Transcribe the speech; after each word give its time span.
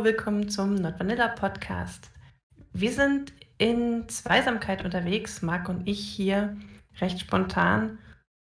Hallo, 0.00 0.12
willkommen 0.12 0.48
zum 0.48 0.76
Not 0.76 0.98
Vanilla 0.98 1.28
Podcast. 1.28 2.10
Wir 2.72 2.90
sind 2.90 3.34
in 3.58 4.08
Zweisamkeit 4.08 4.82
unterwegs, 4.82 5.42
Marc 5.42 5.68
und 5.68 5.86
ich 5.86 6.00
hier 6.00 6.56
recht 7.02 7.20
spontan 7.20 7.98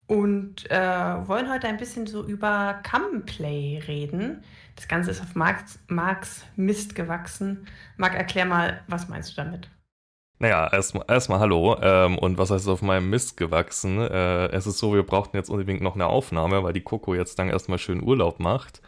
und 0.07 0.71
äh, 0.71 1.27
wollen 1.27 1.51
heute 1.51 1.67
ein 1.67 1.77
bisschen 1.77 2.07
so 2.07 2.23
über 2.23 2.81
Cumplay 2.81 3.83
reden. 3.87 4.43
Das 4.75 4.87
Ganze 4.87 5.11
ist 5.11 5.21
auf 5.21 5.35
Marks, 5.35 5.77
Marks 5.89 6.43
Mist 6.55 6.95
gewachsen. 6.95 7.67
Marc, 7.97 8.15
erklär 8.15 8.45
mal, 8.45 8.81
was 8.87 9.07
meinst 9.07 9.33
du 9.33 9.35
damit? 9.35 9.69
Naja, 10.39 10.73
erstmal 10.73 11.05
erst 11.07 11.29
hallo. 11.29 11.77
Ähm, 11.79 12.17
und 12.17 12.39
was 12.39 12.49
heißt 12.49 12.67
auf 12.67 12.81
meinem 12.81 13.11
Mist 13.11 13.37
gewachsen? 13.37 13.99
Äh, 13.99 14.47
es 14.47 14.65
ist 14.65 14.79
so, 14.79 14.95
wir 14.95 15.03
brauchten 15.03 15.37
jetzt 15.37 15.51
unbedingt 15.51 15.81
noch 15.81 15.93
eine 15.93 16.07
Aufnahme, 16.07 16.63
weil 16.63 16.73
die 16.73 16.81
Coco 16.81 17.13
jetzt 17.13 17.37
dann 17.37 17.49
erstmal 17.49 17.77
schön 17.77 18.01
Urlaub 18.01 18.39
macht. 18.39 18.81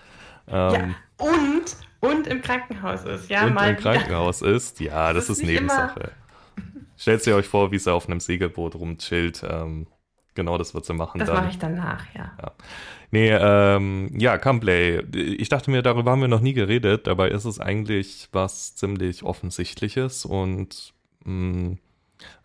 Ähm, 0.47 0.95
ja, 1.19 1.27
und, 1.27 1.84
und 1.99 2.27
im 2.27 2.41
Krankenhaus 2.41 3.03
ist, 3.03 3.29
ja. 3.29 3.45
Und 3.45 3.57
im 3.57 3.77
Krankenhaus 3.77 4.41
ist, 4.41 4.79
ja, 4.79 5.13
das, 5.13 5.27
das 5.27 5.37
ist, 5.37 5.43
ist 5.43 5.47
Nebensache. 5.47 6.11
Stellt 6.97 7.23
sie 7.23 7.33
euch 7.33 7.47
vor, 7.47 7.71
wie 7.71 7.79
sie 7.79 7.91
auf 7.91 8.07
einem 8.07 8.19
Segelboot 8.19 8.75
rumchillt. 8.75 9.43
Ähm, 9.47 9.87
genau 10.33 10.57
das 10.57 10.73
wird 10.73 10.85
sie 10.85 10.93
machen. 10.93 11.19
Das 11.19 11.29
mache 11.29 11.49
ich 11.49 11.59
danach, 11.59 12.05
ja. 12.13 12.31
ja. 12.41 12.51
Nee, 13.11 13.31
ähm, 13.31 14.11
ja, 14.17 14.37
Camplay. 14.37 15.01
Ich 15.13 15.49
dachte 15.49 15.71
mir, 15.71 15.81
darüber 15.81 16.11
haben 16.11 16.21
wir 16.21 16.27
noch 16.27 16.41
nie 16.41 16.53
geredet. 16.53 17.07
Dabei 17.07 17.29
ist 17.29 17.45
es 17.45 17.59
eigentlich 17.59 18.29
was 18.31 18.75
ziemlich 18.75 19.23
Offensichtliches 19.23 20.25
und 20.25 20.93
hm, 21.23 21.79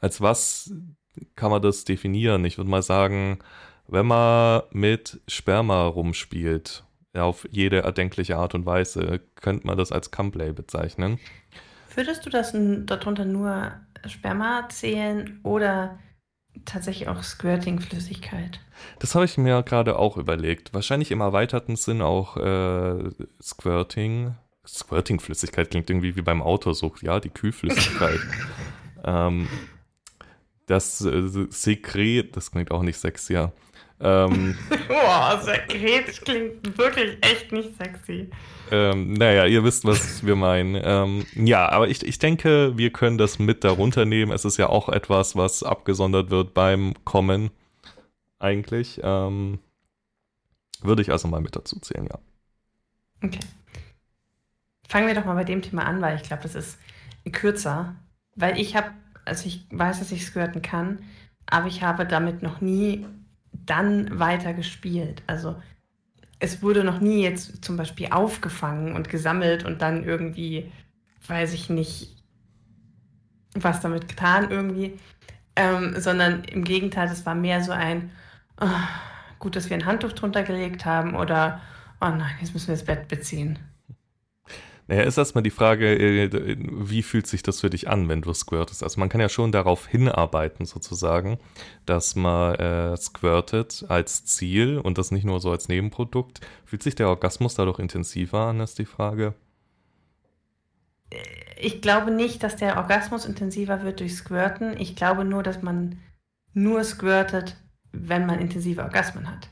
als 0.01 0.21
was 0.21 0.73
kann 1.37 1.51
man 1.51 1.63
das 1.63 1.85
definieren? 1.85 2.45
Ich 2.45 2.59
würde 2.59 2.71
mal 2.71 2.83
sagen, 2.83 3.39
wenn 3.89 4.07
man 4.07 4.63
mit 4.71 5.21
Sperma 5.27 5.87
rumspielt, 5.87 6.85
auf 7.15 7.47
jede 7.51 7.83
erdenkliche 7.83 8.37
Art 8.37 8.55
und 8.55 8.67
Weise, 8.67 9.21
könnte 9.35 9.67
man 9.67 9.77
das 9.77 9.93
als 9.93 10.11
Cumplay 10.11 10.53
bezeichnen. 10.53 11.19
Würdest 11.95 12.25
du 12.25 12.31
das 12.31 12.55
darunter 12.55 13.25
nur 13.25 13.73
Sperma 14.07 14.69
zählen 14.69 15.41
oder 15.43 15.99
tatsächlich 16.65 17.09
auch 17.09 17.23
Squirting-Flüssigkeit? 17.23 18.61
Das 18.99 19.15
habe 19.15 19.25
ich 19.25 19.39
mir 19.39 19.63
gerade 19.63 19.99
auch 19.99 20.17
überlegt. 20.17 20.73
Wahrscheinlich 20.73 21.11
im 21.11 21.21
erweiterten 21.21 21.77
Sinn 21.77 22.03
auch 22.03 22.37
äh, 22.37 23.11
Squirting. 23.43 24.37
Squirting-Flüssigkeit 24.67 25.71
klingt 25.71 25.91
irgendwie 25.91 26.17
wie 26.17 26.23
beim 26.23 26.43
Autosucht, 26.43 27.03
ja, 27.03 27.19
die 27.19 27.31
Kühlflüssigkeit. 27.31 28.21
ähm, 29.05 29.49
das 30.67 31.01
äh, 31.01 31.47
Sekret, 31.51 32.37
das 32.37 32.53
klingt 32.53 32.71
auch 32.71 32.83
nicht 32.83 32.99
sexier. 32.99 33.53
Ähm, 34.01 34.57
Boah, 34.89 35.41
Sekret 35.43 36.25
klingt 36.25 36.79
wirklich 36.79 37.19
echt 37.21 37.53
nicht 37.53 37.77
sexy. 37.77 38.31
Ähm, 38.71 39.13
naja, 39.13 39.47
ihr 39.47 39.65
wisst, 39.65 39.85
was 39.85 40.25
wir 40.25 40.37
meinen. 40.37 40.81
Ähm, 40.83 41.27
ja, 41.35 41.69
aber 41.69 41.89
ich, 41.89 42.07
ich 42.07 42.19
denke, 42.19 42.77
wir 42.79 42.93
können 42.93 43.19
das 43.19 43.39
mit 43.39 43.65
darunter 43.65 44.05
nehmen. 44.05 44.33
Es 44.33 44.45
ist 44.45 44.57
ja 44.57 44.69
auch 44.69 44.89
etwas, 44.89 45.37
was 45.37 45.63
abgesondert 45.63 46.31
wird 46.31 46.55
beim 46.55 46.95
Kommen. 47.05 47.51
Eigentlich. 48.39 49.01
Ähm, 49.03 49.59
würde 50.83 51.03
ich 51.03 51.11
also 51.11 51.29
mal 51.29 51.41
mit 51.41 51.57
dazu 51.57 51.79
zählen, 51.81 52.07
ja. 52.07 52.19
Okay. 53.23 53.41
Fangen 54.89 55.07
wir 55.07 55.15
doch 55.15 55.27
mal 55.27 55.35
bei 55.35 55.45
dem 55.45 55.63
Thema 55.63 55.85
an, 55.85 56.01
weil 56.01 56.17
ich 56.17 56.23
glaube, 56.23 56.43
das 56.43 56.55
ist 56.55 56.79
kürzer. 57.33 57.97
Weil 58.35 58.59
ich 58.59 58.77
habe, 58.77 58.93
also 59.25 59.47
ich 59.47 59.67
weiß, 59.71 59.99
dass 59.99 60.11
ich 60.13 60.25
squirten 60.25 60.63
kann, 60.63 61.01
aber 61.47 61.67
ich 61.67 61.83
habe 61.83 62.07
damit 62.07 62.43
noch 62.43 62.61
nie 62.61 63.05
dann 63.53 64.19
weiter 64.19 64.55
gespielt. 64.55 65.23
Also 65.27 65.57
es 66.39 66.63
wurde 66.63 66.85
noch 66.85 67.01
nie 67.01 67.23
jetzt 67.23 67.65
zum 67.65 67.77
Beispiel 67.77 68.09
aufgefangen 68.11 68.95
und 68.95 69.09
gesammelt 69.09 69.65
und 69.65 69.83
dann 69.83 70.05
irgendwie, 70.05 70.73
weiß 71.27 71.53
ich 71.53 71.69
nicht, 71.71 72.17
was 73.55 73.81
damit 73.81 74.09
getan 74.09 74.51
irgendwie, 74.51 74.99
ähm, 75.57 75.95
sondern 76.01 76.45
im 76.45 76.65
Gegenteil, 76.65 77.09
es 77.09 77.27
war 77.27 77.35
mehr 77.35 77.63
so 77.63 77.73
ein, 77.73 78.11
oh, 78.61 78.69
gut, 79.39 79.57
dass 79.57 79.69
wir 79.69 79.77
ein 79.77 79.87
Handtuch 79.87 80.13
drunter 80.13 80.43
gelegt 80.43 80.85
haben 80.85 81.15
oder, 81.15 81.61
oh 82.01 82.09
nein, 82.09 82.35
jetzt 82.41 82.55
müssen 82.55 82.69
wir 82.69 82.75
das 82.75 82.85
Bett 82.85 83.09
beziehen. 83.09 83.59
Naja, 84.91 85.03
ist 85.03 85.19
erstmal 85.19 85.45
die 85.45 85.51
Frage, 85.51 85.95
äh, 85.95 86.57
wie 86.59 87.05
fühlt 87.05 87.29
sich 87.29 87.45
das 87.45 87.61
für 87.61 87.71
dich 87.71 87.87
an, 87.89 88.09
wenn 88.09 88.23
du 88.23 88.35
squirtest? 88.35 88.83
Also 88.83 88.99
man 88.99 89.09
kann 89.09 89.21
ja 89.21 89.29
schon 89.29 89.53
darauf 89.53 89.87
hinarbeiten, 89.87 90.67
sozusagen, 90.67 91.39
dass 91.87 92.17
man 92.17 92.57
äh, 92.57 92.97
squirtet 92.97 93.85
als 93.87 94.25
Ziel 94.25 94.79
und 94.79 94.99
das 94.99 95.13
nicht 95.13 95.23
nur 95.23 95.39
so 95.39 95.53
als 95.53 95.69
Nebenprodukt. 95.69 96.41
Fühlt 96.65 96.83
sich 96.83 96.97
der 96.97 97.09
Orgasmus 97.09 97.55
dadurch 97.55 97.79
intensiver 97.79 98.47
an, 98.47 98.59
ist 98.59 98.81
die 98.81 98.85
Frage. 98.85 99.35
Ich 101.57 101.83
glaube 101.83 102.11
nicht, 102.11 102.43
dass 102.43 102.57
der 102.57 102.77
Orgasmus 102.77 103.27
intensiver 103.27 103.85
wird 103.85 104.01
durch 104.01 104.17
Squirten. 104.17 104.77
Ich 104.77 104.97
glaube 104.97 105.25
nur, 105.25 105.45
dass 105.45 105.63
man 105.63 106.01
nur 106.53 106.83
squirtet, 106.83 107.57
wenn 107.93 108.27
man 108.27 108.41
intensive 108.41 108.83
Orgasmen 108.83 109.31
hat. 109.31 109.51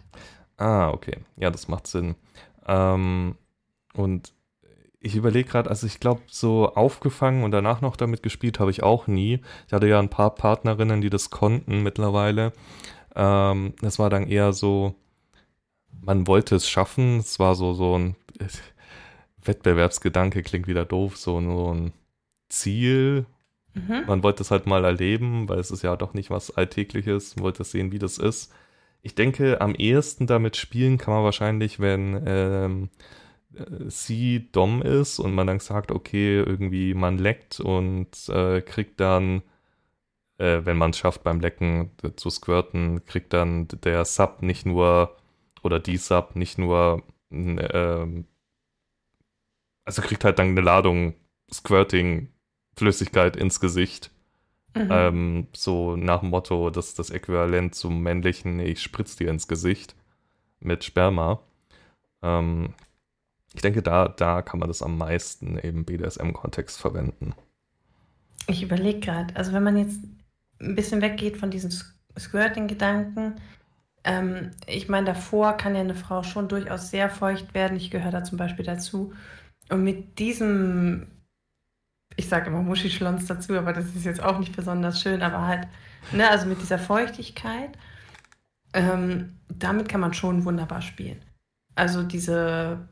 Ah, 0.57 0.91
okay. 0.91 1.19
Ja, 1.37 1.51
das 1.51 1.69
macht 1.69 1.87
Sinn. 1.87 2.17
Ähm, 2.67 3.37
und 3.95 4.33
ich 5.09 5.17
überlege 5.17 5.49
gerade, 5.49 5.71
also 5.71 5.87
ich 5.87 6.01
glaube, 6.01 6.21
so 6.27 6.75
aufgefangen 6.75 7.43
und 7.43 7.51
danach 7.51 7.81
noch 7.81 7.97
damit 7.97 8.23
gespielt 8.23 8.61
habe 8.61 8.71
ich 8.71 8.83
auch 8.83 9.07
nie. 9.07 9.41
Ich 9.67 9.73
hatte 9.73 9.89
ja 9.89 9.99
ein 9.99 10.11
paar 10.11 10.35
Partnerinnen, 10.35 11.01
die 11.01 11.09
das 11.09 11.31
konnten 11.31 11.83
mittlerweile. 11.83 12.53
Ähm, 13.17 13.73
das 13.81 13.99
war 13.99 14.11
dann 14.11 14.27
eher 14.27 14.53
so, 14.53 14.95
man 16.03 16.27
wollte 16.27 16.57
es 16.57 16.69
schaffen. 16.69 17.19
Es 17.21 17.39
war 17.39 17.55
so, 17.55 17.73
so 17.73 17.99
ein 17.99 18.17
Wettbewerbsgedanke, 19.43 20.43
klingt 20.43 20.67
wieder 20.67 20.85
doof, 20.85 21.17
so, 21.17 21.41
so 21.41 21.75
ein 21.75 21.93
Ziel. 22.51 23.25
Mhm. 23.73 24.05
Man 24.07 24.23
wollte 24.23 24.43
es 24.43 24.51
halt 24.51 24.67
mal 24.67 24.85
erleben, 24.85 25.49
weil 25.49 25.59
es 25.59 25.71
ist 25.71 25.83
ja 25.83 25.97
doch 25.97 26.13
nicht 26.13 26.29
was 26.29 26.55
Alltägliches. 26.55 27.37
Man 27.37 27.45
wollte 27.45 27.65
sehen, 27.65 27.93
wie 27.93 27.99
das 27.99 28.19
ist. 28.19 28.53
Ich 29.01 29.15
denke, 29.15 29.63
am 29.63 29.75
ehesten 29.75 30.27
damit 30.27 30.59
spielen 30.59 30.99
kann 30.99 31.15
man 31.15 31.25
wahrscheinlich, 31.25 31.81
wenn 31.81 32.23
ähm, 32.27 32.91
sie 33.89 34.51
Dom 34.53 34.83
ist 34.83 35.19
und 35.19 35.35
man 35.35 35.47
dann 35.47 35.61
sagt, 35.61 35.91
okay, 35.91 36.39
irgendwie 36.39 36.95
man 36.95 37.19
leckt 37.19 37.61
und 37.61 38.29
äh, 38.29 38.61
kriegt 38.63 39.01
dann, 39.01 39.43
äh, 40.39 40.61
wenn 40.65 40.77
man 40.77 40.91
es 40.91 40.99
schafft 40.99 41.25
beim 41.25 41.41
Lecken 41.41 41.91
zu 42.17 42.31
squirten, 42.31 43.05
kriegt 43.05 43.33
dann 43.33 43.69
der 43.69 44.05
Sub 44.05 44.43
nicht 44.43 44.67
nur 44.67 45.17
oder 45.63 45.81
die 45.81 45.97
Sub 45.97 46.37
nicht 46.37 46.59
nur, 46.59 47.03
äh, 47.31 48.25
also 49.85 50.03
kriegt 50.03 50.25
halt 50.25 50.39
dann 50.39 50.49
eine 50.49 50.61
Ladung 50.61 51.15
Squirting 51.53 52.29
Flüssigkeit 52.77 53.37
ins 53.37 53.61
Gesicht. 53.61 54.11
Mhm. 54.75 54.89
Ähm, 54.91 55.47
so 55.55 55.97
nach 55.97 56.21
dem 56.21 56.31
Motto, 56.31 56.71
das 56.71 56.89
ist 56.89 56.99
das 56.99 57.11
Äquivalent 57.11 57.75
zum 57.75 58.03
männlichen, 58.03 58.61
ich 58.61 58.83
spritz 58.83 59.17
dir 59.17 59.31
ins 59.31 59.49
Gesicht 59.49 59.97
mit 60.61 60.85
Sperma. 60.85 61.41
Ähm, 62.23 62.75
ich 63.55 63.63
denke, 63.63 63.83
da, 63.83 64.09
da 64.09 64.43
kann 64.43 64.61
man 64.61 64.69
das 64.69 64.83
am 64.83 64.99
meisten 64.99 65.57
im 65.59 65.85
BDSM-Kontext 65.85 66.79
verwenden. 66.79 67.35
Ich 68.47 68.63
überlege 68.63 69.01
gerade, 69.01 69.35
also 69.37 69.53
wenn 69.53 69.63
man 69.63 69.77
jetzt 69.77 70.01
ein 70.61 70.75
bisschen 70.75 71.01
weggeht 71.01 71.37
von 71.37 71.51
diesen 71.51 71.73
Squirting-Gedanken, 72.19 73.35
ähm, 74.05 74.51
ich 74.67 74.89
meine, 74.89 75.07
davor 75.07 75.57
kann 75.57 75.75
ja 75.75 75.81
eine 75.81 75.95
Frau 75.95 76.23
schon 76.23 76.49
durchaus 76.49 76.91
sehr 76.91 77.11
feucht 77.11 77.55
werden. 77.55 77.77
Ich 77.77 77.91
gehöre 77.91 78.11
da 78.11 78.25
zum 78.25 78.39
Beispiel 78.39 78.65
dazu. 78.65 79.13
Und 79.71 79.85
mit 79.85 80.19
diesem, 80.19 81.09
ich 82.17 82.29
sage 82.29 82.47
immer 82.47 82.63
Muschischlons 82.63 83.27
dazu, 83.27 83.55
aber 83.55 83.73
das 83.73 83.87
ist 83.95 84.05
jetzt 84.05 84.23
auch 84.23 84.39
nicht 84.39 84.57
besonders 84.57 85.01
schön, 85.01 85.23
aber 85.23 85.47
halt, 85.47 85.69
ne, 86.13 86.29
also 86.31 86.47
mit 86.47 86.61
dieser 86.63 86.79
Feuchtigkeit, 86.79 87.71
ähm, 88.73 89.39
damit 89.49 89.89
kann 89.89 90.01
man 90.01 90.15
schon 90.15 90.45
wunderbar 90.45 90.83
spielen. 90.83 91.21
Also 91.75 92.03
diese 92.03 92.89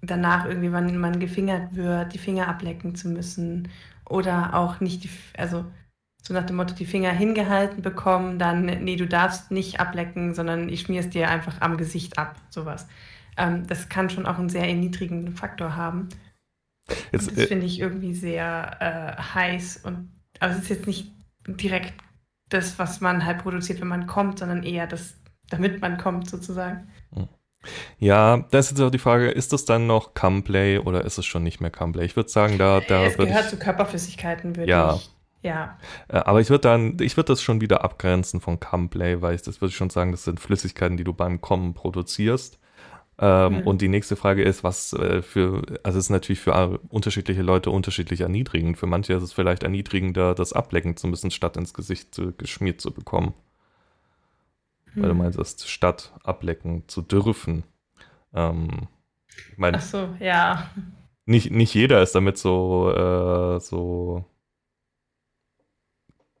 danach 0.00 0.46
irgendwie, 0.46 0.72
wenn 0.72 0.98
man 0.98 1.20
gefingert 1.20 1.74
wird, 1.74 2.14
die 2.14 2.18
Finger 2.18 2.48
ablecken 2.48 2.94
zu 2.94 3.08
müssen 3.08 3.68
oder 4.08 4.54
auch 4.54 4.80
nicht 4.80 5.04
die, 5.04 5.10
also 5.36 5.64
so 6.22 6.34
nach 6.34 6.46
dem 6.46 6.56
Motto, 6.56 6.74
die 6.74 6.86
Finger 6.86 7.10
hingehalten 7.10 7.82
bekommen, 7.82 8.38
dann, 8.38 8.66
nee, 8.66 8.96
du 8.96 9.06
darfst 9.06 9.50
nicht 9.50 9.80
ablecken, 9.80 10.34
sondern 10.34 10.68
ich 10.68 10.82
schmier 10.82 11.00
es 11.00 11.10
dir 11.10 11.28
einfach 11.30 11.60
am 11.60 11.76
Gesicht 11.76 12.18
ab, 12.18 12.36
sowas. 12.50 12.86
Ähm, 13.36 13.66
das 13.66 13.88
kann 13.88 14.10
schon 14.10 14.26
auch 14.26 14.38
einen 14.38 14.48
sehr 14.48 14.68
erniedrigenden 14.68 15.34
Faktor 15.34 15.76
haben. 15.76 16.08
Jetzt, 17.12 17.30
das 17.30 17.38
äh, 17.38 17.46
finde 17.46 17.66
ich 17.66 17.80
irgendwie 17.80 18.14
sehr 18.14 18.76
äh, 18.80 19.22
heiß 19.34 19.78
und, 19.84 20.10
aber 20.40 20.52
es 20.52 20.58
ist 20.58 20.68
jetzt 20.68 20.86
nicht 20.86 21.12
direkt 21.46 21.94
das, 22.48 22.78
was 22.78 23.00
man 23.00 23.24
halt 23.24 23.38
produziert, 23.38 23.80
wenn 23.80 23.88
man 23.88 24.06
kommt, 24.06 24.38
sondern 24.38 24.62
eher 24.62 24.86
das, 24.86 25.14
damit 25.50 25.80
man 25.80 25.98
kommt, 25.98 26.28
sozusagen. 26.28 26.88
Mhm. 27.10 27.28
Ja, 27.98 28.44
da 28.50 28.58
ist 28.58 28.70
jetzt 28.70 28.80
auch 28.80 28.90
die 28.90 28.98
Frage, 28.98 29.30
ist 29.30 29.52
das 29.52 29.64
dann 29.64 29.86
noch 29.86 30.14
Cumplay 30.14 30.78
oder 30.78 31.04
ist 31.04 31.18
es 31.18 31.26
schon 31.26 31.42
nicht 31.42 31.60
mehr 31.60 31.70
Cumplay? 31.70 32.04
Ich 32.04 32.16
würde 32.16 32.28
sagen, 32.30 32.58
da, 32.58 32.80
da 32.80 33.04
Es 33.04 33.16
gehört 33.16 33.44
ich, 33.44 33.50
zu 33.50 33.58
Körperflüssigkeiten, 33.58 34.56
würde 34.56 34.70
ja. 34.70 34.94
ich. 34.94 35.10
Ja. 35.42 35.78
Äh, 36.08 36.18
aber 36.18 36.40
ich 36.40 36.50
würde 36.50 36.62
dann, 36.62 36.96
ich 37.00 37.16
würde 37.16 37.32
das 37.32 37.42
schon 37.42 37.60
wieder 37.60 37.84
abgrenzen 37.84 38.40
von 38.40 38.58
Cumplay, 38.60 39.22
weil 39.22 39.34
ich 39.34 39.42
das 39.42 39.60
würde 39.60 39.70
ich 39.70 39.76
schon 39.76 39.90
sagen, 39.90 40.10
das 40.12 40.24
sind 40.24 40.40
Flüssigkeiten, 40.40 40.96
die 40.96 41.04
du 41.04 41.12
beim 41.12 41.40
Kommen 41.40 41.74
produzierst. 41.74 42.58
Ähm, 43.20 43.60
mhm. 43.60 43.66
Und 43.66 43.82
die 43.82 43.88
nächste 43.88 44.14
Frage 44.14 44.42
ist, 44.44 44.62
was 44.62 44.92
äh, 44.92 45.22
für, 45.22 45.62
also 45.82 45.98
es 45.98 46.04
ist 46.04 46.10
natürlich 46.10 46.40
für 46.40 46.52
äh, 46.52 46.78
unterschiedliche 46.88 47.42
Leute 47.42 47.70
unterschiedlich 47.70 48.20
erniedrigend. 48.20 48.78
Für 48.78 48.86
manche 48.86 49.14
ist 49.14 49.22
es 49.22 49.32
vielleicht 49.32 49.64
erniedrigender, 49.64 50.34
das 50.34 50.52
ablecken 50.52 50.96
zu 50.96 51.08
müssen, 51.08 51.32
statt 51.32 51.56
ins 51.56 51.74
Gesicht 51.74 52.14
zu, 52.14 52.32
geschmiert 52.32 52.80
zu 52.80 52.92
bekommen. 52.92 53.34
Mhm. 54.94 55.02
Weil 55.02 55.08
du 55.08 55.14
mhm. 55.14 55.20
meinst, 55.20 55.68
statt 55.68 56.12
ablecken 56.22 56.84
zu 56.88 57.02
dürfen. 57.02 57.64
Ähm, 58.34 58.88
mein, 59.56 59.74
Ach 59.74 59.80
so, 59.80 60.08
ja. 60.20 60.70
Nicht, 61.26 61.50
nicht 61.50 61.74
jeder 61.74 62.02
ist 62.02 62.14
damit 62.14 62.38
so, 62.38 62.92
äh, 62.92 63.60
so 63.60 64.24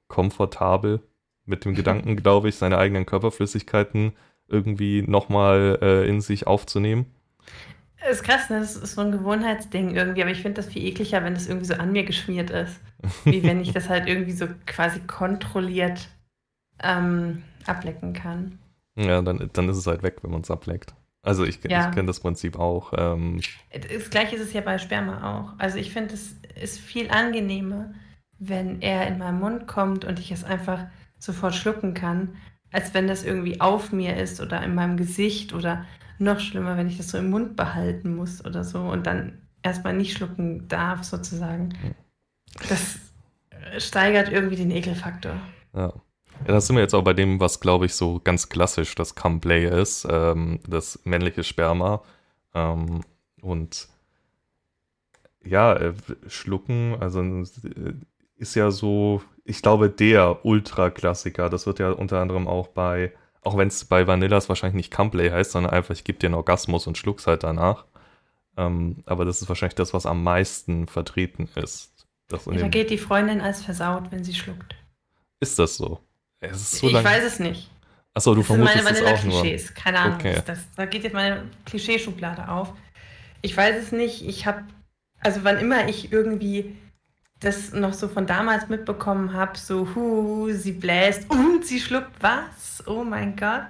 komfortabel 0.08 1.02
mit 1.44 1.64
dem 1.64 1.74
Gedanken, 1.74 2.16
glaube 2.22 2.48
ich, 2.48 2.56
seine 2.56 2.78
eigenen 2.78 3.06
Körperflüssigkeiten 3.06 4.12
irgendwie 4.48 5.02
nochmal 5.02 5.78
äh, 5.82 6.08
in 6.08 6.20
sich 6.20 6.46
aufzunehmen. 6.46 7.06
Das 8.00 8.12
ist 8.18 8.22
krass, 8.22 8.48
ne? 8.48 8.60
Das 8.60 8.76
ist 8.76 8.94
so 8.94 9.00
ein 9.00 9.12
Gewohnheitsding 9.12 9.94
irgendwie, 9.94 10.22
aber 10.22 10.30
ich 10.30 10.40
finde 10.40 10.62
das 10.62 10.72
viel 10.72 10.86
ekliger, 10.86 11.24
wenn 11.24 11.34
das 11.34 11.48
irgendwie 11.48 11.66
so 11.66 11.74
an 11.74 11.92
mir 11.92 12.04
geschmiert 12.04 12.50
ist. 12.50 12.80
Wie 13.24 13.42
wenn 13.42 13.60
ich 13.60 13.72
das 13.74 13.88
halt 13.88 14.08
irgendwie 14.08 14.32
so 14.32 14.46
quasi 14.66 15.00
kontrolliert 15.00 16.08
ähm, 16.82 17.42
ablecken 17.66 18.12
kann. 18.12 18.58
Ja, 18.96 19.22
dann, 19.22 19.50
dann 19.52 19.68
ist 19.68 19.76
es 19.76 19.86
halt 19.86 20.02
weg, 20.02 20.18
wenn 20.22 20.30
man 20.30 20.42
es 20.42 20.50
ableckt. 20.50 20.94
Also 21.22 21.44
ich, 21.44 21.62
ja. 21.64 21.88
ich 21.88 21.94
kenne 21.94 22.06
das 22.06 22.20
Prinzip 22.20 22.58
auch. 22.58 22.92
Ähm. 22.96 23.40
Das 23.72 24.10
gleiche 24.10 24.36
ist 24.36 24.42
es 24.42 24.52
ja 24.52 24.60
bei 24.60 24.78
Sperma 24.78 25.38
auch. 25.38 25.58
Also 25.58 25.78
ich 25.78 25.92
finde, 25.92 26.14
es 26.14 26.36
ist 26.60 26.78
viel 26.78 27.10
angenehmer, 27.10 27.92
wenn 28.38 28.80
er 28.80 29.06
in 29.08 29.18
meinen 29.18 29.40
Mund 29.40 29.66
kommt 29.66 30.04
und 30.04 30.18
ich 30.18 30.30
es 30.30 30.44
einfach 30.44 30.86
sofort 31.18 31.54
schlucken 31.54 31.94
kann, 31.94 32.36
als 32.72 32.94
wenn 32.94 33.08
das 33.08 33.24
irgendwie 33.24 33.60
auf 33.60 33.92
mir 33.92 34.16
ist 34.16 34.40
oder 34.40 34.62
in 34.62 34.74
meinem 34.74 34.96
Gesicht 34.96 35.52
oder 35.52 35.84
noch 36.18 36.40
schlimmer, 36.40 36.76
wenn 36.76 36.88
ich 36.88 36.96
das 36.96 37.08
so 37.08 37.18
im 37.18 37.30
Mund 37.30 37.56
behalten 37.56 38.14
muss 38.14 38.44
oder 38.44 38.64
so 38.64 38.80
und 38.80 39.06
dann 39.06 39.42
erstmal 39.62 39.94
nicht 39.94 40.16
schlucken 40.16 40.68
darf, 40.68 41.04
sozusagen. 41.04 41.74
Das 42.68 42.98
steigert 43.78 44.30
irgendwie 44.30 44.56
den 44.56 44.70
Ekelfaktor. 44.70 45.40
Ja. 45.74 45.92
Ja, 46.46 46.52
da 46.52 46.60
sind 46.60 46.76
wir 46.76 46.82
jetzt 46.82 46.94
auch 46.94 47.04
bei 47.04 47.14
dem, 47.14 47.40
was 47.40 47.60
glaube 47.60 47.86
ich 47.86 47.94
so 47.94 48.20
ganz 48.22 48.48
klassisch 48.48 48.94
das 48.94 49.14
Cumplay 49.14 49.68
ist, 49.68 50.06
ähm, 50.10 50.60
das 50.68 51.00
männliche 51.04 51.44
Sperma. 51.44 52.02
Ähm, 52.54 53.02
und 53.40 53.88
ja, 55.44 55.74
äh, 55.74 55.94
schlucken, 56.26 56.96
also 57.00 57.20
äh, 57.22 57.94
ist 58.36 58.54
ja 58.54 58.70
so, 58.70 59.22
ich 59.44 59.62
glaube, 59.62 59.90
der 59.90 60.44
Ultra-Klassiker. 60.44 61.48
Das 61.50 61.66
wird 61.66 61.78
ja 61.80 61.90
unter 61.90 62.20
anderem 62.20 62.46
auch 62.46 62.68
bei, 62.68 63.12
auch 63.42 63.56
wenn 63.56 63.68
es 63.68 63.84
bei 63.84 64.06
Vanillas 64.06 64.48
wahrscheinlich 64.48 64.76
nicht 64.76 64.92
Cumplay 64.92 65.30
heißt, 65.30 65.52
sondern 65.52 65.72
einfach, 65.72 65.94
ich 65.94 66.04
gebe 66.04 66.18
dir 66.18 66.28
einen 66.28 66.34
Orgasmus 66.34 66.86
und 66.86 66.96
schluck's 66.96 67.26
halt 67.26 67.42
danach. 67.42 67.86
Ähm, 68.56 69.02
aber 69.06 69.24
das 69.24 69.42
ist 69.42 69.48
wahrscheinlich 69.48 69.74
das, 69.76 69.94
was 69.94 70.06
am 70.06 70.22
meisten 70.22 70.86
vertreten 70.86 71.48
ist. 71.54 72.06
Das 72.28 72.44
da 72.44 72.68
geht 72.68 72.90
die 72.90 72.98
Freundin 72.98 73.40
als 73.40 73.62
versaut, 73.62 74.10
wenn 74.10 74.22
sie 74.22 74.34
schluckt. 74.34 74.76
Ist 75.40 75.58
das 75.58 75.76
so? 75.76 76.00
So 76.52 76.86
ich 76.86 76.92
lang... 76.92 77.04
weiß 77.04 77.24
es 77.24 77.38
nicht. 77.40 77.70
Achso, 78.14 78.34
du 78.34 78.40
das 78.40 78.46
vermutest 78.46 78.74
sind 78.76 78.84
meine 78.84 78.98
es 78.98 79.04
auch 79.04 79.24
nur. 79.24 79.40
Klischees. 79.42 79.74
Keine 79.74 79.98
Ahnung. 79.98 80.18
Okay. 80.18 80.42
Das, 80.44 80.60
da 80.76 80.86
geht 80.86 81.04
jetzt 81.04 81.12
meine 81.12 81.44
Klischeeschublade 81.66 82.48
auf. 82.48 82.72
Ich 83.42 83.56
weiß 83.56 83.76
es 83.82 83.92
nicht. 83.92 84.26
Ich 84.26 84.46
habe, 84.46 84.64
also 85.20 85.44
wann 85.44 85.58
immer 85.58 85.88
ich 85.88 86.12
irgendwie 86.12 86.76
das 87.40 87.72
noch 87.72 87.92
so 87.92 88.08
von 88.08 88.26
damals 88.26 88.68
mitbekommen 88.68 89.32
habe, 89.32 89.56
so, 89.56 89.94
hu, 89.94 90.50
sie 90.50 90.72
bläst 90.72 91.30
und 91.30 91.64
sie 91.64 91.80
schluckt 91.80 92.20
was, 92.20 92.86
oh 92.86 93.04
mein 93.04 93.36
Gott, 93.36 93.68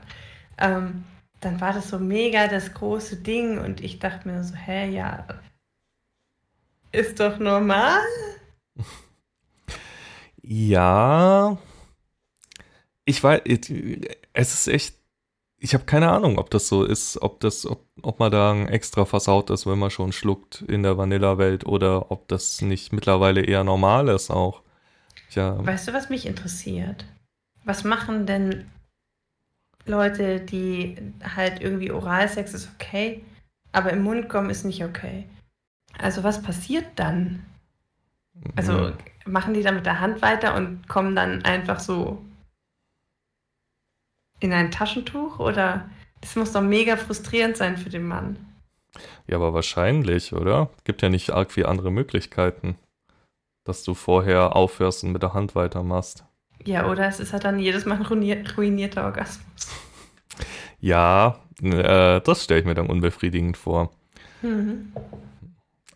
ähm, 0.56 1.04
dann 1.40 1.60
war 1.60 1.72
das 1.72 1.90
so 1.90 1.98
mega 1.98 2.48
das 2.48 2.72
große 2.72 3.16
Ding 3.16 3.58
und 3.58 3.82
ich 3.82 3.98
dachte 3.98 4.26
mir 4.26 4.42
so, 4.42 4.54
hä, 4.54 4.90
ja, 4.90 5.26
ist 6.92 7.20
doch 7.20 7.38
normal. 7.38 8.00
Ja, 10.50 11.58
ich 13.08 13.24
weiß, 13.24 13.40
es 14.34 14.54
ist 14.54 14.68
echt, 14.68 14.94
ich 15.58 15.72
habe 15.72 15.84
keine 15.84 16.10
Ahnung, 16.10 16.38
ob 16.38 16.50
das 16.50 16.68
so 16.68 16.84
ist, 16.84 17.20
ob 17.22 17.40
das, 17.40 17.64
ob, 17.64 17.86
ob 18.02 18.18
man 18.18 18.30
da 18.30 18.54
extra 18.66 19.06
versaut 19.06 19.48
ist, 19.48 19.66
wenn 19.66 19.78
man 19.78 19.90
schon 19.90 20.12
schluckt 20.12 20.60
in 20.68 20.82
der 20.82 20.98
Vanilla-Welt 20.98 21.64
oder 21.64 22.10
ob 22.10 22.28
das 22.28 22.60
nicht 22.60 22.92
mittlerweile 22.92 23.40
eher 23.40 23.64
normal 23.64 24.08
ist 24.08 24.30
auch. 24.30 24.62
Ja. 25.30 25.64
Weißt 25.64 25.88
du, 25.88 25.94
was 25.94 26.10
mich 26.10 26.26
interessiert? 26.26 27.06
Was 27.64 27.82
machen 27.82 28.26
denn 28.26 28.66
Leute, 29.86 30.40
die 30.40 30.98
halt 31.34 31.62
irgendwie 31.62 31.90
Oralsex 31.90 32.52
ist 32.52 32.68
okay, 32.74 33.24
aber 33.72 33.90
im 33.90 34.02
Mund 34.02 34.28
kommen 34.28 34.50
ist 34.50 34.64
nicht 34.64 34.84
okay? 34.84 35.24
Also 35.96 36.24
was 36.24 36.42
passiert 36.42 36.86
dann? 36.96 37.42
Also 38.54 38.72
mhm. 38.72 38.92
machen 39.24 39.54
die 39.54 39.62
dann 39.62 39.76
mit 39.76 39.86
der 39.86 39.98
Hand 39.98 40.20
weiter 40.20 40.54
und 40.54 40.86
kommen 40.88 41.16
dann 41.16 41.42
einfach 41.46 41.80
so 41.80 42.22
in 44.40 44.52
ein 44.52 44.70
Taschentuch 44.70 45.38
oder 45.38 45.88
das 46.20 46.36
muss 46.36 46.52
doch 46.52 46.62
mega 46.62 46.96
frustrierend 46.96 47.56
sein 47.56 47.76
für 47.76 47.90
den 47.90 48.06
Mann. 48.06 48.36
Ja, 49.26 49.36
aber 49.36 49.54
wahrscheinlich, 49.54 50.32
oder? 50.32 50.70
Gibt 50.84 51.02
ja 51.02 51.08
nicht 51.08 51.30
arg 51.30 51.52
viele 51.52 51.68
andere 51.68 51.90
Möglichkeiten, 51.90 52.76
dass 53.64 53.84
du 53.84 53.94
vorher 53.94 54.56
aufhörst 54.56 55.04
und 55.04 55.12
mit 55.12 55.22
der 55.22 55.34
Hand 55.34 55.54
weitermachst. 55.54 56.24
Ja, 56.64 56.90
oder 56.90 57.06
es 57.06 57.20
ist 57.20 57.32
halt 57.32 57.44
dann 57.44 57.58
jedes 57.58 57.86
Mal 57.86 57.96
ein 57.96 58.46
ruinierter 58.56 59.04
Orgasmus. 59.04 59.68
Ja, 60.80 61.40
äh, 61.62 62.20
das 62.20 62.44
stelle 62.44 62.60
ich 62.60 62.66
mir 62.66 62.74
dann 62.74 62.88
unbefriedigend 62.88 63.56
vor. 63.56 63.90
Mhm. 64.42 64.92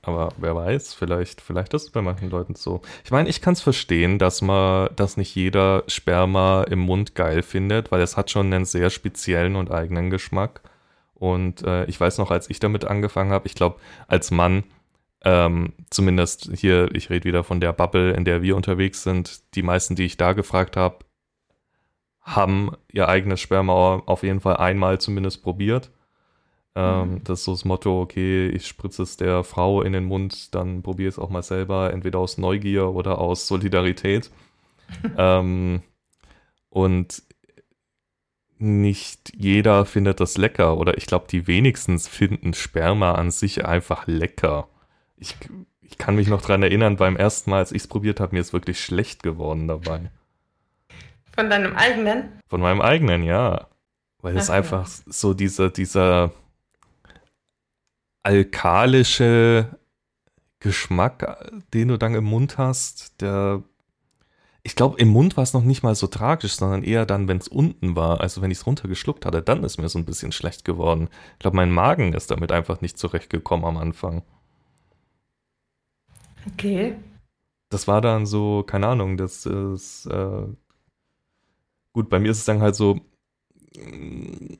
Aber 0.04 0.30
wer 0.36 0.56
weiß, 0.56 0.94
vielleicht, 0.94 1.40
vielleicht 1.40 1.74
ist 1.74 1.84
es 1.84 1.90
bei 1.90 2.02
manchen 2.02 2.28
Leuten 2.28 2.56
so. 2.56 2.82
Ich 3.04 3.12
meine, 3.12 3.28
ich 3.28 3.40
kann 3.40 3.52
es 3.54 3.60
verstehen, 3.60 4.18
dass 4.18 4.42
man, 4.42 4.88
dass 4.96 5.16
nicht 5.16 5.34
jeder 5.34 5.84
Sperma 5.86 6.64
im 6.64 6.80
Mund 6.80 7.14
geil 7.14 7.42
findet, 7.42 7.92
weil 7.92 8.02
es 8.02 8.16
hat 8.16 8.30
schon 8.30 8.52
einen 8.52 8.64
sehr 8.64 8.90
speziellen 8.90 9.54
und 9.54 9.70
eigenen 9.70 10.10
Geschmack. 10.10 10.62
Und 11.14 11.62
äh, 11.62 11.84
ich 11.84 12.00
weiß 12.00 12.18
noch, 12.18 12.32
als 12.32 12.50
ich 12.50 12.58
damit 12.58 12.84
angefangen 12.84 13.30
habe, 13.30 13.46
ich 13.46 13.54
glaube, 13.54 13.78
als 14.08 14.32
Mann, 14.32 14.64
ähm, 15.24 15.72
zumindest 15.88 16.50
hier, 16.52 16.92
ich 16.94 17.08
rede 17.10 17.24
wieder 17.24 17.44
von 17.44 17.60
der 17.60 17.72
Bubble, 17.72 18.12
in 18.12 18.24
der 18.24 18.42
wir 18.42 18.56
unterwegs 18.56 19.04
sind, 19.04 19.54
die 19.54 19.62
meisten, 19.62 19.94
die 19.94 20.04
ich 20.04 20.16
da 20.16 20.32
gefragt 20.32 20.76
habe, 20.76 21.04
haben 22.22 22.72
ihr 22.90 23.08
eigenes 23.08 23.40
Sperma 23.40 24.02
auf 24.06 24.24
jeden 24.24 24.40
Fall 24.40 24.56
einmal 24.56 25.00
zumindest 25.00 25.44
probiert. 25.44 25.90
Ähm, 26.74 27.14
mhm. 27.14 27.24
Das 27.24 27.40
ist 27.40 27.44
so 27.44 27.52
das 27.52 27.64
Motto, 27.64 28.00
okay, 28.00 28.48
ich 28.48 28.66
spritze 28.66 29.02
es 29.02 29.16
der 29.16 29.44
Frau 29.44 29.82
in 29.82 29.92
den 29.92 30.04
Mund, 30.04 30.54
dann 30.54 30.82
probiere 30.82 31.08
es 31.08 31.18
auch 31.18 31.28
mal 31.28 31.42
selber, 31.42 31.92
entweder 31.92 32.18
aus 32.18 32.38
Neugier 32.38 32.88
oder 32.88 33.18
aus 33.18 33.46
Solidarität. 33.46 34.30
ähm, 35.18 35.82
und 36.70 37.22
nicht 38.58 39.32
jeder 39.36 39.84
findet 39.84 40.20
das 40.20 40.38
lecker 40.38 40.78
oder 40.78 40.96
ich 40.96 41.06
glaube, 41.06 41.26
die 41.28 41.46
wenigsten 41.46 41.98
finden 41.98 42.54
Sperma 42.54 43.12
an 43.12 43.30
sich 43.30 43.64
einfach 43.66 44.06
lecker. 44.06 44.68
Ich, 45.16 45.36
ich 45.82 45.98
kann 45.98 46.14
mich 46.14 46.28
noch 46.28 46.42
daran 46.42 46.62
erinnern, 46.62 46.96
beim 46.96 47.16
ersten 47.16 47.50
Mal, 47.50 47.58
als 47.58 47.72
ich 47.72 47.82
es 47.82 47.88
probiert 47.88 48.20
habe, 48.20 48.34
mir 48.34 48.40
ist 48.40 48.52
wirklich 48.52 48.80
schlecht 48.80 49.22
geworden 49.22 49.66
dabei. 49.66 50.10
Von 51.34 51.50
deinem 51.50 51.74
eigenen? 51.74 52.40
Von 52.48 52.60
meinem 52.60 52.80
eigenen, 52.80 53.24
ja. 53.24 53.66
Weil 54.20 54.36
es 54.36 54.50
einfach 54.50 54.86
so 54.86 55.34
dieser, 55.34 55.70
dieser 55.70 56.30
alkalische 58.22 59.78
Geschmack, 60.60 61.52
den 61.74 61.88
du 61.88 61.98
dann 61.98 62.14
im 62.14 62.24
Mund 62.24 62.58
hast, 62.58 63.20
der 63.20 63.62
ich 64.64 64.76
glaube, 64.76 64.98
im 64.98 65.08
Mund 65.08 65.36
war 65.36 65.42
es 65.42 65.54
noch 65.54 65.64
nicht 65.64 65.82
mal 65.82 65.96
so 65.96 66.06
tragisch, 66.06 66.54
sondern 66.54 66.84
eher 66.84 67.04
dann, 67.04 67.26
wenn 67.26 67.38
es 67.38 67.48
unten 67.48 67.96
war. 67.96 68.20
Also 68.20 68.42
wenn 68.42 68.52
ich 68.52 68.58
es 68.58 68.66
runtergeschluckt 68.66 69.26
hatte, 69.26 69.42
dann 69.42 69.64
ist 69.64 69.78
mir 69.78 69.88
so 69.88 69.98
ein 69.98 70.04
bisschen 70.04 70.30
schlecht 70.30 70.64
geworden. 70.64 71.08
Ich 71.32 71.40
glaube, 71.40 71.56
mein 71.56 71.72
Magen 71.72 72.12
ist 72.12 72.30
damit 72.30 72.52
einfach 72.52 72.80
nicht 72.80 72.96
zurechtgekommen 72.96 73.64
am 73.64 73.76
Anfang. 73.76 74.22
Okay. 76.52 76.94
Das 77.70 77.88
war 77.88 78.00
dann 78.00 78.24
so, 78.26 78.62
keine 78.62 78.86
Ahnung, 78.86 79.16
das 79.16 79.46
ist 79.46 80.06
äh, 80.06 80.46
gut, 81.92 82.08
bei 82.08 82.20
mir 82.20 82.30
ist 82.30 82.38
es 82.38 82.44
dann 82.44 82.60
halt 82.60 82.76
so, 82.76 83.00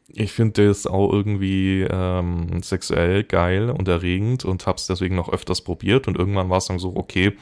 ich 0.09 0.33
finde 0.33 0.69
das 0.69 0.87
auch 0.87 1.12
irgendwie 1.12 1.83
ähm, 1.83 2.62
sexuell 2.62 3.25
geil 3.25 3.71
und 3.71 3.88
erregend 3.88 4.45
und 4.45 4.66
habe 4.66 4.76
es 4.76 4.87
deswegen 4.87 5.16
noch 5.16 5.28
öfters 5.28 5.62
probiert 5.62 6.09
und 6.09 6.19
irgendwann 6.19 6.50
war 6.50 6.59
es 6.59 6.66
dann 6.66 6.78
so, 6.78 6.97
okay, 6.97 7.37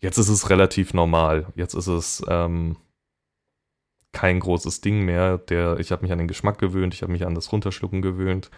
jetzt 0.00 0.18
ist 0.18 0.28
es 0.28 0.50
relativ 0.50 0.94
normal. 0.94 1.46
Jetzt 1.54 1.74
ist 1.74 1.86
es 1.86 2.22
ähm, 2.28 2.76
kein 4.12 4.40
großes 4.40 4.80
Ding 4.80 5.04
mehr. 5.04 5.38
Der, 5.38 5.78
ich 5.80 5.92
habe 5.92 6.02
mich 6.02 6.12
an 6.12 6.18
den 6.18 6.28
Geschmack 6.28 6.58
gewöhnt, 6.58 6.94
ich 6.94 7.02
habe 7.02 7.12
mich 7.12 7.26
an 7.26 7.34
das 7.34 7.52
Runterschlucken 7.52 8.02
gewöhnt. 8.02 8.50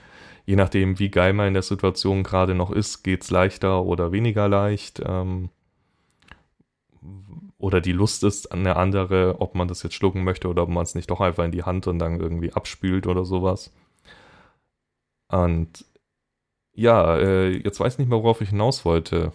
Je 0.46 0.56
nachdem, 0.56 0.98
wie 0.98 1.10
geil 1.10 1.32
man 1.32 1.48
in 1.48 1.54
der 1.54 1.62
Situation 1.62 2.22
gerade 2.22 2.54
noch 2.54 2.70
ist, 2.70 3.02
geht 3.02 3.22
es 3.22 3.30
leichter 3.30 3.84
oder 3.84 4.12
weniger 4.12 4.48
leicht. 4.48 5.02
Ähm, 5.04 5.50
oder 7.60 7.80
die 7.80 7.92
Lust 7.92 8.24
ist 8.24 8.52
eine 8.52 8.76
andere, 8.76 9.40
ob 9.40 9.54
man 9.54 9.68
das 9.68 9.82
jetzt 9.82 9.94
schlucken 9.94 10.24
möchte 10.24 10.48
oder 10.48 10.62
ob 10.62 10.70
man 10.70 10.82
es 10.82 10.94
nicht 10.94 11.10
doch 11.10 11.20
einfach 11.20 11.44
in 11.44 11.52
die 11.52 11.62
Hand 11.62 11.86
und 11.86 11.98
dann 11.98 12.18
irgendwie 12.18 12.52
abspült 12.52 13.06
oder 13.06 13.24
sowas. 13.24 13.72
Und 15.28 15.84
ja, 16.72 17.16
äh, 17.18 17.50
jetzt 17.50 17.78
weiß 17.78 17.94
ich 17.94 17.98
nicht 17.98 18.08
mehr, 18.08 18.22
worauf 18.22 18.40
ich 18.40 18.50
hinaus 18.50 18.84
wollte. 18.84 19.32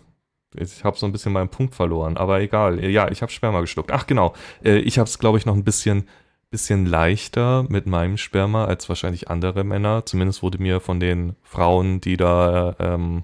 Ich 0.55 0.83
habe 0.83 0.97
so 0.97 1.05
ein 1.05 1.11
bisschen 1.11 1.33
meinen 1.33 1.49
Punkt 1.49 1.75
verloren, 1.75 2.17
aber 2.17 2.39
egal. 2.41 2.83
Ja, 2.83 3.09
ich 3.11 3.21
habe 3.21 3.31
Sperma 3.31 3.61
geschluckt. 3.61 3.91
Ach 3.91 4.07
genau, 4.07 4.33
äh, 4.63 4.77
ich 4.77 4.97
habe 4.97 5.07
es, 5.07 5.19
glaube 5.19 5.37
ich, 5.37 5.45
noch 5.45 5.55
ein 5.55 5.63
bisschen, 5.63 6.07
bisschen 6.49 6.85
leichter 6.85 7.65
mit 7.69 7.85
meinem 7.85 8.17
Sperma 8.17 8.65
als 8.65 8.89
wahrscheinlich 8.89 9.29
andere 9.29 9.63
Männer. 9.63 10.05
Zumindest 10.05 10.41
wurde 10.43 10.57
mir 10.57 10.79
von 10.79 10.99
den 10.99 11.35
Frauen, 11.43 12.01
die 12.01 12.17
da 12.17 12.75
ähm, 12.79 13.23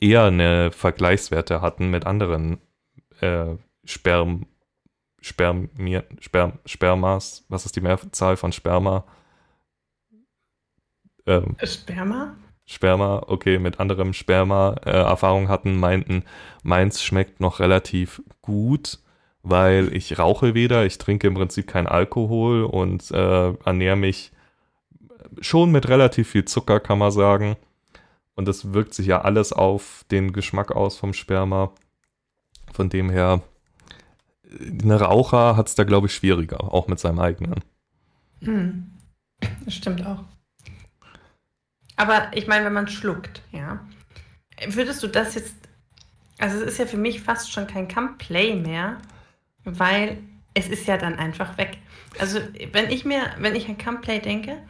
eher 0.00 0.24
eine 0.24 0.70
Vergleichswerte 0.70 1.60
hatten 1.60 1.90
mit 1.90 2.06
anderen 2.06 2.58
äh, 3.20 3.56
Sperm, 3.88 4.46
Sperm, 5.22 5.70
Sperm, 6.20 6.58
Spermas. 6.66 7.44
Was 7.48 7.64
ist 7.64 7.74
die 7.74 7.80
Mehrzahl 7.80 8.36
von 8.36 8.52
Sperma? 8.52 9.04
Ähm, 11.26 11.56
Sperma? 11.62 12.36
Sperma, 12.66 13.22
okay, 13.26 13.58
mit 13.58 13.80
anderem 13.80 14.12
Sperma 14.12 14.76
äh, 14.84 14.90
Erfahrung 14.90 15.48
hatten, 15.48 15.76
meinten, 15.76 16.24
meins 16.62 17.02
schmeckt 17.02 17.40
noch 17.40 17.60
relativ 17.60 18.22
gut, 18.42 18.98
weil 19.42 19.96
ich 19.96 20.18
rauche 20.18 20.52
weder, 20.52 20.84
ich 20.84 20.98
trinke 20.98 21.26
im 21.26 21.34
Prinzip 21.34 21.66
kein 21.66 21.86
Alkohol 21.86 22.64
und 22.64 23.10
äh, 23.10 23.52
ernähre 23.64 23.96
mich 23.96 24.32
schon 25.40 25.72
mit 25.72 25.88
relativ 25.88 26.28
viel 26.28 26.44
Zucker, 26.44 26.78
kann 26.78 26.98
man 26.98 27.10
sagen. 27.10 27.56
Und 28.34 28.46
das 28.46 28.74
wirkt 28.74 28.92
sich 28.92 29.06
ja 29.06 29.22
alles 29.22 29.54
auf 29.54 30.04
den 30.10 30.32
Geschmack 30.32 30.72
aus 30.72 30.98
vom 30.98 31.14
Sperma. 31.14 31.72
Von 32.74 32.90
dem 32.90 33.08
her, 33.08 33.40
ein 34.50 34.90
Raucher 34.90 35.56
hat 35.56 35.68
es 35.68 35.74
da, 35.74 35.84
glaube 35.84 36.06
ich, 36.06 36.14
schwieriger, 36.14 36.72
auch 36.72 36.88
mit 36.88 36.98
seinem 36.98 37.18
eigenen. 37.20 37.62
Hm. 38.40 38.92
Das 39.64 39.74
stimmt 39.74 40.04
auch. 40.06 40.24
Aber 41.96 42.30
ich 42.34 42.46
meine, 42.46 42.64
wenn 42.64 42.72
man 42.72 42.88
schluckt, 42.88 43.42
ja, 43.52 43.80
würdest 44.68 45.02
du 45.02 45.08
das 45.08 45.34
jetzt, 45.34 45.54
also 46.38 46.58
es 46.58 46.72
ist 46.72 46.78
ja 46.78 46.86
für 46.86 46.96
mich 46.96 47.20
fast 47.20 47.52
schon 47.52 47.66
kein 47.66 47.88
Come-Play 47.88 48.54
mehr, 48.54 48.98
weil 49.64 50.18
es 50.54 50.68
ist 50.68 50.86
ja 50.86 50.96
dann 50.96 51.18
einfach 51.18 51.58
weg. 51.58 51.78
Also 52.18 52.40
wenn 52.72 52.90
ich 52.90 53.04
mir, 53.04 53.22
wenn 53.38 53.54
ich 53.54 53.68
an 53.68 53.78
Come-Play 53.78 54.20
denke, 54.20 54.62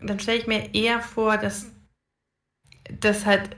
dann 0.00 0.20
stelle 0.20 0.38
ich 0.38 0.46
mir 0.46 0.74
eher 0.74 1.00
vor, 1.00 1.36
dass 1.36 1.66
das 3.00 3.26
halt 3.26 3.50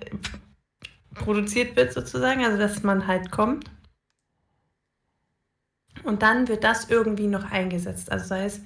produziert 1.14 1.76
wird 1.76 1.92
sozusagen, 1.92 2.44
also 2.44 2.58
dass 2.58 2.82
man 2.82 3.06
halt 3.06 3.30
kommt. 3.30 3.70
Und 6.04 6.22
dann 6.22 6.48
wird 6.48 6.64
das 6.64 6.90
irgendwie 6.90 7.26
noch 7.26 7.50
eingesetzt. 7.50 8.10
Also 8.10 8.26
sei 8.26 8.44
es, 8.44 8.60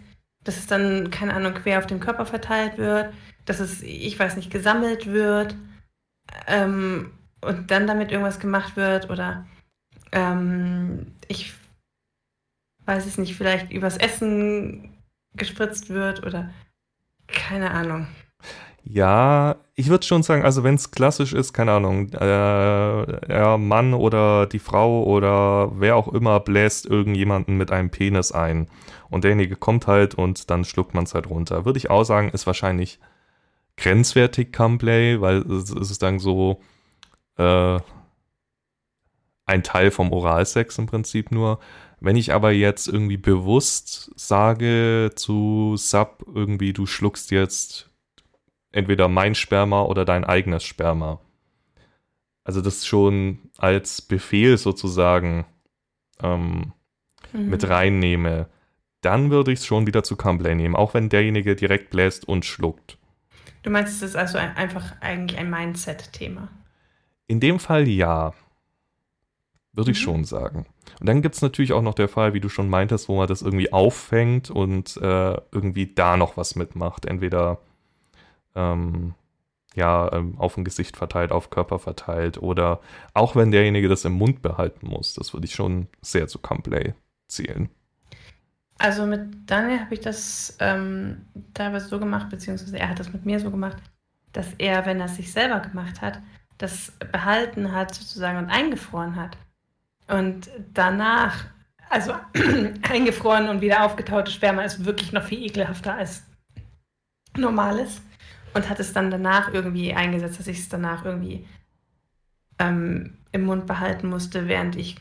dass 0.45 0.57
es 0.57 0.67
dann, 0.67 1.11
keine 1.11 1.35
Ahnung, 1.35 1.55
quer 1.55 1.79
auf 1.79 1.87
dem 1.87 2.01
Körper 2.01 2.25
verteilt 2.25 2.79
wird, 2.79 3.13
dass 3.45 3.61
es, 3.61 3.83
ich 3.83 4.19
weiß 4.19 4.37
nicht, 4.37 4.51
gesammelt 4.51 5.07
wird 5.07 5.57
ähm, 6.47 7.13
und 7.41 7.71
dann 7.71 7.87
damit 7.87 8.11
irgendwas 8.11 8.41
gemacht 8.41 8.77
wird 8.77 9.11
oder 9.11 9.47
ähm, 10.13 11.15
ich 11.29 11.55
weiß 12.87 13.07
es 13.07 13.19
nicht, 13.19 13.37
vielleicht 13.37 13.73
übers 13.73 13.97
Essen 13.97 14.97
gespritzt 15.35 15.91
wird 15.91 16.25
oder 16.25 16.51
keine 17.27 17.73
Ahnung. 17.73 18.07
Ja, 18.89 19.57
ich 19.75 19.89
würde 19.89 20.07
schon 20.07 20.23
sagen, 20.23 20.45
also 20.45 20.63
wenn 20.63 20.77
es 20.77 20.93
klassisch 20.93 21.33
ist, 21.33 21.53
keine 21.53 21.73
Ahnung, 21.73 22.09
äh, 22.13 22.19
der 23.27 23.59
Mann 23.59 23.95
oder 23.95 24.47
die 24.47 24.61
Frau 24.61 25.03
oder 25.03 25.73
wer 25.81 25.97
auch 25.97 26.07
immer 26.07 26.39
bläst 26.39 26.87
irgendjemanden 26.87 27.57
mit 27.57 27.73
einem 27.73 27.91
Penis 27.91 28.31
ein 28.31 28.69
und 29.11 29.25
derjenige 29.25 29.57
kommt 29.57 29.89
halt 29.89 30.15
und 30.15 30.51
dann 30.51 30.65
schluckt 30.65 30.95
man 30.95 31.03
es 31.03 31.15
halt 31.15 31.29
runter. 31.29 31.65
Würde 31.65 31.79
ich 31.79 31.91
auch 31.91 32.05
sagen, 32.05 32.31
ist 32.31 32.47
wahrscheinlich 32.47 33.01
grenzwertig 33.77 34.53
Cumplay, 34.53 35.21
weil 35.21 35.39
es, 35.39 35.71
es 35.71 35.91
ist 35.91 36.03
dann 36.03 36.21
so 36.21 36.61
äh, 37.39 37.81
ein 39.47 39.63
Teil 39.65 39.91
vom 39.91 40.13
Oralsex 40.13 40.79
im 40.79 40.87
Prinzip 40.87 41.33
nur. 41.33 41.59
Wenn 41.99 42.17
ich 42.17 42.33
aber 42.33 42.53
jetzt 42.53 42.87
irgendwie 42.87 43.17
bewusst 43.17 44.13
sage 44.17 45.11
zu 45.17 45.75
Sub 45.77 46.25
irgendwie, 46.33 46.73
du 46.73 46.87
schluckst 46.87 47.33
jetzt 47.33 47.91
entweder 48.77 49.09
mein 49.09 49.35
Sperma 49.35 49.83
oder 49.83 50.05
dein 50.05 50.25
eigenes 50.25 50.65
Sperma. 50.65 51.21
Also 52.45 52.61
das 52.61 52.87
schon 52.87 53.51
als 53.59 54.03
Befehl 54.03 54.59
sozusagen 54.59 55.47
ähm, 56.23 56.73
mhm. 57.33 57.49
mit 57.49 57.69
reinnehme, 57.69 58.49
dann 59.01 59.31
würde 59.31 59.53
ich 59.53 59.61
es 59.61 59.67
schon 59.67 59.87
wieder 59.87 60.03
zu 60.03 60.17
Cumplay 60.17 60.55
nehmen, 60.55 60.77
auch 60.77 60.95
wenn 60.95 61.09
derjenige 61.09 61.57
direkt 61.57 61.91
bläst 61.91 62.29
und 62.29 62.45
schluckt. 62.45 62.99
Du 63.63 63.71
meinst, 63.71 63.97
es 63.97 64.11
ist 64.11 64.17
also 64.17 64.39
ein, 64.39 64.57
einfach 64.57 65.01
eigentlich 65.01 65.39
ein 65.41 65.51
Mindset-Thema? 65.51 66.49
In 67.27 67.41
dem 67.41 67.59
Fall 67.59 67.89
ja. 67.89 68.33
Würde 69.73 69.91
mhm. 69.91 69.93
ich 69.93 70.01
schon 70.01 70.25
sagen. 70.25 70.67
Und 71.01 71.09
dann 71.09 71.23
gibt 71.23 71.35
es 71.35 71.43
natürlich 71.43 71.73
auch 71.73 71.83
noch 71.83 71.95
der 71.95 72.09
Fall, 72.09 72.35
wie 72.35 72.41
du 72.41 72.49
schon 72.49 72.69
meintest, 72.69 73.09
wo 73.09 73.17
man 73.17 73.27
das 73.27 73.43
irgendwie 73.43 73.73
auffängt 73.73 74.51
und 74.51 74.97
äh, 74.99 75.37
irgendwie 75.51 75.93
da 75.95 76.17
noch 76.17 76.37
was 76.37 76.55
mitmacht. 76.57 77.07
Entweder 77.07 77.59
ähm, 78.57 79.15
ja, 79.77 80.11
ähm, 80.13 80.35
auf 80.39 80.55
dem 80.55 80.65
Gesicht 80.65 80.97
verteilt, 80.97 81.31
auf 81.31 81.51
Körper 81.51 81.79
verteilt 81.79 82.43
oder 82.43 82.81
auch 83.13 83.37
wenn 83.37 83.51
derjenige 83.51 83.89
das 83.89 84.05
im 84.05 84.15
Mund 84.15 84.43
behalten 84.43 84.89
muss. 84.89 85.15
Das 85.15 85.35
würde 85.35 85.47
ich 85.47 85.55
schon 85.55 85.87
sehr 86.01 86.27
zu 86.29 86.39
Cumplay 86.39 86.95
zählen. 87.29 87.69
Also 88.79 89.07
mit 89.07 89.51
Daniel 89.51 89.81
habe 89.81 89.95
ich 89.95 90.01
das 90.01 90.57
ähm, 90.61 91.27
teilweise 91.55 91.89
so 91.89 91.99
gemacht, 91.99 92.31
beziehungsweise 92.31 92.79
er 92.79 92.89
hat 92.89 92.99
das 92.99 93.13
mit 93.13 93.25
mir 93.25 93.39
so 93.41 93.51
gemacht, 93.51 93.77
dass 94.33 94.49
er, 94.59 94.85
wenn 94.87 95.01
er 95.01 95.07
es 95.07 95.17
sich 95.17 95.33
selber 95.33 95.61
gemacht 95.61 96.01
hat, 96.01 96.21
das 96.59 96.93
behalten 97.13 97.73
hat 97.73 97.95
sozusagen 97.95 98.39
und 98.39 98.51
eingefroren 98.51 99.17
hat. 99.17 99.37
Und 100.09 100.51
danach, 100.73 101.45
also 101.91 102.15
eingefroren 102.89 103.49
und 103.49 103.61
wieder 103.61 103.85
aufgetaute 103.85 104.31
Sperma 104.31 104.63
ist 104.63 104.85
wirklich 104.85 105.13
noch 105.13 105.25
viel 105.25 105.43
ekelhafter 105.43 105.95
als 105.95 106.23
normales. 107.37 108.01
Und 108.57 108.71
hat 108.71 108.81
es 108.81 108.95
dann 108.95 109.11
danach 109.11 109.53
irgendwie 109.53 109.93
eingesetzt, 109.93 110.39
dass 110.39 110.47
ich 110.47 110.61
es 110.61 110.69
danach 110.71 111.05
irgendwie 111.05 111.47
ähm, 112.59 113.19
im 113.33 113.45
Mund 113.45 113.67
behalten 113.67 114.09
musste, 114.09 114.49
während 114.49 114.77
ich 114.77 114.97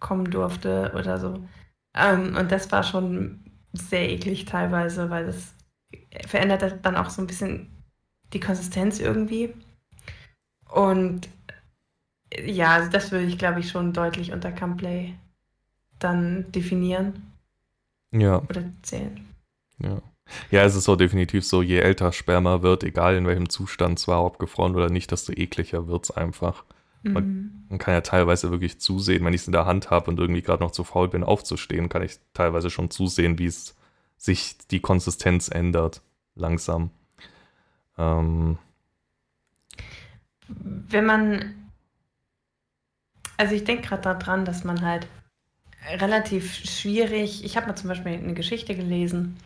kommen 0.00 0.30
durfte 0.30 0.92
oder 0.94 1.18
so. 1.18 1.42
Ähm, 1.94 2.36
und 2.36 2.52
das 2.52 2.70
war 2.70 2.82
schon 2.82 3.40
sehr 3.72 4.10
eklig 4.10 4.44
teilweise, 4.44 5.08
weil 5.08 5.26
das 5.26 5.54
verändert 6.26 6.84
dann 6.84 6.96
auch 6.96 7.08
so 7.08 7.22
ein 7.22 7.26
bisschen 7.26 7.70
die 8.32 8.40
Konsistenz 8.40 9.00
irgendwie. 9.00 9.54
Und 10.68 11.28
ja, 12.44 12.74
also 12.74 12.90
das 12.90 13.10
würde 13.12 13.26
ich, 13.26 13.38
glaube 13.38 13.60
ich, 13.60 13.70
schon 13.70 13.92
deutlich 13.94 14.32
unter 14.32 14.52
Camplay 14.52 15.14
dann 15.98 16.52
definieren. 16.52 17.32
Ja. 18.12 18.42
Oder 18.42 18.64
zählen. 18.82 19.26
Ja. 19.78 20.02
Ja, 20.50 20.64
es 20.64 20.74
ist 20.74 20.84
so 20.84 20.96
definitiv 20.96 21.44
so, 21.44 21.62
je 21.62 21.78
älter 21.78 22.12
Sperma 22.12 22.62
wird, 22.62 22.84
egal 22.84 23.16
in 23.16 23.26
welchem 23.26 23.48
Zustand, 23.48 23.98
zwar 23.98 24.24
ob 24.24 24.38
gefroren 24.38 24.74
oder 24.74 24.90
nicht, 24.90 25.10
desto 25.10 25.32
ekliger 25.32 25.86
wird 25.86 26.04
es 26.04 26.10
einfach. 26.10 26.64
Man, 27.02 27.24
mhm. 27.24 27.64
man, 27.70 27.78
kann 27.78 27.94
ja 27.94 28.02
teilweise 28.02 28.50
wirklich 28.50 28.78
zusehen, 28.78 29.24
wenn 29.24 29.32
ich 29.32 29.40
es 29.40 29.46
in 29.46 29.52
der 29.52 29.64
Hand 29.64 29.90
habe 29.90 30.10
und 30.10 30.18
irgendwie 30.18 30.42
gerade 30.42 30.62
noch 30.62 30.70
zu 30.70 30.84
faul 30.84 31.08
bin, 31.08 31.24
aufzustehen, 31.24 31.88
kann 31.88 32.02
ich 32.02 32.18
teilweise 32.34 32.68
schon 32.68 32.90
zusehen, 32.90 33.38
wie 33.38 33.46
es 33.46 33.74
sich 34.18 34.58
die 34.70 34.80
Konsistenz 34.80 35.48
ändert. 35.48 36.02
Langsam. 36.34 36.90
Ähm. 37.96 38.58
Wenn 40.48 41.06
man. 41.06 41.54
Also 43.38 43.54
ich 43.54 43.64
denke 43.64 43.88
gerade 43.88 44.02
daran, 44.02 44.44
dass 44.44 44.64
man 44.64 44.82
halt 44.82 45.06
relativ 45.88 46.54
schwierig. 46.54 47.44
Ich 47.44 47.56
habe 47.56 47.66
mal 47.66 47.76
zum 47.76 47.88
Beispiel 47.88 48.12
eine 48.12 48.34
Geschichte 48.34 48.76
gelesen, 48.76 49.38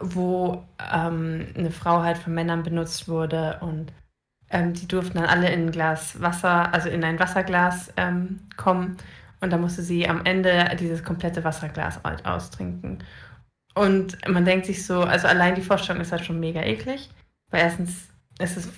wo 0.00 0.64
ähm, 0.92 1.46
eine 1.56 1.70
Frau 1.70 2.02
halt 2.02 2.18
von 2.18 2.34
Männern 2.34 2.62
benutzt 2.62 3.08
wurde 3.08 3.58
und 3.60 3.92
ähm, 4.50 4.72
die 4.74 4.88
durften 4.88 5.18
dann 5.18 5.26
alle 5.26 5.50
in 5.50 5.66
ein 5.66 5.70
Glas 5.70 6.20
Wasser, 6.20 6.72
also 6.74 6.88
in 6.88 7.04
ein 7.04 7.18
Wasserglas 7.18 7.92
ähm, 7.96 8.40
kommen. 8.56 8.96
Und 9.40 9.50
da 9.50 9.58
musste 9.58 9.82
sie 9.82 10.08
am 10.08 10.24
Ende 10.24 10.76
dieses 10.78 11.02
komplette 11.02 11.44
Wasserglas 11.44 12.00
halt 12.04 12.26
austrinken. 12.26 13.02
Und 13.74 14.18
man 14.28 14.44
denkt 14.44 14.66
sich 14.66 14.84
so, 14.84 15.02
also 15.02 15.28
allein 15.28 15.54
die 15.54 15.62
Vorstellung 15.62 16.02
ist 16.02 16.12
halt 16.12 16.24
schon 16.24 16.40
mega 16.40 16.62
eklig. 16.62 17.10
Weil 17.50 17.62
erstens 17.62 18.08
ist 18.38 18.56
es 18.56 18.68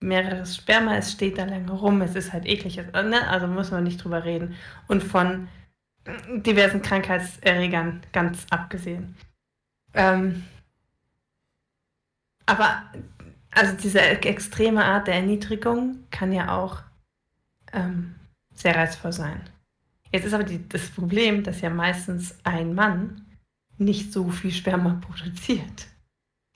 mehreres 0.00 0.56
Sperma, 0.56 0.96
es 0.96 1.12
steht 1.12 1.38
da 1.38 1.44
lange 1.44 1.72
rum, 1.72 2.02
es 2.02 2.14
ist 2.14 2.32
halt 2.32 2.46
eklig, 2.46 2.76
ne? 2.76 3.28
also 3.28 3.46
muss 3.46 3.70
man 3.70 3.84
nicht 3.84 4.02
drüber 4.02 4.24
reden. 4.24 4.54
Und 4.86 5.02
von 5.02 5.48
diversen 6.28 6.82
Krankheitserregern 6.82 8.00
ganz 8.12 8.46
abgesehen. 8.50 9.16
Ähm, 9.94 10.44
aber 12.46 12.82
also 13.50 13.74
diese 13.76 14.00
extreme 14.00 14.84
Art 14.84 15.06
der 15.06 15.14
Erniedrigung 15.14 16.04
kann 16.10 16.32
ja 16.32 16.56
auch 16.56 16.80
ähm, 17.72 18.14
sehr 18.54 18.76
reizvoll 18.76 19.12
sein. 19.12 19.40
Jetzt 20.12 20.24
ist 20.24 20.32
aber 20.34 20.44
die, 20.44 20.66
das 20.68 20.88
Problem, 20.90 21.42
dass 21.42 21.60
ja 21.60 21.70
meistens 21.70 22.36
ein 22.44 22.74
Mann 22.74 23.26
nicht 23.76 24.12
so 24.12 24.28
viel 24.30 24.50
Sperma 24.50 24.94
produziert. 25.00 25.88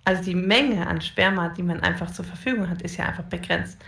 Also 0.05 0.23
die 0.25 0.35
Menge 0.35 0.87
an 0.87 1.01
Sperma, 1.01 1.51
die 1.51 1.63
man 1.63 1.81
einfach 1.81 2.11
zur 2.11 2.25
Verfügung 2.25 2.69
hat, 2.69 2.83
ist 2.83 2.97
ja 2.97 3.07
einfach 3.07 3.25
begrenzt. 3.25 3.79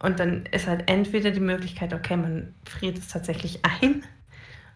Und 0.00 0.20
dann 0.20 0.46
ist 0.46 0.66
halt 0.66 0.88
entweder 0.88 1.30
die 1.30 1.40
Möglichkeit, 1.40 1.92
okay, 1.92 2.16
man 2.16 2.54
friert 2.64 2.98
es 2.98 3.08
tatsächlich 3.08 3.64
ein 3.64 4.02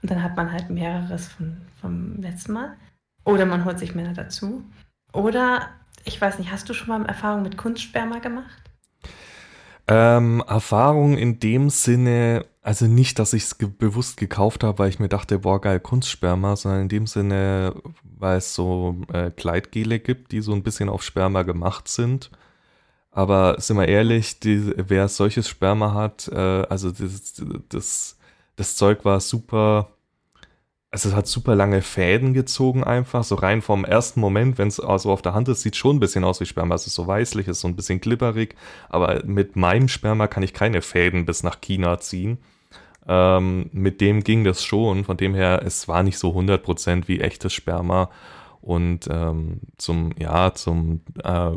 und 0.02 0.10
dann 0.10 0.22
hat 0.22 0.36
man 0.36 0.52
halt 0.52 0.68
mehreres 0.68 1.28
von, 1.28 1.62
vom 1.80 2.20
letzten 2.20 2.52
Mal. 2.52 2.76
Oder 3.24 3.46
man 3.46 3.64
holt 3.64 3.78
sich 3.78 3.94
Männer 3.94 4.12
dazu. 4.12 4.64
Oder, 5.12 5.68
ich 6.04 6.20
weiß 6.20 6.38
nicht, 6.38 6.50
hast 6.50 6.68
du 6.68 6.74
schon 6.74 6.88
mal 6.88 7.06
Erfahrung 7.06 7.42
mit 7.42 7.56
Kunstsperma 7.56 8.18
gemacht? 8.18 8.62
Ähm, 9.86 10.42
Erfahrung 10.46 11.18
in 11.18 11.40
dem 11.40 11.68
Sinne, 11.68 12.46
also 12.62 12.86
nicht, 12.86 13.18
dass 13.18 13.34
ich 13.34 13.44
es 13.44 13.58
ge 13.58 13.68
bewusst 13.68 14.16
gekauft 14.16 14.64
habe, 14.64 14.78
weil 14.78 14.88
ich 14.88 14.98
mir 14.98 15.08
dachte, 15.08 15.40
boah, 15.40 15.60
geil, 15.60 15.78
Kunstsperma, 15.78 16.56
sondern 16.56 16.82
in 16.82 16.88
dem 16.88 17.06
Sinne, 17.06 17.74
weil 18.02 18.38
es 18.38 18.54
so 18.54 18.96
äh, 19.12 19.30
Kleidgele 19.30 20.00
gibt, 20.00 20.32
die 20.32 20.40
so 20.40 20.52
ein 20.52 20.62
bisschen 20.62 20.88
auf 20.88 21.02
Sperma 21.02 21.42
gemacht 21.42 21.88
sind. 21.88 22.30
Aber 23.10 23.60
sind 23.60 23.76
wir 23.76 23.86
ehrlich, 23.86 24.40
die, 24.40 24.72
wer 24.76 25.08
solches 25.08 25.48
Sperma 25.48 25.92
hat, 25.94 26.28
äh, 26.28 26.64
also 26.68 26.90
das, 26.90 27.42
das, 27.68 28.18
das 28.56 28.76
Zeug 28.76 29.04
war 29.04 29.20
super 29.20 29.93
also 30.94 31.08
es 31.08 31.14
hat 31.16 31.26
super 31.26 31.56
lange 31.56 31.82
Fäden 31.82 32.34
gezogen 32.34 32.84
einfach, 32.84 33.24
so 33.24 33.34
rein 33.34 33.62
vom 33.62 33.84
ersten 33.84 34.20
Moment, 34.20 34.58
wenn 34.58 34.68
es 34.68 34.78
also 34.78 35.10
auf 35.10 35.22
der 35.22 35.34
Hand 35.34 35.48
ist, 35.48 35.62
sieht 35.62 35.74
schon 35.74 35.96
ein 35.96 36.00
bisschen 36.00 36.22
aus 36.22 36.40
wie 36.40 36.46
Sperma, 36.46 36.76
es 36.76 36.86
ist 36.86 36.94
so 36.94 37.04
weißlich, 37.04 37.48
ist 37.48 37.62
so 37.62 37.66
ein 37.66 37.74
bisschen 37.74 38.00
glibberig, 38.00 38.54
aber 38.90 39.24
mit 39.24 39.56
meinem 39.56 39.88
Sperma 39.88 40.28
kann 40.28 40.44
ich 40.44 40.54
keine 40.54 40.82
Fäden 40.82 41.26
bis 41.26 41.42
nach 41.42 41.60
China 41.60 41.98
ziehen. 41.98 42.38
Ähm, 43.08 43.70
mit 43.72 44.00
dem 44.00 44.22
ging 44.22 44.44
das 44.44 44.62
schon, 44.62 45.02
von 45.02 45.16
dem 45.16 45.34
her, 45.34 45.62
es 45.66 45.88
war 45.88 46.04
nicht 46.04 46.16
so 46.16 46.30
100% 46.30 47.08
wie 47.08 47.20
echtes 47.20 47.52
Sperma. 47.52 48.08
Und 48.62 49.08
ähm, 49.10 49.62
zum, 49.78 50.12
ja, 50.16 50.54
zum 50.54 51.00
äh, 51.24 51.50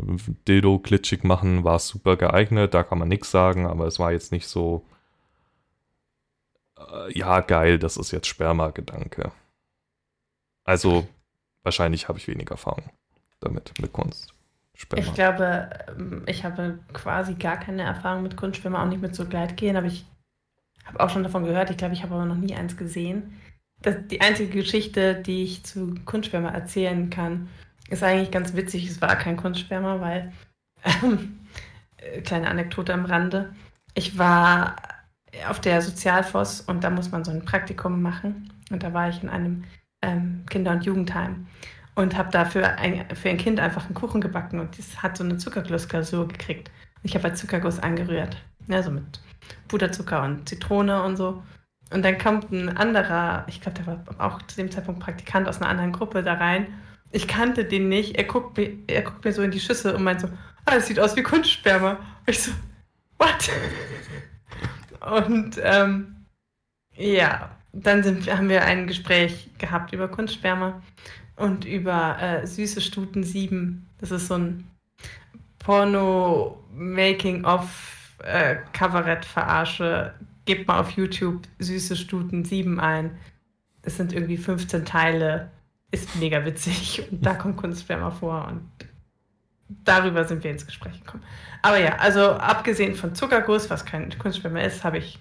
Dildo 0.48 0.80
glitschig 0.80 1.22
machen 1.22 1.62
war 1.62 1.76
es 1.76 1.86
super 1.86 2.16
geeignet, 2.16 2.74
da 2.74 2.82
kann 2.82 2.98
man 2.98 3.08
nichts 3.08 3.30
sagen, 3.30 3.66
aber 3.66 3.86
es 3.86 4.00
war 4.00 4.10
jetzt 4.10 4.32
nicht 4.32 4.48
so 4.48 4.84
ja, 7.12 7.40
geil, 7.40 7.78
das 7.78 7.96
ist 7.96 8.10
jetzt 8.10 8.26
Sperma-Gedanke. 8.26 9.32
Also, 10.64 11.08
wahrscheinlich 11.62 12.08
habe 12.08 12.18
ich 12.18 12.28
weniger 12.28 12.52
Erfahrung 12.52 12.90
damit, 13.40 13.72
mit 13.80 13.92
Kunst. 13.92 14.34
Sperma. 14.74 15.04
Ich 15.04 15.14
glaube, 15.14 15.70
ähm, 15.88 16.22
ich 16.26 16.44
habe 16.44 16.78
quasi 16.92 17.34
gar 17.34 17.58
keine 17.58 17.82
Erfahrung 17.82 18.22
mit 18.22 18.36
Kunstsperma, 18.36 18.82
auch 18.82 18.88
nicht 18.88 19.02
mit 19.02 19.14
so 19.14 19.24
Gleitgehen, 19.26 19.76
aber 19.76 19.86
ich 19.86 20.06
habe 20.84 21.00
auch 21.00 21.10
schon 21.10 21.22
davon 21.24 21.44
gehört. 21.44 21.70
Ich 21.70 21.76
glaube, 21.76 21.94
ich 21.94 22.02
habe 22.02 22.14
aber 22.14 22.24
noch 22.24 22.36
nie 22.36 22.54
eins 22.54 22.76
gesehen. 22.76 23.40
Das, 23.82 23.96
die 24.08 24.20
einzige 24.20 24.50
Geschichte, 24.50 25.16
die 25.16 25.42
ich 25.42 25.64
zu 25.64 25.94
Kunstsperma 26.04 26.50
erzählen 26.50 27.10
kann, 27.10 27.48
ist 27.90 28.02
eigentlich 28.02 28.30
ganz 28.30 28.54
witzig. 28.54 28.88
Es 28.88 29.00
war 29.00 29.16
kein 29.16 29.36
Kunstsperma, 29.36 30.00
weil, 30.00 30.32
ähm, 30.84 31.40
äh, 31.96 32.20
kleine 32.20 32.48
Anekdote 32.48 32.94
am 32.94 33.04
Rande, 33.04 33.54
ich 33.94 34.18
war 34.18 34.76
auf 35.48 35.60
der 35.60 35.82
Sozialfoss 35.82 36.62
und 36.62 36.84
da 36.84 36.90
muss 36.90 37.10
man 37.10 37.24
so 37.24 37.30
ein 37.30 37.44
Praktikum 37.44 38.02
machen. 38.02 38.52
Und 38.70 38.82
da 38.82 38.92
war 38.92 39.08
ich 39.08 39.22
in 39.22 39.28
einem 39.28 39.64
ähm, 40.02 40.44
Kinder- 40.48 40.72
und 40.72 40.84
Jugendheim 40.84 41.46
und 41.94 42.16
habe 42.16 42.30
dafür 42.30 42.76
ein, 42.78 43.04
für 43.16 43.28
ein 43.28 43.38
Kind 43.38 43.60
einfach 43.60 43.86
einen 43.86 43.94
Kuchen 43.94 44.20
gebacken 44.20 44.60
und 44.60 44.78
das 44.78 45.02
hat 45.02 45.16
so 45.16 45.24
eine 45.24 45.38
Zuckergussglasur 45.38 46.28
gekriegt. 46.28 46.70
Ich 47.02 47.14
habe 47.14 47.24
halt 47.24 47.38
Zuckerguss 47.38 47.80
angerührt, 47.80 48.36
ja, 48.68 48.82
so 48.82 48.90
mit 48.90 49.20
Puderzucker 49.68 50.22
und 50.22 50.48
Zitrone 50.48 51.02
und 51.02 51.16
so. 51.16 51.42
Und 51.90 52.04
dann 52.04 52.18
kommt 52.18 52.52
ein 52.52 52.76
anderer, 52.76 53.44
ich 53.48 53.60
glaube, 53.60 53.78
der 53.78 53.86
war 53.86 54.04
auch 54.18 54.42
zu 54.42 54.56
dem 54.56 54.70
Zeitpunkt 54.70 55.00
Praktikant 55.00 55.48
aus 55.48 55.60
einer 55.60 55.70
anderen 55.70 55.92
Gruppe 55.92 56.22
da 56.22 56.34
rein. 56.34 56.66
Ich 57.10 57.26
kannte 57.26 57.64
den 57.64 57.88
nicht. 57.88 58.16
Er 58.16 58.24
guckt, 58.24 58.58
mir, 58.58 58.76
er 58.86 59.02
guckt 59.02 59.24
mir 59.24 59.32
so 59.32 59.42
in 59.42 59.50
die 59.50 59.60
Schüssel 59.60 59.94
und 59.94 60.04
meint 60.04 60.20
so, 60.20 60.28
ah, 60.66 60.74
das 60.74 60.86
sieht 60.86 61.00
aus 61.00 61.16
wie 61.16 61.22
Kunstsperma. 61.22 61.92
Und 61.92 61.98
ich 62.28 62.42
so, 62.42 62.52
what? 63.18 63.50
Und 65.00 65.60
ähm, 65.62 66.16
ja, 66.96 67.50
dann 67.72 68.02
sind, 68.02 68.32
haben 68.32 68.48
wir 68.48 68.64
ein 68.64 68.86
Gespräch 68.86 69.50
gehabt 69.58 69.92
über 69.92 70.08
Kunstsperma 70.08 70.82
und 71.36 71.64
über 71.64 72.16
äh, 72.20 72.44
Süße 72.46 72.80
Stuten 72.80 73.22
7. 73.22 73.86
Das 73.98 74.10
ist 74.10 74.28
so 74.28 74.34
ein 74.34 74.64
Porno-Making-of 75.60 78.16
äh. 78.24 78.56
Gebt 80.44 80.66
mal 80.66 80.80
auf 80.80 80.90
YouTube 80.92 81.42
Süße 81.58 81.96
Stuten 81.96 82.44
7 82.44 82.80
ein. 82.80 83.16
Es 83.82 83.96
sind 83.96 84.12
irgendwie 84.12 84.38
15 84.38 84.84
Teile. 84.84 85.50
Ist 85.90 86.16
mega 86.16 86.44
witzig. 86.44 87.08
Und 87.10 87.24
da 87.24 87.34
kommt 87.34 87.56
Kunstsperma 87.56 88.10
vor 88.10 88.48
und 88.48 88.68
darüber 89.84 90.24
sind 90.24 90.44
wir 90.44 90.50
ins 90.50 90.66
Gespräch 90.66 91.00
gekommen. 91.00 91.22
Aber 91.62 91.78
ja, 91.78 91.96
also 91.96 92.32
abgesehen 92.32 92.94
von 92.94 93.14
Zuckerguss, 93.14 93.70
was 93.70 93.84
kein 93.84 94.16
Kunstschwimmer 94.18 94.62
ist, 94.62 94.84
habe 94.84 94.98
ich 94.98 95.18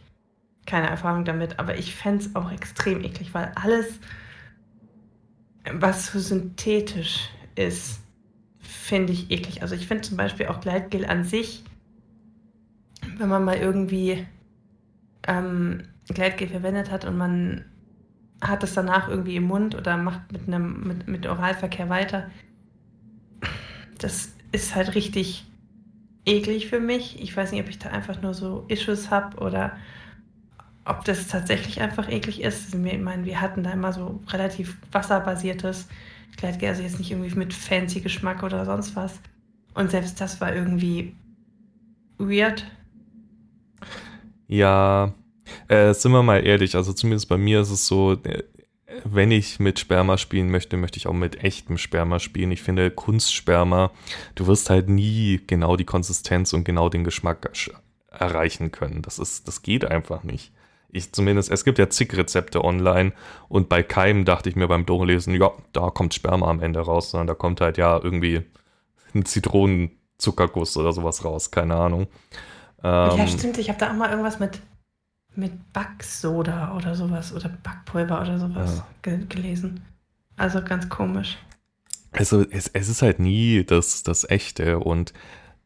keine 0.66 0.90
Erfahrung 0.90 1.26
damit. 1.26 1.60
Aber 1.60 1.78
ich 1.78 1.96
fände 1.96 2.24
es 2.24 2.36
auch 2.36 2.52
extrem 2.52 3.04
eklig, 3.04 3.34
weil 3.34 3.52
alles, 3.56 4.00
was 5.72 6.08
so 6.08 6.20
synthetisch 6.20 7.30
ist, 7.56 8.02
finde 8.60 9.14
ich 9.14 9.32
eklig. 9.32 9.62
Also 9.62 9.76
ich 9.76 9.88
finde 9.88 10.04
zum 10.04 10.18
Beispiel 10.18 10.48
auch 10.48 10.62
Gleitgel 10.62 11.06
an 11.06 11.24
sich, 11.24 11.64
wenn 13.18 13.30
man 13.30 13.44
mal 13.44 13.58
irgendwie 13.58 14.26
ähm, 15.28 15.84
Gleitgel 16.08 16.48
verwendet 16.48 16.92
hat 16.92 17.06
und 17.06 17.18
man 17.18 17.66
hat 18.42 18.64
es 18.64 18.74
danach 18.74 19.10
irgendwie 19.10 19.36
im 19.36 19.44
Mund 19.44 19.76
oder 19.76 19.98
macht 19.98 20.32
mit 20.32 20.48
einem 20.48 20.88
mit, 20.88 21.08
mit 21.08 21.28
Oralverkehr 21.28 21.90
weiter. 21.90 22.30
Das 23.98 24.37
ist 24.58 24.76
halt 24.76 24.96
richtig 24.96 25.46
eklig 26.26 26.68
für 26.68 26.80
mich. 26.80 27.22
Ich 27.22 27.36
weiß 27.36 27.52
nicht, 27.52 27.62
ob 27.62 27.70
ich 27.70 27.80
da 27.80 27.90
einfach 27.90 28.22
nur 28.22 28.34
so 28.34 28.66
Issues 28.68 29.10
habe 29.12 29.38
oder 29.38 29.78
ob 30.86 31.06
das 31.06 31.28
tatsächlich 31.28 31.82
einfach 31.82 32.10
eklig 32.10 32.42
ist. 32.42 32.74
Also 32.74 32.86
ich 32.86 33.00
meine, 33.00 33.26
wir 33.26 33.42
hatten 33.42 33.64
da 33.64 33.72
immer 33.72 33.94
so 33.94 34.22
relativ 34.30 34.78
wasserbasiertes 34.92 35.88
Gleitgel, 36.38 36.70
also 36.70 36.82
jetzt 36.82 37.00
nicht 37.00 37.12
irgendwie 37.12 37.36
mit 37.36 37.54
fancy 37.54 38.02
Geschmack 38.02 38.44
oder 38.44 38.66
sonst 38.66 38.96
was. 38.96 39.20
Und 39.74 39.92
selbst 39.92 40.20
das 40.22 40.40
war 40.42 40.56
irgendwie 40.56 41.16
weird. 42.18 42.66
Ja, 44.48 45.14
äh, 45.68 45.94
sind 45.94 46.12
wir 46.12 46.24
mal 46.24 46.46
ehrlich, 46.46 46.76
also 46.76 46.94
zumindest 46.94 47.30
bei 47.30 47.38
mir 47.38 47.62
ist 47.62 47.70
es 47.70 47.86
so, 47.86 48.14
äh, 48.24 48.44
wenn 49.04 49.32
ich 49.32 49.60
mit 49.60 49.80
Sperma 49.80 50.18
spielen 50.18 50.50
möchte, 50.50 50.78
möchte 50.78 50.98
ich 50.98 51.08
auch 51.08 51.14
mit 51.14 51.44
echtem 51.44 51.78
Sperma 51.78 52.20
spielen. 52.20 52.52
Ich 52.52 52.62
finde 52.62 52.90
Kunstsperma, 52.90 53.92
du 54.36 54.48
wirst 54.48 54.70
halt 54.70 54.90
nie 54.90 55.42
genau 55.46 55.76
die 55.76 55.86
Konsistenz 55.86 56.54
und 56.54 56.64
genau 56.64 56.88
den 56.90 57.04
Geschmack 57.04 57.52
erreichen 58.10 58.72
können. 58.72 59.02
Das 59.02 59.20
ist, 59.20 59.48
das 59.48 59.62
geht 59.62 59.86
einfach 59.86 60.24
nicht. 60.24 60.54
Ich 60.90 61.12
zumindest, 61.12 61.52
es 61.52 61.66
gibt 61.66 61.80
ja 61.80 61.90
zig 61.90 62.16
Rezepte 62.16 62.64
online 62.64 63.12
und 63.50 63.68
bei 63.68 63.84
keinem 63.84 64.24
dachte 64.24 64.50
ich 64.50 64.56
mir 64.56 64.70
beim 64.70 64.86
Durchlesen, 64.86 65.36
ja, 65.36 65.52
da 65.74 65.90
kommt 65.90 66.14
Sperma 66.14 66.50
am 66.50 66.62
Ende 66.62 66.80
raus, 66.80 67.12
sondern 67.12 67.28
da 67.28 67.34
kommt 67.34 67.60
halt 67.60 67.78
ja 67.78 68.00
irgendwie 68.02 68.44
ein 69.14 69.26
Zitronenzuckerguss 69.26 70.78
oder 70.78 70.94
sowas 70.94 71.26
raus, 71.26 71.52
keine 71.52 71.76
Ahnung. 71.76 72.08
Ähm, 72.84 73.18
ja, 73.18 73.28
stimmt, 73.28 73.58
ich 73.58 73.68
habe 73.68 73.80
da 73.80 73.92
auch 73.92 73.96
mal 73.96 74.10
irgendwas 74.10 74.40
mit 74.40 74.62
mit 75.38 75.74
Backsoda 75.74 76.76
oder 76.76 76.96
sowas 76.96 77.34
oder 77.34 77.50
Backpulver 77.50 78.22
oder 78.22 78.40
sowas 78.40 78.78
ja. 78.78 78.88
ge 79.02 79.26
gelesen. 79.28 79.82
Also 80.36 80.62
ganz 80.64 80.90
komisch. 80.90 81.38
Also 82.12 82.46
es, 82.50 82.68
es 82.68 82.90
ist 82.90 83.02
halt 83.02 83.20
nie 83.20 83.64
das, 83.64 84.04
das 84.04 84.30
Echte 84.30 84.80
und 84.80 85.14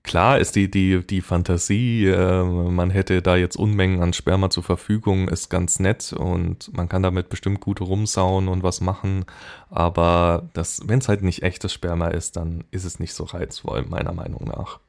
klar 0.04 0.40
ist 0.40 0.56
die, 0.56 0.70
die, 0.70 1.06
die 1.06 1.22
Fantasie, 1.22 2.08
äh, 2.08 2.44
man 2.44 2.90
hätte 2.90 3.22
da 3.22 3.36
jetzt 3.36 3.56
Unmengen 3.56 4.02
an 4.02 4.14
Sperma 4.14 4.50
zur 4.50 4.64
Verfügung, 4.64 5.30
ist 5.30 5.50
ganz 5.50 5.80
nett 5.80 6.14
und 6.14 6.76
man 6.76 6.90
kann 6.90 7.04
damit 7.04 7.30
bestimmt 7.30 7.62
gut 7.62 7.80
rumsauen 7.80 8.48
und 8.48 8.64
was 8.64 8.82
machen, 8.82 9.26
aber 9.70 10.50
wenn 10.54 11.00
es 11.00 11.08
halt 11.08 11.22
nicht 11.22 11.44
echtes 11.44 11.74
Sperma 11.74 12.08
ist, 12.08 12.36
dann 12.36 12.64
ist 12.72 12.86
es 12.86 13.00
nicht 13.00 13.14
so 13.14 13.26
reizvoll, 13.26 13.84
meiner 13.84 14.14
Meinung 14.14 14.46
nach. 14.46 14.80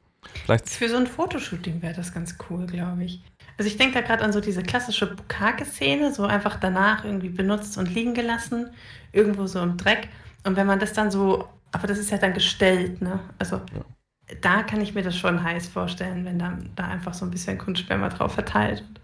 Vielleicht 0.43 0.69
Für 0.69 0.89
so 0.89 0.97
ein 0.97 1.07
Fotoshooting 1.07 1.81
wäre 1.81 1.93
das 1.93 2.13
ganz 2.13 2.37
cool, 2.49 2.65
glaube 2.65 3.03
ich. 3.03 3.21
Also 3.57 3.67
ich 3.69 3.77
denke 3.77 3.95
da 3.95 4.01
gerade 4.01 4.23
an 4.23 4.33
so 4.33 4.41
diese 4.41 4.63
klassische 4.63 5.15
Bukake-Szene, 5.15 6.13
so 6.13 6.23
einfach 6.23 6.59
danach 6.59 7.05
irgendwie 7.05 7.29
benutzt 7.29 7.77
und 7.77 7.93
liegen 7.93 8.13
gelassen, 8.13 8.71
irgendwo 9.11 9.45
so 9.45 9.59
im 9.59 9.77
Dreck. 9.77 10.09
Und 10.45 10.55
wenn 10.55 10.67
man 10.67 10.79
das 10.79 10.93
dann 10.93 11.11
so, 11.11 11.47
aber 11.71 11.87
das 11.87 11.97
ist 11.97 12.11
ja 12.11 12.17
dann 12.17 12.33
gestellt, 12.33 13.01
ne? 13.01 13.19
Also 13.39 13.57
ja. 13.57 14.35
da 14.41 14.63
kann 14.63 14.81
ich 14.81 14.95
mir 14.95 15.03
das 15.03 15.17
schon 15.17 15.43
heiß 15.43 15.67
vorstellen, 15.67 16.25
wenn 16.25 16.39
dann 16.39 16.71
da 16.75 16.85
einfach 16.85 17.13
so 17.13 17.25
ein 17.25 17.31
bisschen 17.31 17.57
Kunstsperma 17.57 18.09
drauf 18.09 18.33
verteilt 18.33 18.83
wird. 18.87 18.99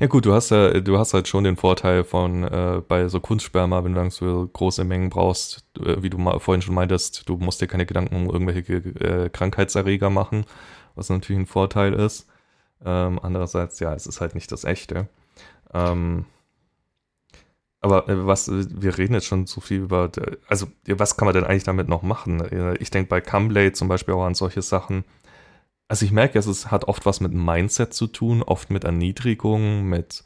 Ja 0.00 0.06
gut, 0.08 0.26
du 0.26 0.32
hast 0.32 0.50
ja, 0.50 0.80
du 0.80 0.98
hast 0.98 1.14
halt 1.14 1.28
schon 1.28 1.44
den 1.44 1.56
Vorteil 1.56 2.04
von 2.04 2.42
äh, 2.44 2.82
bei 2.86 3.08
so 3.08 3.20
Kunstsperma, 3.20 3.84
wenn 3.84 3.94
du 3.94 4.00
dann 4.00 4.10
so 4.10 4.48
große 4.52 4.84
Mengen 4.84 5.10
brauchst, 5.10 5.64
äh, 5.78 6.02
wie 6.02 6.10
du 6.10 6.18
mal 6.18 6.40
vorhin 6.40 6.62
schon 6.62 6.74
meintest, 6.74 7.28
du 7.28 7.36
musst 7.36 7.60
dir 7.60 7.68
keine 7.68 7.86
Gedanken 7.86 8.16
um 8.16 8.26
irgendwelche 8.28 8.74
äh, 8.74 9.30
Krankheitserreger 9.30 10.10
machen, 10.10 10.44
was 10.96 11.08
natürlich 11.08 11.42
ein 11.42 11.46
Vorteil 11.46 11.94
ist. 11.94 12.26
Ähm, 12.84 13.18
andererseits, 13.22 13.80
ja, 13.80 13.94
es 13.94 14.06
ist 14.06 14.20
halt 14.20 14.34
nicht 14.34 14.50
das 14.52 14.64
Echte. 14.64 15.08
Ähm, 15.74 16.26
Aber 17.82 18.08
äh, 18.08 18.26
was, 18.26 18.50
wir 18.50 18.98
reden 18.98 19.14
jetzt 19.14 19.26
schon 19.26 19.46
so 19.46 19.60
viel 19.60 19.80
über, 19.80 20.10
also 20.48 20.66
was 20.86 21.16
kann 21.16 21.26
man 21.26 21.34
denn 21.34 21.44
eigentlich 21.44 21.64
damit 21.64 21.88
noch 21.88 22.02
machen? 22.02 22.40
Äh, 22.40 22.76
ich 22.76 22.90
denke 22.90 23.08
bei 23.08 23.20
Cumblade 23.20 23.72
zum 23.72 23.88
Beispiel 23.88 24.14
auch 24.14 24.24
an 24.24 24.34
solche 24.34 24.62
Sachen. 24.62 25.04
Also 25.88 26.04
ich 26.06 26.12
merke, 26.12 26.38
es 26.38 26.70
hat 26.70 26.84
oft 26.86 27.06
was 27.06 27.20
mit 27.20 27.32
Mindset 27.32 27.94
zu 27.94 28.06
tun, 28.06 28.42
oft 28.42 28.70
mit 28.70 28.84
Erniedrigung, 28.84 29.84
mit 29.84 30.24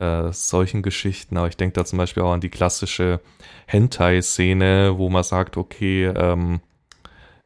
äh, 0.00 0.32
solchen 0.32 0.82
Geschichten. 0.82 1.36
Aber 1.36 1.48
ich 1.48 1.56
denke 1.56 1.74
da 1.74 1.84
zum 1.84 1.98
Beispiel 1.98 2.22
auch 2.22 2.32
an 2.32 2.40
die 2.40 2.50
klassische 2.50 3.20
Hentai-Szene, 3.66 4.94
wo 4.98 5.10
man 5.10 5.24
sagt, 5.24 5.56
okay, 5.56 6.06
ähm, 6.06 6.60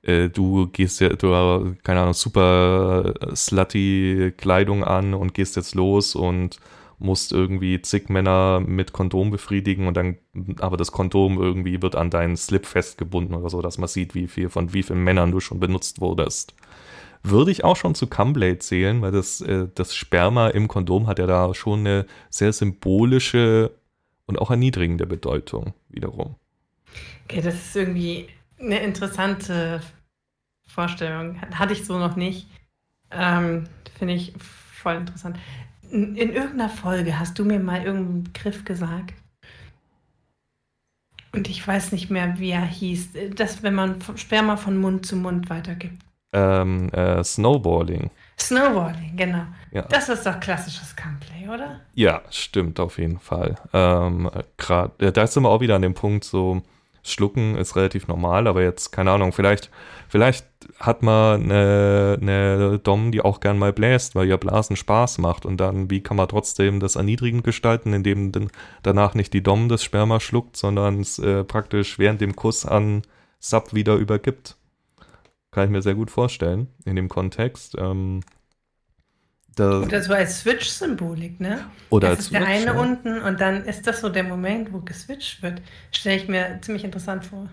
äh, 0.02 0.28
du 0.28 0.66
gehst 0.68 1.00
ja, 1.00 1.10
du, 1.10 1.76
keine 1.82 2.00
Ahnung, 2.00 2.14
super 2.14 3.14
slutty 3.34 4.32
Kleidung 4.36 4.84
an 4.84 5.14
und 5.14 5.34
gehst 5.34 5.56
jetzt 5.56 5.74
los 5.74 6.14
und 6.14 6.58
musst 6.98 7.32
irgendwie 7.32 7.82
zig 7.82 8.08
Männer 8.08 8.60
mit 8.60 8.92
Kondom 8.92 9.30
befriedigen 9.30 9.86
und 9.88 9.96
dann, 9.96 10.18
aber 10.60 10.76
das 10.76 10.92
Kondom 10.92 11.40
irgendwie 11.40 11.82
wird 11.82 11.96
an 11.96 12.10
deinen 12.10 12.36
Slip 12.36 12.64
festgebunden 12.64 13.34
oder 13.34 13.50
so, 13.50 13.60
dass 13.60 13.78
man 13.78 13.88
sieht, 13.88 14.14
wie 14.14 14.28
viel 14.28 14.48
von 14.48 14.72
wie 14.72 14.82
vielen 14.82 15.02
Männern 15.02 15.32
du 15.32 15.40
schon 15.40 15.60
benutzt 15.60 16.00
wurdest. 16.00 16.54
Würde 17.24 17.50
ich 17.50 17.64
auch 17.64 17.76
schon 17.76 17.94
zu 17.94 18.08
Cumblade 18.08 18.58
zählen, 18.58 19.00
weil 19.02 19.12
das, 19.12 19.40
äh, 19.40 19.68
das 19.74 19.94
Sperma 19.94 20.48
im 20.48 20.68
Kondom 20.68 21.06
hat 21.06 21.18
ja 21.18 21.26
da 21.26 21.54
schon 21.54 21.80
eine 21.80 22.06
sehr 22.30 22.52
symbolische 22.52 23.72
und 24.26 24.40
auch 24.40 24.50
erniedrigende 24.50 25.06
Bedeutung 25.06 25.74
wiederum. 25.88 26.34
Okay, 27.24 27.40
das 27.40 27.54
ist 27.54 27.76
irgendwie 27.76 28.26
eine 28.62 28.80
interessante 28.80 29.82
Vorstellung. 30.66 31.40
Hatte 31.54 31.72
ich 31.72 31.84
so 31.84 31.98
noch 31.98 32.16
nicht. 32.16 32.48
Ähm, 33.10 33.64
Finde 33.98 34.14
ich 34.14 34.32
voll 34.38 34.94
interessant. 34.94 35.38
In, 35.90 36.16
in 36.16 36.32
irgendeiner 36.32 36.70
Folge 36.70 37.18
hast 37.18 37.38
du 37.38 37.44
mir 37.44 37.58
mal 37.58 37.82
irgendeinen 37.82 38.24
Begriff 38.24 38.64
gesagt. 38.64 39.14
Und 41.34 41.48
ich 41.48 41.66
weiß 41.66 41.92
nicht 41.92 42.10
mehr, 42.10 42.38
wie 42.38 42.50
er 42.50 42.64
hieß. 42.64 43.10
Das, 43.34 43.62
wenn 43.62 43.74
man 43.74 43.96
Sperma 44.16 44.56
von 44.56 44.78
Mund 44.78 45.06
zu 45.06 45.16
Mund 45.16 45.48
weitergibt. 45.50 46.02
Ähm, 46.34 46.88
äh, 46.90 47.22
Snowballing. 47.22 48.10
Snowballing, 48.38 49.16
genau. 49.16 49.46
Ja. 49.70 49.82
Das 49.82 50.08
ist 50.08 50.24
doch 50.24 50.40
klassisches 50.40 50.94
Gunplay, 50.96 51.48
oder? 51.48 51.80
Ja, 51.94 52.22
stimmt 52.30 52.80
auf 52.80 52.98
jeden 52.98 53.18
Fall. 53.18 53.56
Ähm, 53.72 54.30
grad, 54.56 54.92
da 54.98 55.26
sind 55.26 55.42
wir 55.42 55.50
auch 55.50 55.60
wieder 55.60 55.76
an 55.76 55.82
dem 55.82 55.94
Punkt, 55.94 56.24
so 56.24 56.62
Schlucken 57.02 57.56
ist 57.56 57.74
relativ 57.74 58.06
normal, 58.06 58.46
aber 58.46 58.62
jetzt, 58.62 58.92
keine 58.92 59.10
Ahnung, 59.10 59.32
vielleicht, 59.32 59.70
vielleicht 60.08 60.46
hat 60.78 61.02
man 61.02 61.42
eine, 61.42 62.18
eine 62.20 62.78
Dom, 62.78 63.10
die 63.10 63.20
auch 63.20 63.40
gern 63.40 63.58
mal 63.58 63.72
bläst, 63.72 64.14
weil 64.14 64.28
ihr 64.28 64.36
Blasen 64.36 64.76
Spaß 64.76 65.18
macht 65.18 65.44
und 65.44 65.56
dann, 65.56 65.90
wie 65.90 66.00
kann 66.00 66.16
man 66.16 66.28
trotzdem 66.28 66.78
das 66.78 66.94
erniedrigend 66.94 67.42
gestalten, 67.42 67.92
indem 67.92 68.30
dann 68.30 68.50
danach 68.82 69.14
nicht 69.14 69.32
die 69.32 69.42
Dom 69.42 69.68
das 69.68 69.82
Sperma 69.82 70.20
schluckt, 70.20 70.56
sondern 70.56 71.00
es 71.00 71.18
äh, 71.18 71.42
praktisch 71.42 71.98
während 71.98 72.20
dem 72.20 72.36
Kuss 72.36 72.64
an 72.64 73.02
Sub 73.40 73.74
wieder 73.74 73.96
übergibt. 73.96 74.56
Kann 75.50 75.64
ich 75.64 75.70
mir 75.70 75.82
sehr 75.82 75.94
gut 75.94 76.10
vorstellen 76.10 76.68
in 76.84 76.96
dem 76.96 77.08
Kontext. 77.08 77.76
Ähm, 77.78 78.20
das 79.56 79.86
Oder 79.86 80.02
so 80.02 80.12
als 80.14 80.40
Switch-Symbolik, 80.40 81.40
ne? 81.40 81.64
Oder 81.90 82.08
das 82.08 82.16
als 82.16 82.24
ist 82.26 82.32
der 82.32 82.46
eine 82.46 82.66
ja. 82.66 82.80
unten 82.80 83.20
und 83.20 83.40
dann 83.40 83.64
ist 83.64 83.86
das 83.86 84.00
so 84.00 84.08
der 84.08 84.24
Moment, 84.24 84.72
wo 84.72 84.80
geswitcht 84.80 85.42
wird. 85.42 85.60
Stelle 85.90 86.16
ich 86.16 86.28
mir 86.28 86.58
ziemlich 86.62 86.84
interessant 86.84 87.24
vor. 87.24 87.48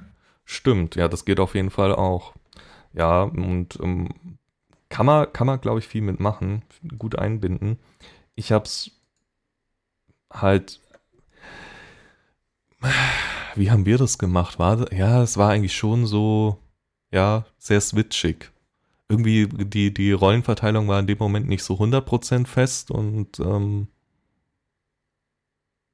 Stimmt, 0.46 0.96
ja, 0.96 1.08
das 1.08 1.26
geht 1.26 1.40
auf 1.40 1.56
jeden 1.56 1.72
Fall 1.72 1.94
auch. 1.94 2.34
Ja, 2.94 3.24
und 3.24 3.78
ähm, 3.82 4.10
kann 4.90 5.06
man, 5.06 5.32
kann 5.32 5.48
man 5.48 5.62
glaube 5.62 5.80
ich, 5.80 5.88
viel 5.88 6.02
mitmachen, 6.02 6.64
gut 6.98 7.18
einbinden. 7.18 7.78
Ich 8.36 8.52
habe 8.52 8.66
es 8.66 8.92
halt. 10.32 10.80
Wie 13.56 13.72
haben 13.72 13.86
wir 13.86 13.98
das 13.98 14.18
gemacht? 14.18 14.58
War, 14.58 14.92
ja, 14.94 15.22
es 15.22 15.38
war 15.38 15.50
eigentlich 15.50 15.76
schon 15.76 16.06
so, 16.06 16.58
ja, 17.12 17.46
sehr 17.58 17.82
switchig 17.82 18.52
irgendwie 19.10 19.48
die, 19.48 19.94
die 19.94 20.12
Rollenverteilung 20.12 20.88
war 20.88 21.00
in 21.00 21.08
dem 21.08 21.18
Moment 21.18 21.48
nicht 21.48 21.64
so 21.64 21.76
100% 21.76 22.46
fest 22.46 22.92
und 22.92 23.40
ähm, 23.40 23.88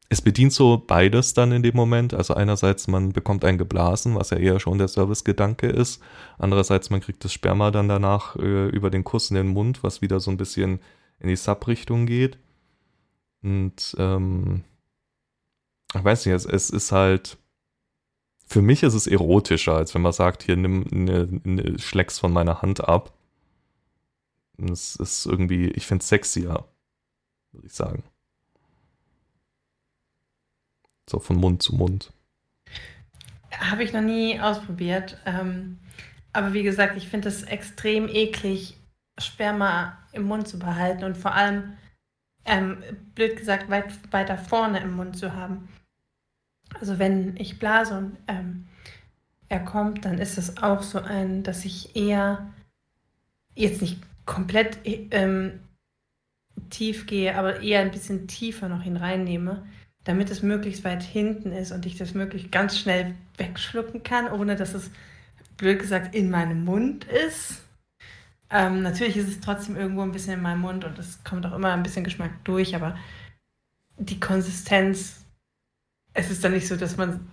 es 0.09 0.21
bedient 0.21 0.53
so 0.53 0.77
beides 0.85 1.33
dann 1.33 1.51
in 1.51 1.63
dem 1.63 1.75
Moment. 1.75 2.13
Also 2.13 2.35
einerseits 2.35 2.87
man 2.87 3.11
bekommt 3.11 3.43
ein 3.43 3.57
Geblasen, 3.57 4.15
was 4.15 4.29
ja 4.29 4.37
eher 4.37 4.59
schon 4.59 4.77
der 4.77 4.87
Servicegedanke 4.87 5.67
ist. 5.67 6.01
Andererseits 6.37 6.89
man 6.89 7.01
kriegt 7.01 7.23
das 7.23 7.33
Sperma 7.33 7.71
dann 7.71 7.87
danach 7.87 8.35
äh, 8.35 8.67
über 8.67 8.89
den 8.91 9.03
Kuss 9.03 9.31
in 9.31 9.35
den 9.35 9.47
Mund, 9.47 9.83
was 9.83 10.01
wieder 10.01 10.19
so 10.19 10.29
ein 10.29 10.37
bisschen 10.37 10.79
in 11.19 11.29
die 11.29 11.35
Sub-Richtung 11.35 12.05
geht. 12.05 12.37
Und 13.41 13.95
ähm, 13.97 14.63
ich 15.93 16.03
weiß 16.03 16.25
nicht, 16.25 16.35
es, 16.35 16.45
es 16.45 16.69
ist 16.69 16.91
halt 16.91 17.37
für 18.45 18.61
mich 18.61 18.83
ist 18.83 18.93
es 18.93 19.07
erotischer, 19.07 19.75
als 19.75 19.93
wenn 19.95 20.01
man 20.01 20.13
sagt, 20.13 20.43
hier 20.43 20.55
nimm 20.55 20.85
eine, 20.91 21.41
eine 21.45 21.79
Schlecks 21.79 22.19
von 22.19 22.31
meiner 22.31 22.61
Hand 22.61 22.87
ab. 22.87 23.13
Es 24.57 24.95
ist 24.95 25.25
irgendwie, 25.25 25.67
ich 25.69 25.85
finde 25.85 26.03
es 26.03 26.09
sexier, 26.09 26.65
würde 27.51 27.67
ich 27.67 27.73
sagen. 27.73 28.03
So 31.09 31.19
von 31.19 31.35
Mund 31.35 31.61
zu 31.61 31.75
Mund. 31.75 32.13
Habe 33.51 33.83
ich 33.83 33.93
noch 33.93 34.01
nie 34.01 34.39
ausprobiert. 34.39 35.17
Ähm, 35.25 35.79
aber 36.33 36.53
wie 36.53 36.63
gesagt, 36.63 36.97
ich 36.97 37.07
finde 37.07 37.29
es 37.29 37.43
extrem 37.43 38.07
eklig, 38.07 38.77
Sperma 39.17 39.97
im 40.11 40.23
Mund 40.23 40.47
zu 40.47 40.59
behalten 40.59 41.03
und 41.03 41.17
vor 41.17 41.33
allem, 41.33 41.77
ähm, 42.43 42.83
blöd 43.15 43.37
gesagt, 43.37 43.69
weit 43.69 43.91
weiter 44.11 44.37
vorne 44.37 44.79
im 44.79 44.95
Mund 44.95 45.17
zu 45.17 45.33
haben. 45.33 45.69
Also 46.79 46.99
wenn 46.99 47.35
ich 47.37 47.59
blase 47.59 47.97
und 47.97 48.17
ähm, 48.27 48.67
er 49.47 49.59
kommt, 49.59 50.05
dann 50.05 50.17
ist 50.17 50.37
es 50.37 50.57
auch 50.57 50.81
so 50.81 50.99
ein, 50.99 51.43
dass 51.43 51.65
ich 51.65 51.95
eher 51.95 52.51
jetzt 53.53 53.81
nicht 53.81 53.99
komplett 54.25 54.79
ähm, 54.83 55.59
tief 56.69 57.05
gehe, 57.05 57.35
aber 57.35 57.61
eher 57.61 57.81
ein 57.81 57.91
bisschen 57.91 58.27
tiefer 58.27 58.69
noch 58.69 58.81
hineinnehme, 58.81 59.65
damit 60.03 60.29
es 60.29 60.41
möglichst 60.43 60.83
weit 60.83 61.03
hinten 61.03 61.51
ist 61.51 61.71
und 61.71 61.85
ich 61.85 61.97
das 61.97 62.13
möglichst 62.13 62.51
ganz 62.51 62.77
schnell 62.77 63.15
wegschlucken 63.37 64.03
kann, 64.03 64.31
ohne 64.31 64.55
dass 64.55 64.73
es, 64.73 64.91
blöd 65.57 65.79
gesagt, 65.79 66.13
in 66.13 66.29
meinem 66.29 66.65
Mund 66.65 67.05
ist. 67.05 67.61
Ähm, 68.49 68.81
natürlich 68.81 69.15
ist 69.15 69.29
es 69.29 69.39
trotzdem 69.39 69.77
irgendwo 69.77 70.01
ein 70.01 70.11
bisschen 70.11 70.33
in 70.33 70.41
meinem 70.41 70.61
Mund 70.61 70.83
und 70.83 70.99
es 70.99 71.23
kommt 71.23 71.45
auch 71.45 71.53
immer 71.53 71.71
ein 71.71 71.83
bisschen 71.83 72.03
Geschmack 72.03 72.31
durch, 72.43 72.75
aber 72.75 72.97
die 73.97 74.19
Konsistenz 74.19 75.24
es 76.15 76.31
ist 76.31 76.43
dann 76.43 76.53
nicht 76.53 76.67
so, 76.67 76.75
dass 76.75 76.97
man 76.97 77.29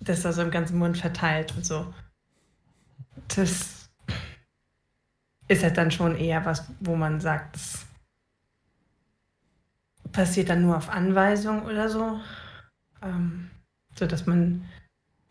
das 0.00 0.22
da 0.22 0.32
so 0.32 0.42
im 0.42 0.50
ganzen 0.50 0.78
Mund 0.78 0.98
verteilt 0.98 1.54
und 1.56 1.64
so. 1.64 1.92
Das 3.34 3.88
ist 5.48 5.62
halt 5.62 5.78
dann 5.78 5.90
schon 5.90 6.16
eher 6.16 6.44
was, 6.44 6.70
wo 6.80 6.96
man 6.96 7.20
sagt, 7.20 7.54
das 7.56 7.86
passiert 10.12 10.50
dann 10.50 10.62
nur 10.62 10.76
auf 10.76 10.90
Anweisung 10.90 11.64
oder 11.64 11.88
so. 11.88 12.20
Ähm, 13.02 13.50
so 13.94 14.06
dass 14.06 14.26
man 14.26 14.64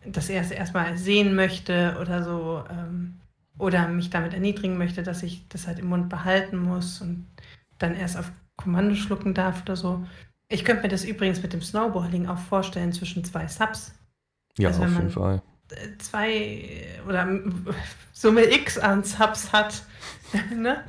das 0.06 0.30
erst 0.30 0.52
erstmal 0.52 0.98
sehen 0.98 1.36
möchte 1.36 1.98
oder 2.00 2.24
so. 2.24 2.64
Ähm, 2.70 3.20
oder 3.58 3.88
mich 3.88 4.10
damit 4.10 4.34
erniedrigen 4.34 4.78
möchte, 4.78 5.04
dass 5.04 5.24
ich 5.24 5.48
das 5.48 5.68
halt 5.68 5.80
im 5.80 5.88
Mund 5.88 6.10
behalten 6.10 6.58
muss 6.58 7.02
und 7.02 7.26
dann 7.78 7.96
erst 7.96 8.18
auf 8.18 8.32
Kommando 8.58 8.96
schlucken 8.96 9.34
darf 9.34 9.62
oder 9.62 9.76
so. 9.76 10.06
Ich 10.48 10.64
könnte 10.64 10.84
mir 10.84 10.90
das 10.90 11.04
übrigens 11.04 11.42
mit 11.42 11.54
dem 11.54 11.62
Snowboarding 11.62 12.28
auch 12.28 12.38
vorstellen 12.38 12.94
zwischen 12.94 13.24
zwei 13.24 13.48
Subs. 13.48 13.94
Ja, 14.58 14.70
also, 14.70 14.84
auf 14.84 14.92
jeden 14.92 15.10
Fall. 15.10 15.42
Zwei 15.98 16.70
oder 17.08 17.28
Summe 18.14 18.44
X 18.54 18.78
an 18.78 19.04
Subs 19.04 19.52
hat. 19.52 19.84
ne? 20.56 20.84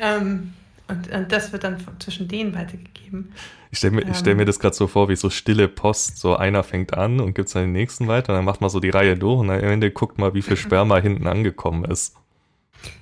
ähm, 0.00 0.54
und, 0.88 1.10
und, 1.10 1.30
das 1.30 1.52
wird 1.52 1.62
dann 1.62 1.78
zwischen 2.00 2.26
denen 2.26 2.54
weitergegeben. 2.54 3.32
Ich 3.70 3.78
stelle 3.78 3.94
mir, 3.94 4.02
ähm, 4.02 4.14
stell 4.14 4.34
mir 4.34 4.44
das 4.44 4.58
gerade 4.58 4.74
so 4.74 4.88
vor, 4.88 5.08
wie 5.08 5.14
so 5.14 5.30
stille 5.30 5.68
Post. 5.68 6.18
So 6.18 6.36
einer 6.36 6.64
fängt 6.64 6.94
an 6.94 7.20
und 7.20 7.34
gibt 7.34 7.46
es 7.46 7.54
dann 7.54 7.62
den 7.62 7.72
nächsten 7.72 8.08
weiter. 8.08 8.32
Und 8.32 8.38
dann 8.38 8.44
macht 8.44 8.60
man 8.60 8.70
so 8.70 8.80
die 8.80 8.90
Reihe 8.90 9.16
durch 9.16 9.38
und 9.38 9.50
am 9.50 9.60
Ende 9.60 9.92
guckt 9.92 10.18
mal, 10.18 10.34
wie 10.34 10.42
viel 10.42 10.56
Sperma 10.56 10.98
hinten 10.98 11.28
angekommen 11.28 11.84
ist. 11.84 12.16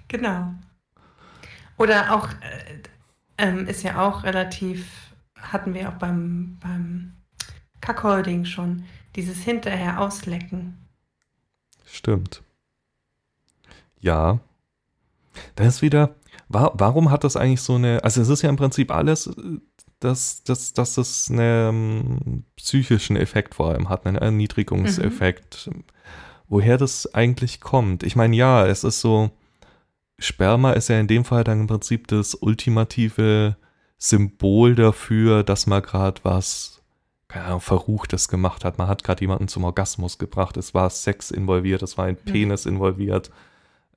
Genau. 0.08 0.52
Oder 1.78 2.14
auch, 2.14 2.28
äh, 2.28 2.82
ähm, 3.38 3.66
ist 3.66 3.82
ja 3.84 4.06
auch 4.06 4.24
relativ 4.24 5.07
hatten 5.40 5.74
wir 5.74 5.88
auch 5.88 5.94
beim, 5.94 6.58
beim 6.60 7.12
Kackholding 7.80 8.44
schon, 8.44 8.84
dieses 9.16 9.38
hinterher 9.38 10.00
auslecken. 10.00 10.76
Stimmt. 11.84 12.42
Ja. 14.00 14.40
Da 15.54 15.64
ist 15.64 15.82
wieder, 15.82 16.14
war, 16.48 16.72
warum 16.74 17.10
hat 17.10 17.24
das 17.24 17.36
eigentlich 17.36 17.62
so 17.62 17.76
eine, 17.76 18.02
also 18.04 18.20
es 18.20 18.28
ist 18.28 18.42
ja 18.42 18.48
im 18.48 18.56
Prinzip 18.56 18.90
alles, 18.90 19.30
dass, 20.00 20.42
dass, 20.44 20.72
dass 20.72 20.94
das 20.94 21.30
einen 21.30 21.40
ähm, 21.40 22.44
psychischen 22.56 23.16
Effekt 23.16 23.54
vor 23.54 23.70
allem 23.70 23.88
hat, 23.88 24.06
einen 24.06 24.16
Erniedrigungseffekt. 24.16 25.70
Mhm. 25.72 25.84
Woher 26.48 26.78
das 26.78 27.12
eigentlich 27.14 27.60
kommt. 27.60 28.02
Ich 28.02 28.16
meine, 28.16 28.34
ja, 28.34 28.66
es 28.66 28.84
ist 28.84 29.00
so, 29.00 29.30
Sperma 30.18 30.72
ist 30.72 30.88
ja 30.88 30.98
in 30.98 31.08
dem 31.08 31.24
Fall 31.24 31.44
dann 31.44 31.60
im 31.60 31.66
Prinzip 31.66 32.08
das 32.08 32.34
ultimative 32.34 33.56
Symbol 33.98 34.74
dafür, 34.74 35.42
dass 35.42 35.66
man 35.66 35.82
gerade 35.82 36.20
was 36.22 36.78
keine 37.28 37.44
Ahnung, 37.44 37.60
Verruchtes 37.60 38.28
gemacht 38.28 38.64
hat. 38.64 38.78
Man 38.78 38.88
hat 38.88 39.04
gerade 39.04 39.20
jemanden 39.20 39.48
zum 39.48 39.64
Orgasmus 39.64 40.18
gebracht. 40.18 40.56
Es 40.56 40.72
war 40.72 40.88
Sex 40.88 41.30
involviert, 41.30 41.82
es 41.82 41.98
war 41.98 42.06
ein 42.06 42.16
mhm. 42.24 42.32
Penis 42.32 42.64
involviert. 42.64 43.30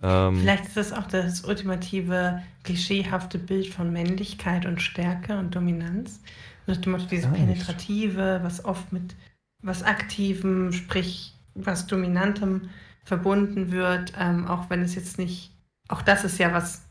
Ähm, 0.04 0.40
Vielleicht 0.42 0.66
ist 0.66 0.78
das 0.78 0.94
auch 0.94 1.08
das 1.08 1.42
ultimative, 1.46 2.42
klischeehafte 2.64 3.40
Bild 3.40 3.68
von 3.68 3.92
Männlichkeit 3.94 4.66
und 4.66 4.82
Stärke 4.82 5.38
und 5.38 5.56
Dominanz. 5.56 6.20
Nach 6.68 6.78
dem 6.78 6.92
Motto, 6.92 7.06
dieses 7.06 7.32
Penetrative, 7.32 8.42
was 8.44 8.66
oft 8.66 8.92
mit 8.92 9.16
was 9.64 9.84
Aktivem, 9.84 10.74
sprich 10.74 11.34
was 11.54 11.88
Dominantem 11.88 12.70
verbunden 13.04 13.72
wird, 13.72 14.14
ähm, 14.18 14.48
auch 14.48 14.70
wenn 14.70 14.82
es 14.82 14.96
jetzt 14.96 15.18
nicht, 15.18 15.52
auch 15.88 16.02
das 16.02 16.24
ist 16.24 16.38
ja 16.38 16.54
was 16.54 16.84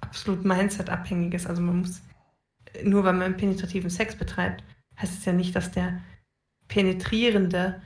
absolut 0.00 0.44
Mindset-abhängiges. 0.44 1.46
Also 1.46 1.62
man 1.62 1.80
muss, 1.80 2.00
nur 2.84 3.04
weil 3.04 3.14
man 3.14 3.36
penetrativen 3.36 3.90
Sex 3.90 4.16
betreibt, 4.16 4.62
heißt 5.00 5.18
es 5.18 5.24
ja 5.24 5.32
nicht, 5.32 5.54
dass 5.54 5.70
der 5.70 6.00
Penetrierende 6.68 7.80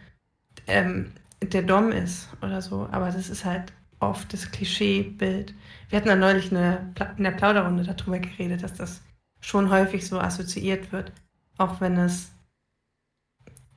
ähm, 0.67 1.13
der 1.41 1.63
Dom 1.63 1.91
ist 1.93 2.29
oder 2.43 2.63
so. 2.63 2.89
Aber 2.91 3.11
das 3.11 3.29
ist 3.29 3.45
halt 3.45 3.73
oft 4.01 4.33
das 4.33 4.51
Klischeebild. 4.51 5.55
Wir 5.89 5.99
hatten 5.99 6.09
da 6.09 6.17
neulich 6.17 6.51
eine, 6.51 6.93
in 7.17 7.25
der 7.25 7.31
Plauderrunde 7.33 7.85
darüber 7.85 8.19
geredet, 8.19 8.63
dass 8.63 8.75
das 8.75 9.03
schon 9.41 9.71
häufig 9.71 10.07
so 10.07 10.19
assoziiert 10.19 10.93
wird, 10.93 11.13
auch 11.59 11.81
wenn 11.81 11.97
es 11.99 12.33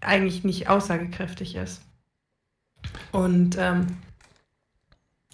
eigentlich 0.02 0.44
nicht 0.44 0.70
aussagekräftig 0.70 1.56
ist. 1.56 1.82
Und 3.12 3.58
ähm, 3.58 3.98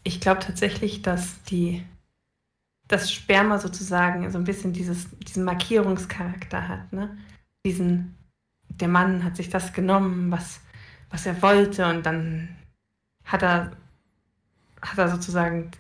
ich 0.04 0.22
glaube 0.22 0.42
tatsächlich, 0.42 1.02
dass 1.02 1.44
die 1.44 1.84
das 2.92 3.12
Sperma 3.12 3.58
sozusagen 3.58 4.30
so 4.32 4.38
ein 4.38 4.44
bisschen 4.44 4.74
dieses, 4.74 5.10
diesen 5.20 5.44
Markierungscharakter 5.44 6.68
hat. 6.68 6.92
Ne? 6.92 7.18
Diesen, 7.66 8.18
der 8.68 8.88
Mann 8.88 9.24
hat 9.24 9.36
sich 9.36 9.50
das 9.50 9.74
genommen, 9.74 10.32
was, 10.32 10.62
was 11.10 11.26
er 11.26 11.42
wollte, 11.42 11.88
und 11.88 12.06
dann 12.06 12.50
hat 13.24 13.44
er 13.44 13.72
hat 14.82 14.98
er 14.98 15.10
sozusagen 15.10 15.72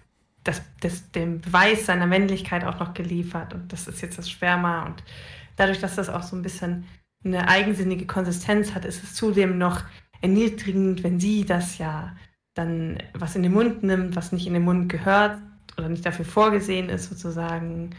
das, 0.43 0.62
das, 0.80 1.12
den 1.12 1.41
Beweis 1.41 1.88
seiner 1.88 2.06
Männlichkeit 2.08 2.63
auch 2.63 2.80
noch 2.80 2.93
geliefert. 2.93 3.54
Und 3.54 3.74
das 3.74 3.88
ist 3.88 4.02
jetzt 4.02 4.17
das 4.17 4.30
Sperma. 4.30 4.86
Und 4.86 5.04
dadurch, 5.56 5.80
dass 5.80 5.95
das 5.95 6.10
auch 6.10 6.24
so 6.24 6.36
ein 6.36 6.43
bisschen 6.43 6.86
eine 7.24 7.47
eigensinnige 7.47 8.06
Konsistenz 8.06 8.74
hat, 8.74 8.86
ist 8.86 9.04
es 9.04 9.15
zudem 9.15 9.58
noch 9.58 9.84
erniedrigend, 10.21 11.04
wenn 11.04 11.19
sie 11.19 11.45
das 11.45 11.78
ja 11.78 12.15
dann 12.54 12.97
was 13.13 13.36
in 13.36 13.43
den 13.43 13.54
Mund 13.54 13.82
nimmt, 13.82 14.15
was 14.15 14.32
nicht 14.32 14.45
in 14.45 14.54
den 14.54 14.63
Mund 14.63 14.89
gehört 14.89 15.39
oder 15.77 15.89
nicht 15.89 16.05
dafür 16.05 16.25
vorgesehen 16.25 16.89
ist, 16.89 17.10
sozusagen. 17.10 17.95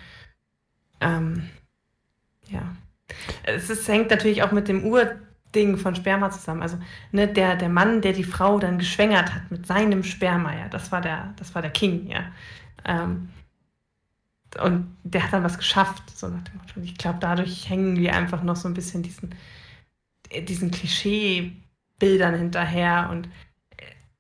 Ähm, 1.00 1.48
ja. 2.48 2.76
Es 3.42 3.70
ist, 3.70 3.88
hängt 3.88 4.10
natürlich 4.10 4.42
auch 4.42 4.52
mit 4.52 4.68
dem 4.68 4.84
Ur 4.84 5.16
Ding 5.54 5.76
von 5.76 5.94
Sperma 5.94 6.30
zusammen. 6.30 6.62
Also 6.62 6.78
ne, 7.12 7.28
der, 7.28 7.56
der 7.56 7.68
Mann, 7.68 8.00
der 8.00 8.12
die 8.12 8.24
Frau 8.24 8.58
dann 8.58 8.78
geschwängert 8.78 9.34
hat 9.34 9.50
mit 9.50 9.66
seinem 9.66 10.02
Sperma, 10.02 10.54
ja, 10.54 10.68
das 10.68 10.90
war 10.92 11.00
der, 11.00 11.34
das 11.36 11.54
war 11.54 11.62
der 11.62 11.70
King, 11.70 12.08
ja. 12.08 12.24
Ähm, 12.84 13.28
und 14.60 14.96
der 15.02 15.24
hat 15.24 15.32
dann 15.32 15.44
was 15.44 15.56
geschafft, 15.58 16.02
so 16.14 16.28
nach 16.28 16.42
dem 16.42 16.56
Motto. 16.58 16.80
Ich 16.82 16.98
glaube, 16.98 17.18
dadurch 17.20 17.68
hängen 17.70 17.96
wir 17.96 18.14
einfach 18.14 18.42
noch 18.42 18.56
so 18.56 18.68
ein 18.68 18.74
bisschen 18.74 19.02
diesen, 19.02 19.34
diesen 20.46 20.70
Klischeebildern 20.70 22.34
hinterher. 22.34 23.08
Und 23.10 23.28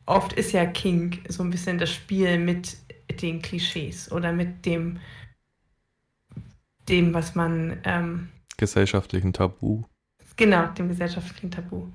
oft 0.06 0.32
ist 0.32 0.52
ja 0.52 0.64
King 0.64 1.18
so 1.28 1.42
ein 1.42 1.50
bisschen 1.50 1.78
das 1.78 1.92
Spiel 1.92 2.38
mit 2.38 2.76
den 3.20 3.42
Klischees 3.42 4.10
oder 4.10 4.32
mit 4.32 4.64
dem, 4.64 5.00
dem 6.88 7.12
was 7.12 7.34
man 7.34 7.80
ähm, 7.84 8.28
gesellschaftlichen 8.56 9.32
Tabu 9.32 9.84
Genau, 10.36 10.66
dem 10.66 10.88
gesellschaftlichen 10.88 11.50
Tabu. 11.50 11.86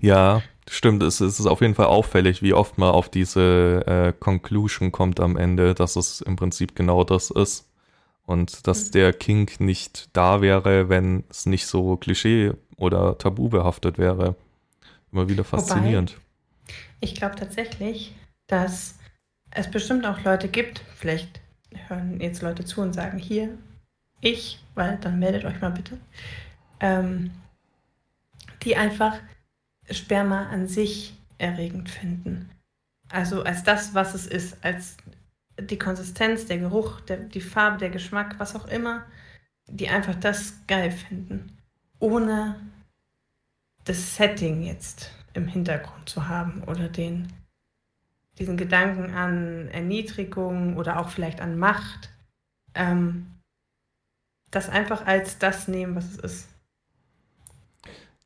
Ja, 0.00 0.42
stimmt. 0.68 1.02
Es, 1.02 1.20
es 1.20 1.40
ist 1.40 1.46
auf 1.46 1.60
jeden 1.60 1.74
Fall 1.74 1.86
auffällig, 1.86 2.42
wie 2.42 2.54
oft 2.54 2.78
man 2.78 2.90
auf 2.90 3.08
diese 3.08 3.84
äh, 3.86 4.12
Conclusion 4.18 4.92
kommt 4.92 5.20
am 5.20 5.36
Ende, 5.36 5.74
dass 5.74 5.96
es 5.96 6.20
im 6.20 6.36
Prinzip 6.36 6.74
genau 6.74 7.04
das 7.04 7.30
ist. 7.30 7.68
Und 8.24 8.66
dass 8.66 8.86
mhm. 8.86 8.92
der 8.92 9.12
Kink 9.12 9.60
nicht 9.60 10.08
da 10.12 10.40
wäre, 10.40 10.88
wenn 10.88 11.24
es 11.28 11.46
nicht 11.46 11.66
so 11.66 11.96
klischee 11.96 12.52
oder 12.76 13.18
tabu 13.18 13.48
behaftet 13.48 13.98
wäre. 13.98 14.36
Immer 15.10 15.28
wieder 15.28 15.44
faszinierend. 15.44 16.12
Wobei, 16.12 16.76
ich 17.00 17.14
glaube 17.16 17.34
tatsächlich, 17.34 18.14
dass 18.46 18.94
es 19.54 19.70
bestimmt 19.70 20.06
auch 20.06 20.22
Leute 20.24 20.48
gibt, 20.48 20.82
vielleicht 20.96 21.40
hören 21.88 22.20
jetzt 22.20 22.42
Leute 22.42 22.64
zu 22.64 22.80
und 22.80 22.92
sagen, 22.92 23.18
hier, 23.18 23.56
ich, 24.20 24.62
weil 24.74 24.98
dann 24.98 25.18
meldet 25.18 25.44
euch 25.44 25.60
mal 25.60 25.70
bitte 25.70 25.98
ähm, 26.82 27.30
die 28.62 28.76
einfach 28.76 29.18
Sperma 29.90 30.48
an 30.48 30.68
sich 30.68 31.16
erregend 31.38 31.88
finden. 31.88 32.50
Also 33.08 33.42
als 33.42 33.62
das, 33.62 33.94
was 33.94 34.14
es 34.14 34.26
ist, 34.26 34.62
als 34.62 34.96
die 35.58 35.78
Konsistenz, 35.78 36.46
der 36.46 36.58
Geruch, 36.58 37.00
der, 37.00 37.18
die 37.18 37.40
Farbe, 37.40 37.78
der 37.78 37.90
Geschmack, 37.90 38.38
was 38.38 38.54
auch 38.54 38.66
immer, 38.66 39.04
die 39.66 39.88
einfach 39.88 40.14
das 40.14 40.54
geil 40.66 40.90
finden, 40.90 41.56
ohne 41.98 42.56
das 43.84 44.16
Setting 44.16 44.62
jetzt 44.62 45.12
im 45.34 45.46
Hintergrund 45.46 46.08
zu 46.08 46.28
haben 46.28 46.62
oder 46.64 46.88
den, 46.88 47.32
diesen 48.38 48.56
Gedanken 48.56 49.14
an 49.14 49.68
Erniedrigung 49.68 50.76
oder 50.76 50.98
auch 50.98 51.10
vielleicht 51.10 51.40
an 51.40 51.58
Macht, 51.58 52.10
ähm, 52.74 53.26
das 54.50 54.68
einfach 54.68 55.06
als 55.06 55.38
das 55.38 55.68
nehmen, 55.68 55.94
was 55.96 56.04
es 56.06 56.18
ist. 56.18 56.48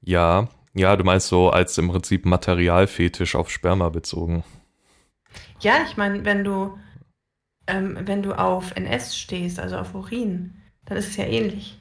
Ja, 0.01 0.49
ja, 0.75 0.95
du 0.95 1.05
meinst 1.05 1.29
so 1.29 1.51
als 1.51 1.79
im 1.79 1.89
Prinzip 1.89 2.27
Materialfetisch 2.27 3.35
auf 3.35 3.51
Sperma 3.51 3.89
bezogen. 3.89 4.45
Ja, 5.61 5.85
ich 5.87 5.97
meine, 5.97 6.25
wenn 6.25 6.45
du, 6.45 6.79
ähm, 7.67 7.99
wenn 8.03 8.23
du 8.23 8.39
auf 8.39 8.73
NS 8.77 9.17
stehst, 9.17 9.59
also 9.59 9.79
auf 9.79 9.95
Urin, 9.95 10.55
dann 10.85 10.99
ist 10.99 11.09
es 11.09 11.17
ja 11.17 11.25
ähnlich. 11.25 11.81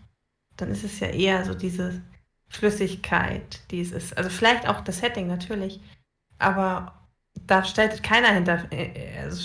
Dann 0.57 0.69
ist 0.69 0.83
es 0.83 0.99
ja 0.99 1.07
eher 1.07 1.43
so 1.45 1.53
diese 1.53 2.01
Flüssigkeit, 2.47 3.59
die 3.71 3.81
es 3.81 3.91
ist. 3.91 4.17
Also 4.17 4.29
vielleicht 4.29 4.67
auch 4.67 4.81
das 4.81 4.99
Setting 4.99 5.27
natürlich, 5.27 5.81
aber 6.39 7.05
da 7.47 7.63
stellt 7.63 8.01
keiner 8.03 8.29
hinter, 8.29 8.71
äh, 8.71 9.19
also 9.23 9.43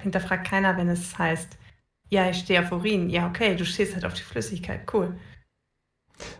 hinterfragt 0.00 0.46
keiner, 0.46 0.76
wenn 0.76 0.88
es 0.88 1.18
heißt, 1.18 1.58
ja, 2.08 2.28
ich 2.28 2.38
stehe 2.38 2.60
auf 2.60 2.72
Urin. 2.72 3.08
Ja, 3.08 3.28
okay, 3.28 3.54
du 3.56 3.64
stehst 3.64 3.94
halt 3.94 4.04
auf 4.04 4.14
die 4.14 4.22
Flüssigkeit, 4.22 4.82
cool. 4.92 5.16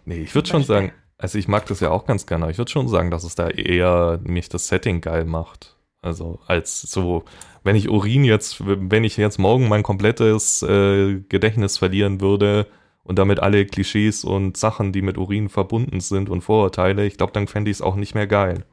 Nee, 0.05 0.23
ich 0.23 0.35
würde 0.35 0.49
schon 0.49 0.65
sagen, 0.65 0.93
also 1.17 1.39
ich 1.39 1.49
mag 1.49 1.67
das 1.67 1.81
ja 1.81 1.91
auch 1.91 2.07
ganz 2.07 2.27
gerne. 2.27 2.51
Ich 2.51 2.59
würde 2.59 2.71
schon 2.71 2.89
sagen, 2.89 3.11
dass 3.11 3.25
es 3.25 3.35
da 3.35 3.49
eher 3.49 4.21
mich 4.25 4.49
das 4.49 4.69
Setting 4.69 5.01
geil 5.01 5.25
macht. 5.25 5.77
Also 6.03 6.41
als 6.47 6.81
so, 6.81 7.25
wenn 7.63 7.77
ich 7.77 7.91
Urin 7.91 8.25
jetzt, 8.25 8.63
wenn 8.65 9.05
ich 9.05 9.17
jetzt 9.17 9.39
morgen 9.39 9.69
mein 9.69 9.83
komplettes 9.83 10.63
äh, 10.63 11.21
Gedächtnis 11.29 11.79
verlieren 11.79 12.21
würde 12.21 12.67
und 13.05 13.19
damit 13.19 13.41
alle 13.41 13.67
Klischees 13.67 14.25
und 14.25 14.57
Sachen, 14.57 14.93
die 14.93 15.03
mit 15.03 15.19
Urin 15.19 15.49
verbunden 15.51 16.01
sind 16.01 16.31
und 16.31 16.41
Vorurteile, 16.41 17.07
ich 17.07 17.19
glaube, 17.19 17.33
dann 17.33 17.49
fände 17.49 17.71
ich 17.71 17.79
es 17.79 17.83
auch 17.83 17.97
nicht 17.97 18.15
mehr 18.15 18.27
geil. 18.27 18.65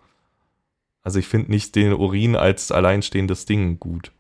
Also 1.04 1.20
ich 1.20 1.28
finde 1.28 1.52
nicht 1.52 1.76
den 1.76 1.94
Urin 1.94 2.36
als 2.36 2.72
alleinstehendes 2.72 3.46
Ding 3.46 3.80
gut. 3.80 4.12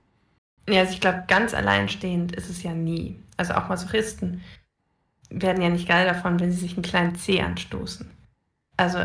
Ja, 0.69 0.81
also 0.81 0.93
ich 0.93 1.01
glaube, 1.01 1.23
ganz 1.27 1.53
alleinstehend 1.53 2.35
ist 2.35 2.49
es 2.49 2.63
ja 2.63 2.73
nie. 2.73 3.19
Also 3.37 3.53
auch 3.53 3.67
Masochisten 3.69 4.41
werden 5.29 5.61
ja 5.61 5.69
nicht 5.69 5.87
geil 5.87 6.05
davon, 6.05 6.39
wenn 6.39 6.51
sie 6.51 6.59
sich 6.59 6.73
einen 6.73 6.83
kleinen 6.83 7.15
Zeh 7.15 7.41
anstoßen 7.41 8.09
also 8.77 8.99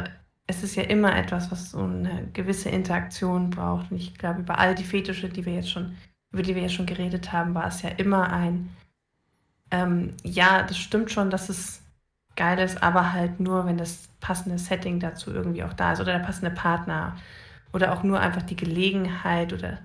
es 0.46 0.62
ist 0.62 0.76
ja 0.76 0.84
immer 0.84 1.16
etwas, 1.16 1.50
was 1.50 1.70
so 1.70 1.80
eine 1.80 2.28
gewisse 2.34 2.68
Interaktion 2.68 3.50
braucht. 3.50 3.90
Und 3.90 3.96
ich 3.96 4.14
glaube, 4.14 4.40
über 4.40 4.58
all 4.58 4.74
die 4.74 4.84
Fetische, 4.84 5.28
die 5.28 5.46
wir 5.46 5.54
jetzt 5.54 5.70
schon, 5.70 5.96
über 6.30 6.42
die 6.42 6.54
wir 6.54 6.62
jetzt 6.62 6.74
schon 6.74 6.86
geredet 6.86 7.32
haben, 7.32 7.54
war 7.54 7.66
es 7.66 7.82
ja 7.82 7.88
immer 7.90 8.30
ein, 8.30 8.68
ähm, 9.70 10.14
ja, 10.22 10.62
das 10.62 10.78
stimmt 10.78 11.10
schon, 11.10 11.30
dass 11.30 11.48
es 11.48 11.82
geil 12.36 12.58
ist, 12.58 12.82
aber 12.82 13.12
halt 13.12 13.40
nur, 13.40 13.66
wenn 13.66 13.78
das 13.78 14.08
passende 14.20 14.58
Setting 14.58 15.00
dazu 15.00 15.32
irgendwie 15.32 15.64
auch 15.64 15.72
da 15.72 15.92
ist 15.92 16.00
oder 16.00 16.12
der 16.12 16.24
passende 16.24 16.50
Partner 16.50 17.16
oder 17.72 17.92
auch 17.92 18.02
nur 18.02 18.20
einfach 18.20 18.42
die 18.42 18.56
Gelegenheit 18.56 19.52
oder 19.52 19.78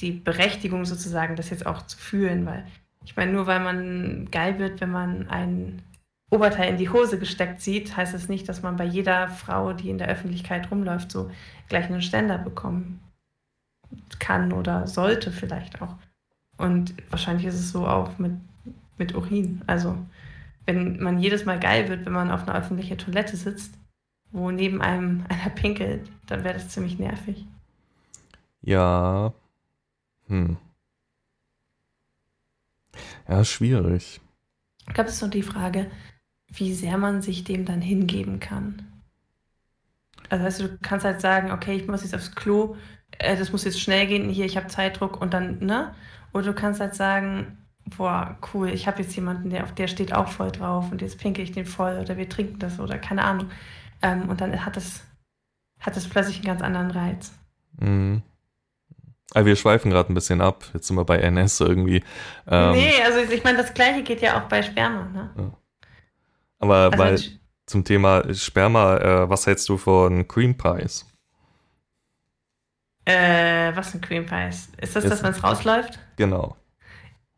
die 0.00 0.12
Berechtigung 0.12 0.84
sozusagen, 0.84 1.36
das 1.36 1.50
jetzt 1.50 1.66
auch 1.66 1.82
zu 1.82 1.96
fühlen, 1.96 2.46
weil 2.46 2.66
ich 3.04 3.16
meine, 3.16 3.32
nur 3.32 3.46
weil 3.46 3.60
man 3.60 4.30
geil 4.30 4.58
wird, 4.58 4.80
wenn 4.80 4.90
man 4.90 5.28
einen 5.28 5.82
Oberteil 6.30 6.70
in 6.70 6.78
die 6.78 6.88
Hose 6.88 7.18
gesteckt 7.18 7.60
sieht, 7.60 7.96
heißt 7.96 8.14
es 8.14 8.28
nicht, 8.28 8.48
dass 8.48 8.62
man 8.62 8.76
bei 8.76 8.84
jeder 8.84 9.28
Frau, 9.28 9.72
die 9.72 9.90
in 9.90 9.98
der 9.98 10.08
Öffentlichkeit 10.08 10.70
rumläuft, 10.70 11.12
so 11.12 11.30
gleich 11.68 11.86
einen 11.86 12.02
Ständer 12.02 12.38
bekommen 12.38 13.00
kann 14.18 14.52
oder 14.52 14.86
sollte 14.86 15.30
vielleicht 15.30 15.82
auch. 15.82 15.96
Und 16.56 16.94
wahrscheinlich 17.10 17.46
ist 17.46 17.56
es 17.56 17.70
so 17.70 17.86
auch 17.86 18.18
mit, 18.18 18.32
mit 18.96 19.14
Urin. 19.14 19.62
Also 19.66 19.98
wenn 20.64 21.02
man 21.02 21.18
jedes 21.18 21.44
Mal 21.44 21.58
geil 21.58 21.88
wird, 21.88 22.06
wenn 22.06 22.12
man 22.12 22.30
auf 22.30 22.48
einer 22.48 22.56
öffentlichen 22.56 22.98
Toilette 22.98 23.36
sitzt, 23.36 23.74
wo 24.32 24.50
neben 24.50 24.80
einem 24.80 25.24
einer 25.28 25.50
pinkelt, 25.50 26.10
dann 26.26 26.44
wäre 26.44 26.54
das 26.54 26.68
ziemlich 26.70 26.98
nervig. 26.98 27.46
Ja. 28.62 29.32
Hm. 30.26 30.56
Ja, 33.28 33.44
schwierig. 33.44 34.20
Ich 34.88 34.94
glaube, 34.94 35.08
es 35.08 35.14
ist 35.14 35.20
so 35.20 35.28
die 35.28 35.42
Frage, 35.42 35.90
wie 36.48 36.74
sehr 36.74 36.98
man 36.98 37.22
sich 37.22 37.44
dem 37.44 37.64
dann 37.64 37.80
hingeben 37.80 38.40
kann. 38.40 38.82
Also 40.28 40.44
weißt 40.44 40.60
du, 40.60 40.68
du 40.68 40.78
kannst 40.82 41.04
halt 41.04 41.20
sagen, 41.20 41.50
okay, 41.50 41.74
ich 41.76 41.86
muss 41.86 42.02
jetzt 42.02 42.14
aufs 42.14 42.34
Klo, 42.34 42.76
äh, 43.18 43.36
das 43.36 43.52
muss 43.52 43.64
jetzt 43.64 43.80
schnell 43.80 44.06
gehen, 44.06 44.28
hier, 44.28 44.46
ich 44.46 44.56
habe 44.56 44.66
Zeitdruck 44.68 45.20
und 45.20 45.34
dann, 45.34 45.58
ne? 45.58 45.94
Oder 46.32 46.46
du 46.46 46.54
kannst 46.54 46.80
halt 46.80 46.94
sagen, 46.94 47.58
boah, 47.96 48.38
cool, 48.52 48.70
ich 48.70 48.86
habe 48.86 49.02
jetzt 49.02 49.14
jemanden, 49.14 49.50
der 49.50 49.64
auf 49.64 49.74
der 49.74 49.88
steht 49.88 50.14
auch 50.14 50.28
voll 50.28 50.50
drauf 50.50 50.90
und 50.90 51.02
jetzt 51.02 51.18
pinke 51.18 51.42
ich 51.42 51.52
den 51.52 51.66
voll 51.66 51.98
oder 52.00 52.16
wir 52.16 52.28
trinken 52.28 52.58
das 52.58 52.80
oder 52.80 52.98
keine 52.98 53.24
Ahnung. 53.24 53.50
Ähm, 54.02 54.28
und 54.28 54.40
dann 54.40 54.64
hat 54.64 54.76
es, 54.76 55.02
hat 55.80 55.96
es 55.96 56.08
plötzlich 56.08 56.36
einen 56.36 56.46
ganz 56.46 56.62
anderen 56.62 56.90
Reiz. 56.90 57.32
Mhm. 57.80 58.22
Also 59.34 59.46
wir 59.46 59.56
schweifen 59.56 59.90
gerade 59.90 60.12
ein 60.12 60.14
bisschen 60.14 60.40
ab. 60.40 60.64
Jetzt 60.74 60.88
sind 60.88 60.96
wir 60.96 61.04
bei 61.04 61.18
NS 61.18 61.60
irgendwie. 61.60 62.04
Ähm, 62.46 62.72
nee, 62.72 62.92
also 63.04 63.20
ich 63.20 63.42
meine, 63.44 63.58
das 63.58 63.72
gleiche 63.72 64.02
geht 64.02 64.20
ja 64.20 64.38
auch 64.38 64.48
bei 64.48 64.62
Sperma. 64.62 65.04
Ne? 65.04 65.30
Ja. 65.36 65.52
Aber 66.58 66.76
also 66.76 66.98
weil 66.98 67.18
zum 67.66 67.84
Thema 67.84 68.34
Sperma, 68.34 68.98
äh, 68.98 69.30
was 69.30 69.46
hältst 69.46 69.68
du 69.68 69.78
von 69.78 70.28
Cream 70.28 70.56
Pies? 70.56 71.06
Äh, 73.04 73.74
was 73.74 73.92
sind 73.92 74.04
Cream 74.04 74.26
Pies? 74.26 74.70
Ist 74.80 74.94
das, 74.94 75.04
dass 75.04 75.22
man 75.22 75.32
es 75.32 75.42
rausläuft? 75.42 75.98
Genau. 76.16 76.56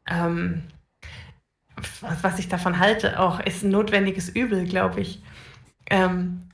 Ähm, 0.07 0.65
was, 2.01 2.23
was, 2.23 2.39
ich 2.39 2.49
davon 2.49 2.79
halte, 2.79 3.19
auch 3.19 3.41
ist 3.41 3.63
ein 3.63 3.71
notwendiges 3.71 4.29
Übel, 4.29 4.67
glaube 4.67 5.01
ich. 5.01 5.23
Ähm, 5.89 6.51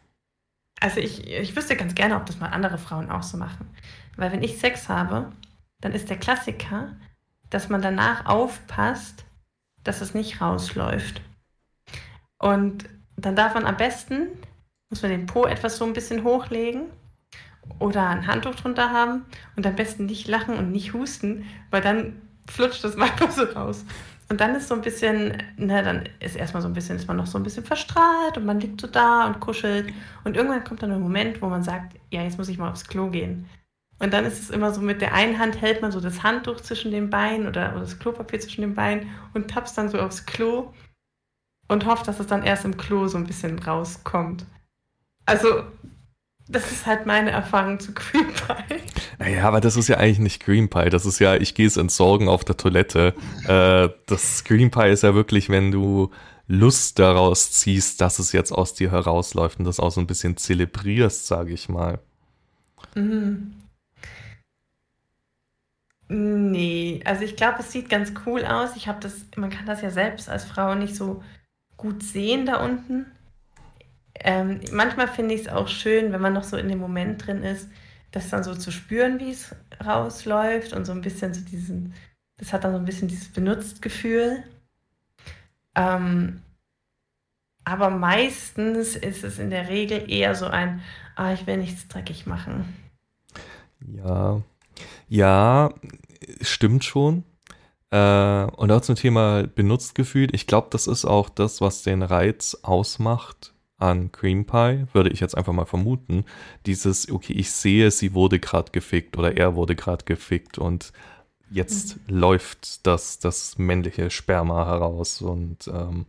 also 0.80 0.98
ich, 0.98 1.26
ich 1.26 1.54
wüsste 1.54 1.76
ganz 1.76 1.94
gerne, 1.94 2.16
ob 2.16 2.26
das 2.26 2.40
mal 2.40 2.48
andere 2.48 2.78
Frauen 2.78 3.10
auch 3.10 3.22
so 3.22 3.36
machen. 3.36 3.68
Weil 4.16 4.32
wenn 4.32 4.42
ich 4.42 4.58
Sex 4.58 4.88
habe, 4.88 5.32
dann 5.80 5.92
ist 5.92 6.10
der 6.10 6.18
Klassiker, 6.18 6.96
dass 7.50 7.68
man 7.68 7.82
danach 7.82 8.26
aufpasst, 8.26 9.24
dass 9.84 10.00
es 10.00 10.14
nicht 10.14 10.40
rausläuft. 10.40 11.20
Und 12.38 12.88
dann 13.16 13.36
darf 13.36 13.54
man 13.54 13.66
am 13.66 13.76
besten, 13.76 14.28
muss 14.88 15.02
man 15.02 15.10
den 15.10 15.26
Po 15.26 15.44
etwas 15.44 15.76
so 15.76 15.84
ein 15.84 15.92
bisschen 15.92 16.24
hochlegen 16.24 16.90
oder 17.78 18.08
ein 18.08 18.26
Handtuch 18.26 18.54
drunter 18.54 18.90
haben 18.90 19.26
und 19.56 19.66
am 19.66 19.76
besten 19.76 20.06
nicht 20.06 20.26
lachen 20.26 20.56
und 20.56 20.72
nicht 20.72 20.94
husten, 20.94 21.46
weil 21.70 21.82
dann 21.82 22.22
flutscht 22.48 22.82
das 22.82 22.96
manchmal 22.96 23.30
so 23.30 23.44
raus. 23.44 23.84
Und 24.30 24.40
dann 24.40 24.54
ist 24.54 24.68
so 24.68 24.76
ein 24.76 24.80
bisschen, 24.80 25.42
na, 25.56 25.82
dann 25.82 26.08
ist 26.20 26.36
erstmal 26.36 26.62
so 26.62 26.68
ein 26.68 26.72
bisschen, 26.72 26.96
ist 26.96 27.08
man 27.08 27.16
noch 27.16 27.26
so 27.26 27.36
ein 27.36 27.42
bisschen 27.42 27.64
verstrahlt 27.64 28.36
und 28.36 28.46
man 28.46 28.60
liegt 28.60 28.80
so 28.80 28.86
da 28.86 29.26
und 29.26 29.40
kuschelt. 29.40 29.92
Und 30.22 30.36
irgendwann 30.36 30.62
kommt 30.62 30.84
dann 30.84 30.92
ein 30.92 31.00
Moment, 31.00 31.42
wo 31.42 31.48
man 31.48 31.64
sagt, 31.64 31.98
ja, 32.12 32.22
jetzt 32.22 32.38
muss 32.38 32.48
ich 32.48 32.56
mal 32.56 32.70
aufs 32.70 32.86
Klo 32.86 33.10
gehen. 33.10 33.48
Und 33.98 34.14
dann 34.14 34.24
ist 34.24 34.40
es 34.40 34.50
immer 34.50 34.72
so, 34.72 34.80
mit 34.80 35.00
der 35.00 35.14
einen 35.14 35.40
Hand 35.40 35.60
hält 35.60 35.82
man 35.82 35.90
so 35.90 36.00
das 36.00 36.22
Handtuch 36.22 36.60
zwischen 36.60 36.92
den 36.92 37.10
Beinen 37.10 37.48
oder, 37.48 37.72
oder 37.72 37.80
das 37.80 37.98
Klopapier 37.98 38.38
zwischen 38.38 38.60
den 38.60 38.76
Beinen 38.76 39.10
und 39.34 39.50
tappst 39.50 39.76
dann 39.76 39.88
so 39.88 39.98
aufs 39.98 40.24
Klo 40.26 40.72
und 41.66 41.84
hofft, 41.84 42.06
dass 42.06 42.20
es 42.20 42.28
dann 42.28 42.44
erst 42.44 42.64
im 42.64 42.76
Klo 42.76 43.08
so 43.08 43.18
ein 43.18 43.26
bisschen 43.26 43.58
rauskommt. 43.58 44.46
Also 45.26 45.64
das 46.50 46.72
ist 46.72 46.86
halt 46.86 47.06
meine 47.06 47.30
Erfahrung 47.30 47.78
zu 47.78 47.92
Green 47.94 48.26
Pie. 48.26 48.76
Naja, 49.18 49.44
aber 49.44 49.60
das 49.60 49.76
ist 49.76 49.88
ja 49.88 49.98
eigentlich 49.98 50.18
nicht 50.18 50.44
Green 50.44 50.68
Pie. 50.68 50.90
Das 50.90 51.06
ist 51.06 51.18
ja, 51.18 51.36
ich 51.36 51.54
gehe 51.54 51.66
es 51.66 51.76
entsorgen 51.76 52.28
auf 52.28 52.44
der 52.44 52.56
Toilette. 52.56 53.14
Äh, 53.46 53.88
das 54.06 54.44
Green 54.44 54.70
Pie 54.70 54.88
ist 54.90 55.02
ja 55.02 55.14
wirklich, 55.14 55.48
wenn 55.48 55.70
du 55.70 56.10
Lust 56.46 56.98
daraus 56.98 57.52
ziehst, 57.52 58.00
dass 58.00 58.18
es 58.18 58.32
jetzt 58.32 58.50
aus 58.50 58.74
dir 58.74 58.90
herausläuft 58.90 59.60
und 59.60 59.64
das 59.66 59.78
auch 59.78 59.90
so 59.90 60.00
ein 60.00 60.08
bisschen 60.08 60.36
zelebrierst, 60.36 61.26
sage 61.26 61.52
ich 61.52 61.68
mal. 61.68 62.00
Mhm. 62.96 63.54
Nee, 66.08 67.00
also 67.04 67.22
ich 67.22 67.36
glaube, 67.36 67.60
es 67.60 67.70
sieht 67.70 67.88
ganz 67.88 68.12
cool 68.26 68.44
aus. 68.44 68.74
Ich 68.74 68.88
habe 68.88 68.98
das, 68.98 69.26
man 69.36 69.50
kann 69.50 69.66
das 69.66 69.80
ja 69.80 69.90
selbst 69.90 70.28
als 70.28 70.44
Frau 70.44 70.74
nicht 70.74 70.96
so 70.96 71.22
gut 71.76 72.02
sehen 72.02 72.46
da 72.46 72.64
unten. 72.64 73.06
Ähm, 74.22 74.60
manchmal 74.70 75.08
finde 75.08 75.34
ich 75.34 75.42
es 75.42 75.48
auch 75.48 75.68
schön, 75.68 76.12
wenn 76.12 76.20
man 76.20 76.34
noch 76.34 76.44
so 76.44 76.56
in 76.56 76.68
dem 76.68 76.78
Moment 76.78 77.26
drin 77.26 77.42
ist, 77.42 77.68
das 78.10 78.28
dann 78.28 78.44
so 78.44 78.54
zu 78.54 78.70
spüren, 78.70 79.18
wie 79.18 79.30
es 79.30 79.54
rausläuft 79.84 80.72
und 80.72 80.84
so 80.84 80.92
ein 80.92 81.00
bisschen 81.00 81.32
so 81.32 81.40
diesen, 81.40 81.94
das 82.36 82.52
hat 82.52 82.64
dann 82.64 82.72
so 82.72 82.78
ein 82.78 82.84
bisschen 82.84 83.08
dieses 83.08 83.32
benutzt 83.32 83.80
Gefühl. 83.80 84.42
Ähm, 85.74 86.42
aber 87.64 87.88
meistens 87.88 88.96
ist 88.96 89.24
es 89.24 89.38
in 89.38 89.50
der 89.50 89.68
Regel 89.68 90.10
eher 90.10 90.34
so 90.34 90.46
ein, 90.46 90.82
ah, 91.16 91.32
ich 91.32 91.46
will 91.46 91.56
nichts 91.56 91.88
dreckig 91.88 92.26
machen. 92.26 92.74
Ja, 93.86 94.42
ja, 95.08 95.72
stimmt 96.42 96.84
schon. 96.84 97.24
Äh, 97.90 98.44
und 98.44 98.70
auch 98.70 98.80
zum 98.82 98.96
Thema 98.96 99.46
benutzt 99.46 99.94
gefühlt. 99.94 100.34
Ich 100.34 100.46
glaube, 100.46 100.68
das 100.70 100.86
ist 100.86 101.04
auch 101.04 101.28
das, 101.28 101.60
was 101.60 101.82
den 101.82 102.02
Reiz 102.02 102.58
ausmacht 102.62 103.54
an 103.80 104.12
Cream 104.12 104.44
Pie, 104.44 104.86
würde 104.92 105.10
ich 105.10 105.20
jetzt 105.20 105.36
einfach 105.36 105.52
mal 105.52 105.64
vermuten. 105.64 106.24
Dieses, 106.66 107.10
okay, 107.10 107.32
ich 107.32 107.50
sehe, 107.50 107.90
sie 107.90 108.14
wurde 108.14 108.38
gerade 108.38 108.72
gefickt 108.72 109.16
oder 109.16 109.36
er 109.36 109.54
wurde 109.56 109.74
gerade 109.74 110.04
gefickt 110.04 110.58
und 110.58 110.92
jetzt 111.50 111.96
mhm. 112.08 112.18
läuft 112.18 112.86
das, 112.86 113.18
das 113.18 113.58
männliche 113.58 114.10
Sperma 114.10 114.66
heraus 114.66 115.20
und 115.22 115.68
ähm, 115.68 116.06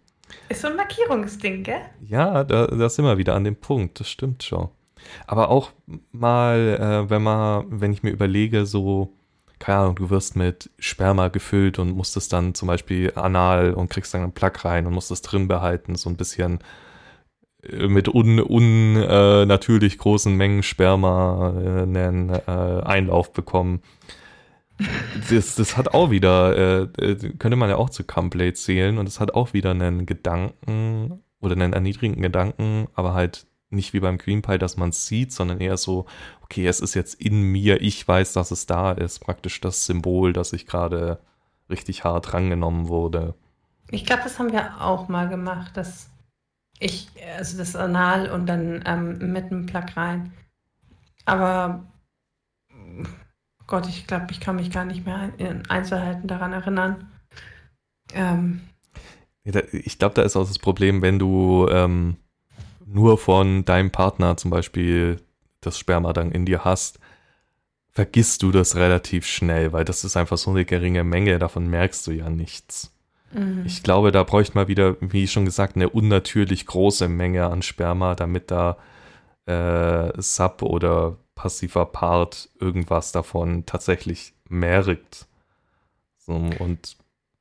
ist 0.49 0.61
so 0.61 0.67
ein 0.67 0.75
Markierungsding, 0.75 1.63
gell? 1.63 1.81
Ja, 2.07 2.43
da, 2.43 2.67
da 2.67 2.89
sind 2.89 3.05
wir 3.05 3.17
wieder 3.17 3.35
an 3.35 3.43
dem 3.43 3.55
Punkt, 3.55 3.99
das 3.99 4.09
stimmt 4.09 4.43
schon. 4.43 4.69
Aber 5.27 5.49
auch 5.49 5.71
mal, 6.11 6.77
äh, 6.79 7.09
wenn 7.09 7.23
man, 7.23 7.65
wenn 7.69 7.91
ich 7.91 8.03
mir 8.03 8.11
überlege, 8.11 8.65
so, 8.65 9.13
keine 9.59 9.79
Ahnung, 9.79 9.95
du 9.95 10.09
wirst 10.09 10.35
mit 10.35 10.69
Sperma 10.79 11.27
gefüllt 11.29 11.79
und 11.79 11.95
musst 11.95 12.17
es 12.17 12.27
dann 12.27 12.53
zum 12.53 12.67
Beispiel 12.67 13.11
anal 13.15 13.73
und 13.73 13.89
kriegst 13.89 14.13
dann 14.13 14.21
einen 14.21 14.31
Plug 14.31 14.53
rein 14.63 14.87
und 14.87 14.93
musst 14.93 15.11
es 15.11 15.21
drin 15.21 15.47
behalten, 15.47 15.95
so 15.95 16.09
ein 16.09 16.17
bisschen 16.17 16.59
mit 17.69 18.07
unnatürlich 18.07 19.93
un, 19.93 19.99
äh, 19.99 20.01
großen 20.01 20.35
Mengen 20.35 20.63
Sperma 20.63 21.53
äh, 21.55 21.81
einen 21.83 22.29
äh, 22.29 22.81
Einlauf 22.83 23.33
bekommen. 23.33 23.81
Das, 25.29 25.55
das 25.55 25.77
hat 25.77 25.93
auch 25.93 26.09
wieder, 26.09 26.57
äh, 26.57 26.81
äh, 26.97 27.33
könnte 27.37 27.55
man 27.55 27.69
ja 27.69 27.75
auch 27.75 27.91
zu 27.91 28.03
Cumplay 28.03 28.53
zählen 28.53 28.97
und 28.97 29.07
es 29.07 29.19
hat 29.19 29.35
auch 29.35 29.53
wieder 29.53 29.71
einen 29.71 30.07
Gedanken 30.07 31.23
oder 31.39 31.53
einen 31.53 31.73
erniedrigenden 31.73 32.23
Gedanken, 32.23 32.87
aber 32.95 33.13
halt 33.13 33.45
nicht 33.69 33.93
wie 33.93 33.99
beim 33.99 34.17
Green 34.17 34.41
Pie, 34.41 34.57
dass 34.57 34.77
man 34.77 34.89
es 34.89 35.05
sieht, 35.05 35.31
sondern 35.31 35.59
eher 35.61 35.77
so, 35.77 36.05
okay, 36.41 36.67
es 36.67 36.79
ist 36.79 36.93
jetzt 36.93 37.13
in 37.21 37.41
mir, 37.41 37.81
ich 37.81 38.05
weiß, 38.05 38.33
dass 38.33 38.51
es 38.51 38.65
da 38.65 38.91
ist, 38.91 39.19
praktisch 39.19 39.61
das 39.61 39.85
Symbol, 39.85 40.33
dass 40.33 40.51
ich 40.51 40.65
gerade 40.65 41.19
richtig 41.69 42.03
hart 42.03 42.33
rangenommen 42.33 42.87
wurde. 42.87 43.35
Ich 43.89 44.05
glaube, 44.05 44.23
das 44.23 44.39
haben 44.39 44.51
wir 44.51 44.81
auch 44.81 45.07
mal 45.07 45.29
gemacht, 45.29 45.77
dass 45.77 46.10
ich, 46.81 47.09
also 47.37 47.57
das 47.57 47.75
Anal 47.75 48.29
und 48.31 48.47
dann 48.47 48.83
ähm, 48.85 49.31
mit 49.31 49.45
einem 49.45 49.67
Plug 49.67 49.85
rein. 49.95 50.33
Aber 51.25 51.85
Gott, 53.67 53.87
ich 53.87 54.07
glaube, 54.07 54.27
ich 54.31 54.39
kann 54.39 54.55
mich 54.55 54.71
gar 54.71 54.83
nicht 54.83 55.05
mehr 55.05 55.31
in 55.37 55.69
Einzelheiten 55.69 56.27
daran 56.27 56.53
erinnern. 56.53 57.11
Ähm, 58.13 58.61
ich 59.43 59.97
glaube, 59.99 60.15
da 60.15 60.23
ist 60.23 60.35
auch 60.35 60.47
das 60.47 60.59
Problem, 60.59 61.01
wenn 61.01 61.19
du 61.19 61.67
ähm, 61.69 62.17
nur 62.85 63.17
von 63.17 63.63
deinem 63.63 63.91
Partner 63.91 64.35
zum 64.37 64.51
Beispiel 64.51 65.21
das 65.61 65.77
Sperma 65.77 66.13
dann 66.13 66.31
in 66.31 66.45
dir 66.45 66.65
hast, 66.65 66.99
vergisst 67.91 68.41
du 68.41 68.51
das 68.51 68.75
relativ 68.75 69.25
schnell, 69.27 69.71
weil 69.71 69.85
das 69.85 70.03
ist 70.03 70.17
einfach 70.17 70.37
so 70.37 70.49
eine 70.49 70.65
geringe 70.65 71.03
Menge, 71.03 71.37
davon 71.37 71.67
merkst 71.67 72.05
du 72.07 72.11
ja 72.11 72.29
nichts. 72.29 72.91
Mhm. 73.33 73.63
Ich 73.65 73.83
glaube, 73.83 74.11
da 74.11 74.23
bräuchte 74.23 74.55
man 74.55 74.67
wieder, 74.67 74.95
wie 74.99 75.27
schon 75.27 75.45
gesagt, 75.45 75.75
eine 75.75 75.89
unnatürlich 75.89 76.65
große 76.65 77.07
Menge 77.07 77.45
an 77.45 77.61
Sperma, 77.61 78.15
damit 78.15 78.51
da 78.51 78.77
äh, 79.45 80.11
Sub 80.21 80.61
oder 80.61 81.17
passiver 81.35 81.85
Part 81.85 82.49
irgendwas 82.59 83.11
davon 83.11 83.65
tatsächlich 83.65 84.33
merkt. 84.49 85.27
So, 86.17 86.33
und 86.33 86.97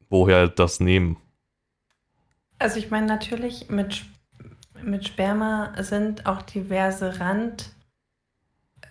woher 0.09 0.49
das 0.49 0.81
nehmen? 0.81 1.17
Also 2.59 2.79
ich 2.79 2.91
meine 2.91 3.07
natürlich 3.07 3.69
mit 3.69 4.05
mit 4.83 5.09
Sperma 5.09 5.75
sind 5.83 6.27
auch 6.27 6.43
diverse 6.43 7.21
Rand 7.21 7.71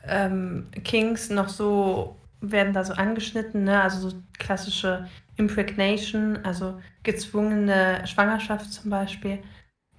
ähm, 0.05 0.67
Kings 0.83 1.29
noch 1.29 1.49
so, 1.49 2.18
werden 2.41 2.73
da 2.73 2.83
so 2.83 2.93
angeschnitten, 2.93 3.63
ne? 3.63 3.81
also 3.81 4.09
so 4.09 4.23
klassische 4.37 5.07
Impregnation, 5.35 6.37
also 6.43 6.79
gezwungene 7.03 8.05
Schwangerschaft 8.05 8.71
zum 8.71 8.89
Beispiel, 8.89 9.39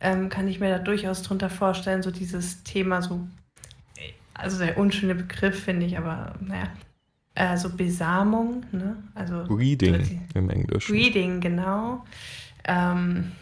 ähm, 0.00 0.28
kann 0.28 0.48
ich 0.48 0.60
mir 0.60 0.70
da 0.70 0.78
durchaus 0.78 1.22
drunter 1.22 1.50
vorstellen, 1.50 2.02
so 2.02 2.10
dieses 2.10 2.62
Thema, 2.62 3.02
so, 3.02 3.26
also 4.34 4.58
der 4.58 4.78
unschöne 4.78 5.14
Begriff 5.14 5.64
finde 5.64 5.86
ich, 5.86 5.98
aber 5.98 6.34
naja, 6.40 6.68
äh, 7.34 7.56
so 7.56 7.74
Besamung, 7.74 8.64
ne? 8.72 8.96
also 9.14 9.44
Breeding 9.44 10.26
im 10.34 10.50
Englischen. 10.50 10.92
Breeding, 10.92 11.40
genau. 11.40 12.04
Ähm, 12.64 13.32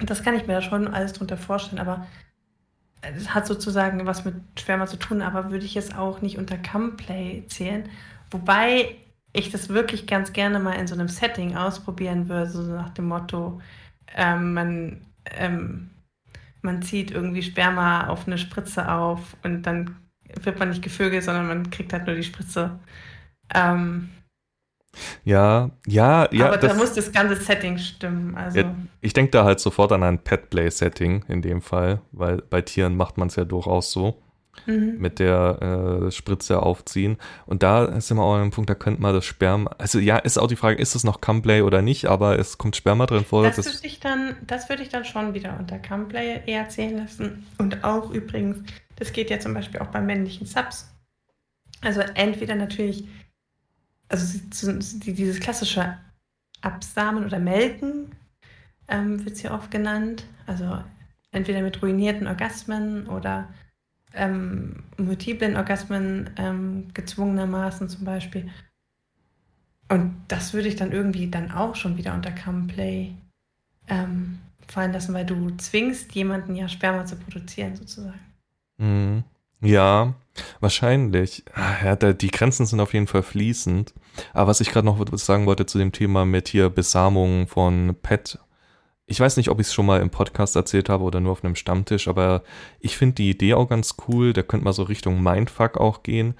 das 0.00 0.22
kann 0.22 0.34
ich 0.34 0.46
mir 0.46 0.54
da 0.54 0.62
schon 0.62 0.88
alles 0.88 1.12
drunter 1.12 1.36
vorstellen, 1.36 1.80
aber 1.80 2.06
es 3.16 3.34
hat 3.34 3.46
sozusagen 3.46 4.06
was 4.06 4.24
mit 4.24 4.34
Schwärmer 4.58 4.86
zu 4.86 4.96
tun, 4.96 5.22
aber 5.22 5.50
würde 5.50 5.64
ich 5.64 5.74
jetzt 5.74 5.96
auch 5.96 6.20
nicht 6.22 6.38
unter 6.38 6.56
Cumplay 6.58 7.44
zählen. 7.48 7.88
Wobei 8.30 8.96
ich 9.32 9.50
das 9.50 9.68
wirklich 9.68 10.06
ganz 10.06 10.32
gerne 10.32 10.60
mal 10.60 10.74
in 10.74 10.86
so 10.86 10.94
einem 10.94 11.08
Setting 11.08 11.56
ausprobieren 11.56 12.28
würde, 12.28 12.50
so 12.50 12.62
nach 12.62 12.90
dem 12.90 13.06
Motto, 13.06 13.60
ähm, 14.14 14.54
man 14.54 15.00
ähm, 15.26 15.90
man 16.64 16.82
zieht 16.82 17.10
irgendwie 17.10 17.42
Sperma 17.42 18.08
auf 18.08 18.26
eine 18.26 18.38
Spritze 18.38 18.90
auf 18.90 19.36
und 19.42 19.62
dann 19.64 19.96
wird 20.40 20.58
man 20.58 20.70
nicht 20.70 20.82
gevögelt, 20.82 21.22
sondern 21.22 21.46
man 21.46 21.70
kriegt 21.70 21.92
halt 21.92 22.06
nur 22.06 22.16
die 22.16 22.24
Spritze. 22.24 22.78
Ähm, 23.54 24.10
ja, 25.24 25.70
ja, 25.86 26.28
ja. 26.32 26.46
Aber 26.46 26.56
da 26.56 26.74
muss 26.74 26.92
das 26.92 27.12
ganze 27.12 27.36
Setting 27.36 27.78
stimmen. 27.78 28.34
Also. 28.36 28.60
Ja, 28.60 28.74
ich 29.00 29.12
denke 29.12 29.30
da 29.30 29.44
halt 29.44 29.60
sofort 29.60 29.92
an 29.92 30.02
ein 30.02 30.18
Pet-Play-Setting 30.18 31.24
in 31.28 31.42
dem 31.42 31.62
Fall, 31.62 32.00
weil 32.12 32.42
bei 32.42 32.62
Tieren 32.62 32.96
macht 32.96 33.18
man 33.18 33.28
es 33.28 33.36
ja 33.36 33.44
durchaus 33.44 33.92
so. 33.92 34.20
Mhm. 34.66 34.98
Mit 34.98 35.18
der 35.18 36.06
äh, 36.06 36.10
Spritze 36.12 36.62
aufziehen. 36.62 37.16
Und 37.44 37.64
da 37.64 38.00
sind 38.00 38.16
wir 38.16 38.22
auch 38.22 38.34
an 38.34 38.42
einem 38.42 38.50
Punkt, 38.52 38.70
da 38.70 38.74
könnte 38.74 39.02
man 39.02 39.12
das 39.12 39.24
Sperma. 39.24 39.70
Also 39.78 39.98
ja, 39.98 40.16
ist 40.18 40.38
auch 40.38 40.46
die 40.46 40.56
Frage, 40.56 40.80
ist 40.80 40.94
es 40.94 41.02
noch 41.02 41.20
Cumplay 41.20 41.62
oder 41.62 41.82
nicht, 41.82 42.06
aber 42.06 42.38
es 42.38 42.56
kommt 42.56 42.76
Sperma 42.76 43.06
drin 43.06 43.24
vor. 43.24 43.42
Das, 43.42 43.56
das 43.56 43.66
würde 43.66 43.86
ich, 43.86 43.98
dann, 43.98 44.36
würd 44.48 44.80
ich 44.80 44.90
dann 44.90 45.04
schon 45.04 45.34
wieder 45.34 45.56
unter 45.58 45.78
Cumplay 45.80 46.40
eher 46.46 46.68
zählen 46.68 46.98
lassen. 46.98 47.46
Und 47.58 47.82
auch 47.82 48.10
übrigens, 48.10 48.58
das 48.96 49.12
geht 49.12 49.28
ja 49.28 49.40
zum 49.40 49.54
Beispiel 49.54 49.80
auch 49.80 49.88
bei 49.88 50.00
männlichen 50.00 50.46
Subs. 50.46 50.88
Also 51.82 52.00
entweder 52.14 52.54
natürlich 52.54 53.06
also 54.08 54.38
dieses 54.48 55.40
klassische 55.40 55.98
Absamen 56.60 57.24
oder 57.24 57.38
Melken 57.38 58.14
ähm, 58.88 59.24
wird 59.24 59.42
ja 59.42 59.54
oft 59.54 59.70
genannt. 59.70 60.24
Also 60.46 60.82
entweder 61.30 61.62
mit 61.62 61.82
ruinierten 61.82 62.26
Orgasmen 62.26 63.06
oder 63.08 63.48
ähm, 64.14 64.84
multiplen 64.96 65.56
Orgasmen 65.56 66.30
ähm, 66.36 66.88
gezwungenermaßen 66.94 67.88
zum 67.88 68.04
Beispiel. 68.04 68.50
Und 69.88 70.14
das 70.28 70.54
würde 70.54 70.68
ich 70.68 70.76
dann 70.76 70.92
irgendwie 70.92 71.28
dann 71.28 71.50
auch 71.50 71.76
schon 71.76 71.96
wieder 71.96 72.14
unter 72.14 72.30
Come-Play 72.32 73.14
ähm, 73.88 74.38
fallen 74.66 74.92
lassen, 74.92 75.12
weil 75.12 75.26
du 75.26 75.50
zwingst 75.56 76.14
jemanden 76.14 76.54
ja 76.54 76.68
Sperma 76.68 77.04
zu 77.04 77.16
produzieren 77.16 77.76
sozusagen. 77.76 78.20
Mhm. 78.78 79.24
Ja, 79.60 80.14
wahrscheinlich. 80.60 81.44
Ah, 81.54 81.84
ja, 81.84 82.12
die 82.12 82.30
Grenzen 82.30 82.66
sind 82.66 82.80
auf 82.80 82.94
jeden 82.94 83.06
Fall 83.06 83.22
fließend. 83.22 83.94
Aber 84.32 84.48
was 84.48 84.60
ich 84.60 84.70
gerade 84.70 84.86
noch 84.86 85.04
sagen 85.18 85.46
wollte 85.46 85.66
zu 85.66 85.78
dem 85.78 85.92
Thema 85.92 86.24
mit 86.24 86.48
hier 86.48 86.70
Besamung 86.70 87.46
von 87.48 87.96
Pet. 88.02 88.38
Ich 89.06 89.20
weiß 89.20 89.36
nicht, 89.36 89.50
ob 89.50 89.60
ich 89.60 89.66
es 89.66 89.74
schon 89.74 89.86
mal 89.86 90.00
im 90.00 90.10
Podcast 90.10 90.56
erzählt 90.56 90.88
habe 90.88 91.04
oder 91.04 91.20
nur 91.20 91.32
auf 91.32 91.44
einem 91.44 91.56
Stammtisch, 91.56 92.08
aber 92.08 92.42
ich 92.80 92.96
finde 92.96 93.16
die 93.16 93.30
Idee 93.30 93.54
auch 93.54 93.68
ganz 93.68 93.96
cool. 94.08 94.32
Da 94.32 94.42
könnte 94.42 94.64
man 94.64 94.72
so 94.72 94.84
Richtung 94.84 95.22
Mindfuck 95.22 95.76
auch 95.76 96.02
gehen 96.02 96.34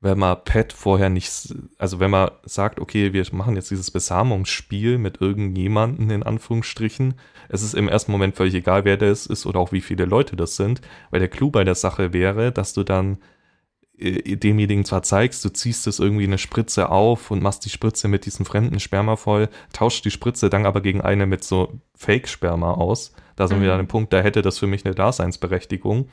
wenn 0.00 0.18
man 0.18 0.44
Pet 0.44 0.72
vorher 0.72 1.08
nicht, 1.08 1.54
also 1.78 2.00
wenn 2.00 2.10
man 2.10 2.30
sagt, 2.44 2.80
okay, 2.80 3.12
wir 3.12 3.24
machen 3.32 3.56
jetzt 3.56 3.70
dieses 3.70 3.90
Besamungsspiel 3.90 4.98
mit 4.98 5.20
irgendjemanden 5.20 6.10
in 6.10 6.22
Anführungsstrichen, 6.22 7.14
es 7.48 7.62
ist 7.62 7.74
im 7.74 7.88
ersten 7.88 8.12
Moment 8.12 8.36
völlig 8.36 8.54
egal, 8.54 8.84
wer 8.84 8.96
das 8.96 9.26
ist 9.26 9.46
oder 9.46 9.58
auch 9.58 9.72
wie 9.72 9.80
viele 9.80 10.04
Leute 10.04 10.36
das 10.36 10.56
sind, 10.56 10.80
weil 11.10 11.20
der 11.20 11.28
Clou 11.28 11.50
bei 11.50 11.64
der 11.64 11.74
Sache 11.74 12.12
wäre, 12.12 12.52
dass 12.52 12.72
du 12.74 12.82
dann 12.82 13.18
demjenigen 13.98 14.84
zwar 14.84 15.02
zeigst, 15.02 15.44
du 15.44 15.48
ziehst 15.48 15.86
es 15.86 15.98
irgendwie 15.98 16.24
eine 16.24 16.38
Spritze 16.38 16.90
auf 16.90 17.30
und 17.30 17.42
machst 17.42 17.64
die 17.64 17.70
Spritze 17.70 18.08
mit 18.08 18.26
diesem 18.26 18.44
fremden 18.44 18.78
Sperma 18.78 19.16
voll, 19.16 19.48
tauscht 19.72 20.04
die 20.04 20.10
Spritze 20.10 20.50
dann 20.50 20.66
aber 20.66 20.82
gegen 20.82 21.00
eine 21.00 21.26
mit 21.26 21.44
so 21.44 21.80
Fake-Sperma 21.94 22.72
aus. 22.72 23.12
Da 23.36 23.48
sind 23.48 23.58
mhm. 23.58 23.62
wir 23.62 23.72
an 23.72 23.78
dem 23.78 23.88
Punkt, 23.88 24.12
da 24.12 24.20
hätte 24.20 24.42
das 24.42 24.58
für 24.58 24.66
mich 24.66 24.84
eine 24.84 24.94
Daseinsberechtigung. 24.94 26.08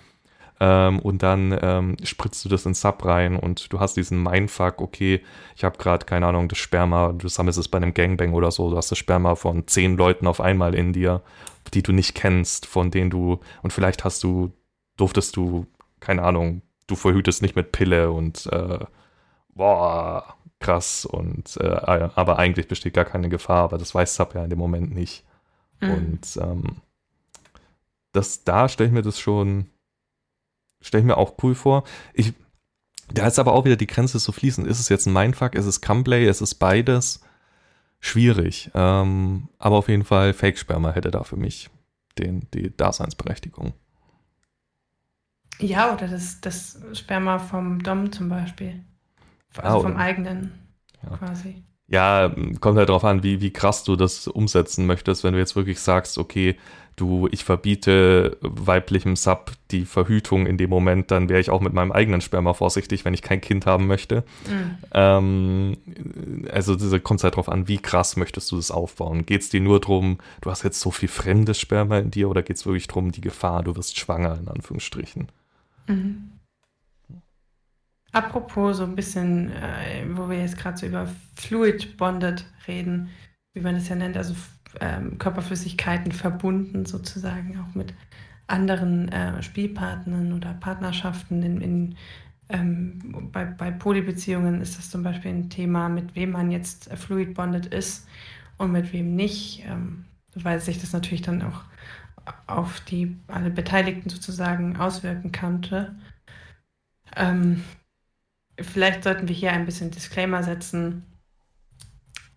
Ähm, 0.59 0.99
und 0.99 1.23
dann 1.23 1.57
ähm, 1.61 1.97
spritzt 2.03 2.45
du 2.45 2.49
das 2.49 2.65
in 2.65 2.73
Sub 2.73 3.03
rein 3.03 3.35
und 3.35 3.73
du 3.73 3.79
hast 3.79 3.97
diesen 3.97 4.21
Mindfuck, 4.21 4.81
okay, 4.81 5.21
ich 5.55 5.63
habe 5.63 5.77
gerade, 5.77 6.05
keine 6.05 6.27
Ahnung, 6.27 6.47
das 6.47 6.59
Sperma, 6.59 7.11
du 7.11 7.27
sammelst 7.27 7.59
es 7.59 7.67
bei 7.67 7.77
einem 7.77 7.93
Gangbang 7.93 8.33
oder 8.33 8.51
so, 8.51 8.69
du 8.69 8.77
hast 8.77 8.91
das 8.91 8.97
Sperma 8.97 9.35
von 9.35 9.67
zehn 9.67 9.97
Leuten 9.97 10.27
auf 10.27 10.39
einmal 10.39 10.75
in 10.75 10.93
dir, 10.93 11.21
die 11.73 11.81
du 11.83 11.91
nicht 11.91 12.13
kennst, 12.13 12.65
von 12.65 12.91
denen 12.91 13.09
du, 13.09 13.39
und 13.63 13.73
vielleicht 13.73 14.03
hast 14.05 14.23
du, 14.23 14.53
durftest 14.95 15.35
du, 15.35 15.65
keine 15.99 16.21
Ahnung, 16.21 16.61
du 16.87 16.95
verhütest 16.95 17.41
nicht 17.41 17.55
mit 17.55 17.71
Pille 17.71 18.11
und 18.11 18.45
äh, 18.47 18.79
boah, 19.55 20.35
krass, 20.59 21.05
und 21.05 21.57
äh, 21.57 21.67
aber 21.67 22.39
eigentlich 22.39 22.67
besteht 22.67 22.93
gar 22.93 23.05
keine 23.05 23.29
Gefahr, 23.29 23.63
aber 23.63 23.77
das 23.77 23.93
weiß 23.93 24.15
Sub 24.15 24.35
ja 24.35 24.43
in 24.43 24.49
dem 24.49 24.59
Moment 24.59 24.93
nicht. 24.93 25.23
Mhm. 25.81 25.91
Und 25.91 26.37
ähm, 26.37 26.81
das, 28.11 28.43
da 28.43 28.69
stelle 28.69 28.87
ich 28.87 28.93
mir 28.93 29.01
das 29.01 29.19
schon 29.19 29.67
stelle 30.83 31.01
ich 31.01 31.07
mir 31.07 31.17
auch 31.17 31.35
cool 31.41 31.55
vor. 31.55 31.83
Ich, 32.13 32.33
da 33.11 33.25
ist 33.27 33.39
aber 33.39 33.53
auch 33.53 33.65
wieder 33.65 33.75
die 33.75 33.87
Grenze 33.87 34.19
so 34.19 34.31
fließend. 34.31 34.67
Ist 34.67 34.79
es 34.79 34.89
jetzt 34.89 35.07
ein 35.07 35.13
Mindfuck? 35.13 35.55
Ist 35.55 35.65
es 35.65 35.81
Cumplay? 35.81 36.27
Ist 36.27 36.41
es 36.41 36.53
beides? 36.53 37.21
Schwierig. 37.99 38.69
Ähm, 38.73 39.47
aber 39.57 39.77
auf 39.77 39.87
jeden 39.87 40.03
Fall 40.03 40.33
Fake-Sperma 40.33 40.91
hätte 40.91 41.09
da 41.09 41.23
für 41.23 41.37
mich 41.37 41.69
den, 42.17 42.47
die 42.53 42.75
Daseinsberechtigung. 42.75 43.73
Ja, 45.59 45.93
oder 45.93 46.07
das, 46.07 46.41
das 46.41 46.79
Sperma 46.93 47.39
vom 47.39 47.81
Dom 47.81 48.11
zum 48.11 48.29
Beispiel. 48.29 48.83
Also 49.57 49.77
ah, 49.77 49.81
vom 49.81 49.97
eigenen 49.97 50.51
ja. 51.03 51.17
quasi. 51.17 51.63
Ja, 51.87 52.33
kommt 52.59 52.77
halt 52.77 52.89
drauf 52.89 53.03
an, 53.03 53.23
wie, 53.23 53.41
wie 53.41 53.51
krass 53.51 53.83
du 53.83 53.95
das 53.95 54.27
umsetzen 54.27 54.85
möchtest, 54.85 55.23
wenn 55.23 55.33
du 55.33 55.39
jetzt 55.39 55.55
wirklich 55.55 55.79
sagst, 55.79 56.17
okay, 56.17 56.57
du, 56.95 57.27
ich 57.31 57.43
verbiete 57.43 58.37
weiblichem 58.41 59.15
Sub 59.15 59.51
die 59.71 59.85
Verhütung 59.85 60.45
in 60.45 60.57
dem 60.57 60.69
Moment, 60.69 61.11
dann 61.11 61.29
wäre 61.29 61.39
ich 61.39 61.49
auch 61.49 61.61
mit 61.61 61.73
meinem 61.73 61.91
eigenen 61.91 62.21
Sperma 62.21 62.53
vorsichtig, 62.53 63.03
wenn 63.05 63.13
ich 63.13 63.21
kein 63.21 63.41
Kind 63.41 63.65
haben 63.65 63.87
möchte. 63.87 64.23
Mhm. 64.49 64.77
Ähm, 64.93 65.77
also 66.51 66.75
kommt 66.99 67.19
es 67.19 67.23
halt 67.23 67.35
drauf 67.35 67.49
an, 67.49 67.67
wie 67.67 67.79
krass 67.79 68.15
möchtest 68.15 68.51
du 68.51 68.55
das 68.55 68.71
aufbauen. 68.71 69.25
Geht 69.25 69.41
es 69.41 69.49
dir 69.49 69.61
nur 69.61 69.79
darum, 69.79 70.19
du 70.41 70.51
hast 70.51 70.63
jetzt 70.63 70.79
so 70.79 70.91
viel 70.91 71.09
fremdes 71.09 71.59
Sperma 71.59 71.97
in 71.99 72.11
dir 72.11 72.29
oder 72.29 72.43
geht 72.43 72.57
es 72.57 72.65
wirklich 72.65 72.87
darum, 72.87 73.11
die 73.11 73.21
Gefahr, 73.21 73.63
du 73.63 73.75
wirst 73.75 73.99
schwanger, 73.99 74.37
in 74.39 74.47
Anführungsstrichen? 74.47 75.27
Mhm. 75.87 76.29
Apropos 78.11 78.77
so 78.77 78.83
ein 78.83 78.95
bisschen, 78.95 79.51
äh, 79.51 80.05
wo 80.11 80.29
wir 80.29 80.39
jetzt 80.39 80.57
gerade 80.57 80.77
so 80.77 80.85
über 80.85 81.07
Fluid 81.35 81.97
Bonded 81.97 82.45
reden, 82.67 83.09
wie 83.53 83.61
man 83.61 83.75
es 83.75 83.89
ja 83.89 83.95
nennt, 83.95 84.17
also 84.17 84.35
ähm, 84.79 85.17
Körperflüssigkeiten 85.17 86.11
verbunden, 86.11 86.85
sozusagen 86.85 87.59
auch 87.59 87.75
mit 87.75 87.93
anderen 88.47 89.09
äh, 89.09 89.41
Spielpartnern 89.41 90.33
oder 90.33 90.53
Partnerschaften. 90.53 91.41
In, 91.41 91.61
in 91.61 91.95
ähm, 92.49 93.29
bei, 93.31 93.45
bei 93.45 93.71
Polybeziehungen 93.71 94.61
ist 94.61 94.77
das 94.77 94.91
zum 94.91 95.01
Beispiel 95.01 95.31
ein 95.31 95.49
Thema, 95.49 95.89
mit 95.89 96.15
wem 96.15 96.31
man 96.31 96.51
jetzt 96.51 96.93
fluid 96.95 97.33
bonded 97.33 97.67
ist 97.67 98.07
und 98.57 98.71
mit 98.71 98.93
wem 98.93 99.15
nicht, 99.15 99.63
ähm, 99.67 100.05
weil 100.35 100.59
sich 100.59 100.79
das 100.79 100.93
natürlich 100.93 101.21
dann 101.23 101.41
auch 101.41 101.63
auf 102.47 102.79
die 102.81 103.17
alle 103.27 103.49
Beteiligten 103.49 104.09
sozusagen 104.09 104.77
auswirken 104.77 105.31
könnte. 105.31 105.95
Ähm, 107.15 107.63
vielleicht 108.59 109.03
sollten 109.03 109.27
wir 109.27 109.35
hier 109.35 109.51
ein 109.51 109.65
bisschen 109.65 109.91
Disclaimer 109.91 110.43
setzen. 110.43 111.03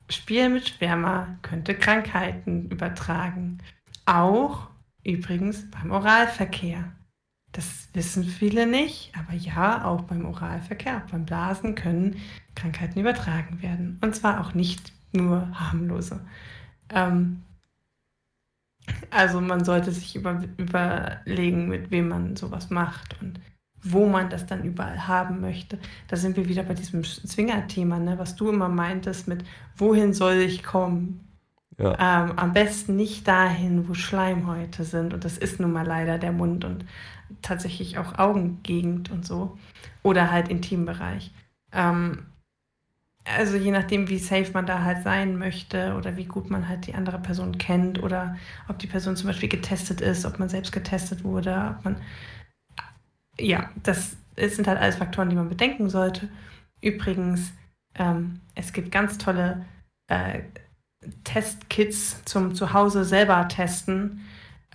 Spiel 0.08 0.48
mit 0.48 0.68
Sperma 0.68 1.38
könnte 1.42 1.74
Krankheiten 1.74 2.70
übertragen. 2.70 3.58
Auch 4.06 4.68
übrigens 5.02 5.70
beim 5.70 5.90
Oralverkehr. 5.90 6.92
Das 7.52 7.88
wissen 7.94 8.24
viele 8.24 8.66
nicht, 8.66 9.12
aber 9.16 9.32
ja, 9.32 9.84
auch 9.84 10.02
beim 10.02 10.26
Oralverkehr, 10.26 10.98
auch 10.98 11.10
beim 11.10 11.24
Blasen 11.24 11.74
können 11.74 12.20
Krankheiten 12.54 13.00
übertragen 13.00 13.62
werden. 13.62 13.98
Und 14.02 14.14
zwar 14.14 14.40
auch 14.40 14.54
nicht 14.54 14.92
nur 15.12 15.48
harmlose. 15.58 16.20
Ähm, 16.90 17.42
also 19.10 19.40
man 19.40 19.64
sollte 19.64 19.92
sich 19.92 20.16
über, 20.16 20.42
überlegen, 20.56 21.68
mit 21.68 21.90
wem 21.90 22.08
man 22.08 22.36
sowas 22.36 22.70
macht 22.70 23.20
und 23.20 23.40
wo 23.82 24.06
man 24.06 24.30
das 24.30 24.46
dann 24.46 24.64
überall 24.64 25.06
haben 25.06 25.40
möchte. 25.40 25.78
Da 26.08 26.16
sind 26.16 26.36
wir 26.36 26.48
wieder 26.48 26.64
bei 26.64 26.74
diesem 26.74 27.04
Zwinger-Thema, 27.04 27.98
ne? 27.98 28.18
was 28.18 28.34
du 28.34 28.50
immer 28.50 28.68
meintest 28.68 29.28
mit, 29.28 29.44
wohin 29.76 30.12
soll 30.12 30.34
ich 30.34 30.64
kommen? 30.64 31.20
Ja. 31.78 31.92
Ähm, 31.92 32.38
am 32.38 32.52
besten 32.52 32.96
nicht 32.96 33.28
dahin, 33.28 33.88
wo 33.88 33.94
Schleimhäute 33.94 34.84
sind. 34.84 35.12
Und 35.12 35.24
das 35.24 35.36
ist 35.38 35.60
nun 35.60 35.72
mal 35.72 35.86
leider 35.86 36.18
der 36.18 36.32
Mund 36.32 36.64
und 36.64 36.84
tatsächlich 37.42 37.98
auch 37.98 38.18
Augengegend 38.18 39.10
und 39.10 39.26
so. 39.26 39.58
Oder 40.02 40.30
halt 40.30 40.48
Intimbereich. 40.48 41.32
Ähm, 41.72 42.26
also 43.36 43.56
je 43.56 43.70
nachdem, 43.72 44.08
wie 44.08 44.18
safe 44.18 44.52
man 44.52 44.66
da 44.66 44.82
halt 44.82 45.02
sein 45.02 45.36
möchte 45.36 45.94
oder 45.96 46.16
wie 46.16 46.26
gut 46.26 46.50
man 46.50 46.68
halt 46.68 46.86
die 46.86 46.94
andere 46.94 47.18
Person 47.18 47.58
kennt 47.58 48.02
oder 48.02 48.36
ob 48.68 48.78
die 48.78 48.86
Person 48.86 49.16
zum 49.16 49.28
Beispiel 49.28 49.48
getestet 49.48 50.00
ist, 50.00 50.24
ob 50.24 50.38
man 50.38 50.48
selbst 50.48 50.72
getestet 50.72 51.24
wurde, 51.24 51.76
ob 51.78 51.84
man 51.84 51.96
ja, 53.38 53.70
das 53.82 54.16
sind 54.36 54.66
halt 54.66 54.78
alles 54.78 54.96
Faktoren, 54.96 55.30
die 55.30 55.36
man 55.36 55.48
bedenken 55.48 55.88
sollte. 55.90 56.28
Übrigens, 56.80 57.52
ähm, 57.94 58.40
es 58.54 58.72
gibt 58.72 58.90
ganz 58.92 59.18
tolle 59.18 59.64
äh, 60.08 60.40
Testkits 61.24 62.24
zum 62.24 62.54
Zuhause 62.54 63.04
selber 63.04 63.48
testen, 63.48 64.24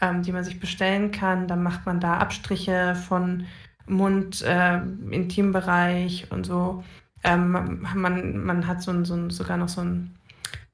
ähm, 0.01 0.23
die 0.23 0.31
man 0.31 0.43
sich 0.43 0.59
bestellen 0.59 1.11
kann. 1.11 1.47
Dann 1.47 1.63
macht 1.63 1.85
man 1.85 1.99
da 1.99 2.17
Abstriche 2.17 2.95
von 2.95 3.45
Mund, 3.85 4.41
äh, 4.41 4.77
Intimbereich 5.11 6.31
und 6.31 6.45
so. 6.45 6.83
Ähm, 7.23 7.81
man, 7.95 8.43
man 8.43 8.67
hat 8.67 8.81
so 8.81 8.91
ein, 8.91 9.05
so 9.05 9.13
ein, 9.15 9.29
sogar 9.29 9.57
noch 9.57 9.69
so 9.69 9.81
ein 9.81 10.15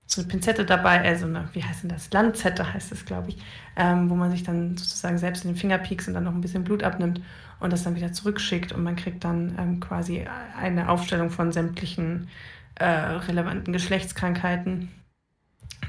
so 0.10 0.22
eine 0.22 0.30
Pinzette 0.30 0.64
dabei, 0.66 1.02
also 1.02 1.26
eine, 1.26 1.50
wie 1.52 1.64
heißt 1.64 1.84
denn 1.84 1.89
das? 1.89 2.12
Lanzette 2.12 2.74
heißt 2.74 2.93
es, 2.93 3.06
glaube 3.06 3.30
ich, 3.30 3.38
ähm, 3.76 4.10
wo 4.10 4.16
man 4.16 4.32
sich 4.32 4.41
dann 4.41 4.78
sozusagen 4.78 5.18
selbst 5.18 5.43
in 5.43 5.52
den 5.52 5.58
Finger 5.58 5.78
piekst 5.78 6.08
und 6.08 6.14
dann 6.14 6.24
noch 6.24 6.34
ein 6.34 6.39
bisschen 6.41 6.64
Blut 6.64 6.82
abnimmt 6.82 7.22
und 7.60 7.74
das 7.74 7.84
dann 7.84 7.95
wieder 7.95 8.14
zurückschickt 8.14 8.72
und 8.72 8.84
man 8.84 8.95
kriegt 8.95 9.26
dann 9.26 9.56
ähm, 9.60 9.80
quasi 9.82 10.26
eine 10.58 10.88
Aufstellung 10.89 11.30
von 11.30 11.52
sämtlichen 11.52 12.30
äh, 12.76 12.86
relevanten 12.86 13.74
Geschlechtskrankheiten 13.74 14.89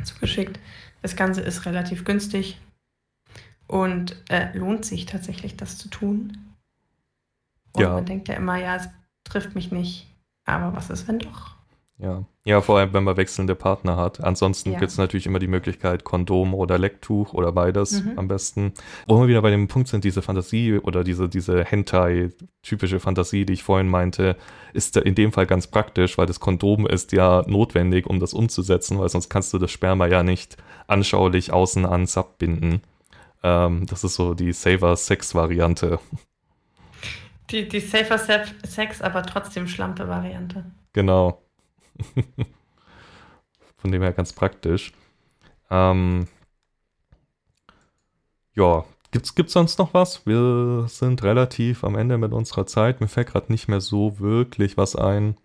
zugeschickt. 0.02 0.58
Das 1.00 1.14
Ganze 1.14 1.40
ist 1.42 1.64
relativ 1.64 2.04
günstig 2.04 2.60
und 3.68 4.16
äh, 4.30 4.56
lohnt 4.56 4.84
sich 4.84 5.06
tatsächlich, 5.06 5.56
das 5.56 5.78
zu 5.78 5.88
tun. 5.88 6.56
Und 7.72 7.82
ja. 7.82 7.90
man 7.90 8.06
denkt 8.06 8.26
ja 8.26 8.34
immer, 8.34 8.56
ja, 8.56 8.74
es 8.74 8.88
trifft 9.22 9.54
mich 9.54 9.70
nicht, 9.70 10.07
aber 10.48 10.76
was 10.76 10.90
ist, 10.90 11.06
wenn 11.08 11.18
doch? 11.18 11.58
Ja. 12.00 12.24
ja, 12.44 12.60
vor 12.60 12.78
allem, 12.78 12.92
wenn 12.92 13.02
man 13.02 13.16
wechselnde 13.16 13.56
Partner 13.56 13.96
hat. 13.96 14.22
Ansonsten 14.22 14.70
ja. 14.70 14.78
gibt 14.78 14.92
es 14.92 14.98
natürlich 14.98 15.26
immer 15.26 15.40
die 15.40 15.48
Möglichkeit, 15.48 16.04
Kondom 16.04 16.54
oder 16.54 16.78
Lecktuch 16.78 17.34
oder 17.34 17.50
beides 17.50 18.04
mhm. 18.04 18.12
am 18.16 18.28
besten. 18.28 18.72
Wo 19.08 19.20
wir 19.20 19.26
wieder 19.26 19.42
bei 19.42 19.50
dem 19.50 19.66
Punkt 19.66 19.88
sind, 19.88 20.04
diese 20.04 20.22
Fantasie 20.22 20.78
oder 20.78 21.02
diese, 21.02 21.28
diese 21.28 21.64
Hentai-typische 21.64 23.00
Fantasie, 23.00 23.44
die 23.44 23.54
ich 23.54 23.64
vorhin 23.64 23.88
meinte, 23.88 24.36
ist 24.72 24.96
in 24.96 25.16
dem 25.16 25.32
Fall 25.32 25.46
ganz 25.46 25.66
praktisch, 25.66 26.18
weil 26.18 26.26
das 26.26 26.38
Kondom 26.38 26.86
ist 26.86 27.10
ja 27.10 27.42
notwendig, 27.48 28.06
um 28.06 28.20
das 28.20 28.32
umzusetzen, 28.32 29.00
weil 29.00 29.08
sonst 29.08 29.28
kannst 29.28 29.52
du 29.52 29.58
das 29.58 29.72
Sperma 29.72 30.06
ja 30.06 30.22
nicht 30.22 30.56
anschaulich 30.86 31.52
außen 31.52 31.84
an 31.84 32.06
Sub 32.06 32.38
binden. 32.38 32.82
Ähm, 33.42 33.86
das 33.86 34.04
ist 34.04 34.14
so 34.14 34.34
die 34.34 34.52
Saver-Sex-Variante. 34.52 35.98
Die, 37.50 37.66
die 37.68 37.80
Safer 37.80 38.18
Sex, 38.18 39.00
aber 39.00 39.22
trotzdem 39.22 39.66
Schlampe-Variante. 39.66 40.64
Genau. 40.92 41.42
Von 43.78 43.92
dem 43.92 44.02
her 44.02 44.12
ganz 44.12 44.32
praktisch. 44.32 44.92
Ähm, 45.70 46.26
ja, 48.54 48.84
gibt's, 49.12 49.34
gibt's 49.34 49.52
sonst 49.52 49.78
noch 49.78 49.94
was? 49.94 50.26
Wir 50.26 50.86
sind 50.88 51.22
relativ 51.22 51.84
am 51.84 51.94
Ende 51.94 52.18
mit 52.18 52.32
unserer 52.32 52.66
Zeit. 52.66 53.00
Mir 53.00 53.08
fällt 53.08 53.28
gerade 53.28 53.50
nicht 53.50 53.68
mehr 53.68 53.80
so 53.80 54.18
wirklich 54.18 54.76
was 54.76 54.96
ein. 54.96 55.36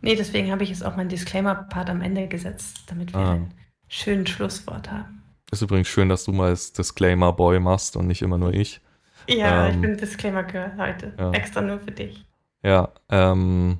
Nee, 0.00 0.14
deswegen 0.14 0.52
habe 0.52 0.62
ich 0.62 0.70
jetzt 0.70 0.84
auch 0.84 0.96
meinen 0.96 1.08
Disclaimer-Part 1.08 1.90
am 1.90 2.02
Ende 2.02 2.28
gesetzt, 2.28 2.82
damit 2.86 3.12
wir 3.12 3.20
ah. 3.20 3.32
ein 3.32 3.54
schönes 3.88 4.30
Schlusswort 4.30 4.90
haben. 4.90 5.22
Ist 5.50 5.62
übrigens 5.62 5.88
schön, 5.88 6.08
dass 6.08 6.24
du 6.24 6.32
mal 6.32 6.50
das 6.50 6.72
Disclaimer-Boy 6.72 7.58
machst 7.58 7.96
und 7.96 8.06
nicht 8.06 8.22
immer 8.22 8.38
nur 8.38 8.54
ich. 8.54 8.80
Ja, 9.28 9.66
ähm, 9.66 9.74
ich 9.74 9.80
bin 9.80 9.96
Disclaimer-Girl 9.96 10.76
heute. 10.78 11.12
Ja. 11.18 11.30
Extra 11.32 11.60
nur 11.60 11.78
für 11.78 11.92
dich. 11.92 12.24
Ja, 12.62 12.92
ähm, 13.08 13.78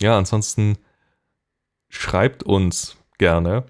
ja, 0.00 0.16
ansonsten 0.16 0.78
schreibt 1.88 2.42
uns 2.42 2.96
gerne. 3.18 3.64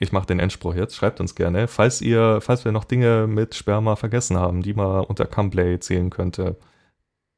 Ich 0.00 0.12
mache 0.12 0.26
den 0.26 0.40
Endspruch 0.40 0.74
jetzt. 0.74 0.96
Schreibt 0.96 1.20
uns 1.20 1.34
gerne, 1.34 1.68
falls 1.68 2.00
ihr, 2.00 2.40
falls 2.42 2.64
wir 2.64 2.72
noch 2.72 2.84
Dinge 2.84 3.26
mit 3.28 3.54
Sperma 3.54 3.94
vergessen 3.94 4.36
haben, 4.36 4.62
die 4.62 4.74
man 4.74 5.04
unter 5.04 5.26
Cumplay 5.26 5.78
zählen 5.78 6.10
könnte, 6.10 6.58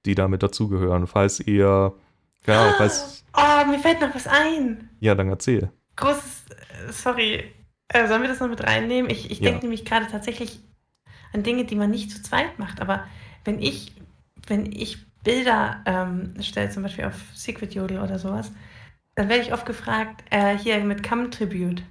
die 0.06 0.14
damit 0.14 0.42
dazugehören. 0.42 1.06
Falls 1.06 1.40
ihr, 1.40 1.92
ja, 2.46 2.74
falls. 2.78 3.24
Oh, 3.36 3.70
mir 3.70 3.78
fällt 3.78 4.00
noch 4.00 4.14
was 4.14 4.26
ein. 4.26 4.88
Ja, 5.00 5.14
dann 5.14 5.28
erzähl. 5.28 5.70
Großes, 5.96 6.46
sorry. 6.90 7.44
Äh, 7.88 8.08
sollen 8.08 8.22
wir 8.22 8.28
das 8.28 8.40
noch 8.40 8.48
mit 8.48 8.64
reinnehmen? 8.64 9.10
Ich, 9.10 9.30
ich 9.30 9.40
ja. 9.40 9.50
denke 9.50 9.66
nämlich 9.66 9.84
gerade 9.84 10.06
tatsächlich 10.10 10.60
an 11.34 11.42
Dinge, 11.42 11.64
die 11.64 11.76
man 11.76 11.90
nicht 11.90 12.10
zu 12.10 12.22
zweit 12.22 12.58
macht. 12.58 12.80
Aber 12.80 13.04
wenn 13.44 13.60
ich, 13.60 13.92
wenn 14.46 14.70
ich 14.70 14.98
Bilder 15.22 15.82
ähm, 15.86 16.34
stelle, 16.40 16.70
zum 16.70 16.82
Beispiel 16.82 17.04
auf 17.04 17.16
Secret 17.34 17.74
Yodel 17.74 18.00
oder 18.00 18.18
sowas, 18.18 18.52
dann 19.14 19.28
werde 19.28 19.42
ich 19.42 19.52
oft 19.52 19.66
gefragt, 19.66 20.24
äh, 20.30 20.56
hier 20.56 20.82
mit 20.84 21.02
Cam 21.02 21.30
Tribute. 21.30 21.82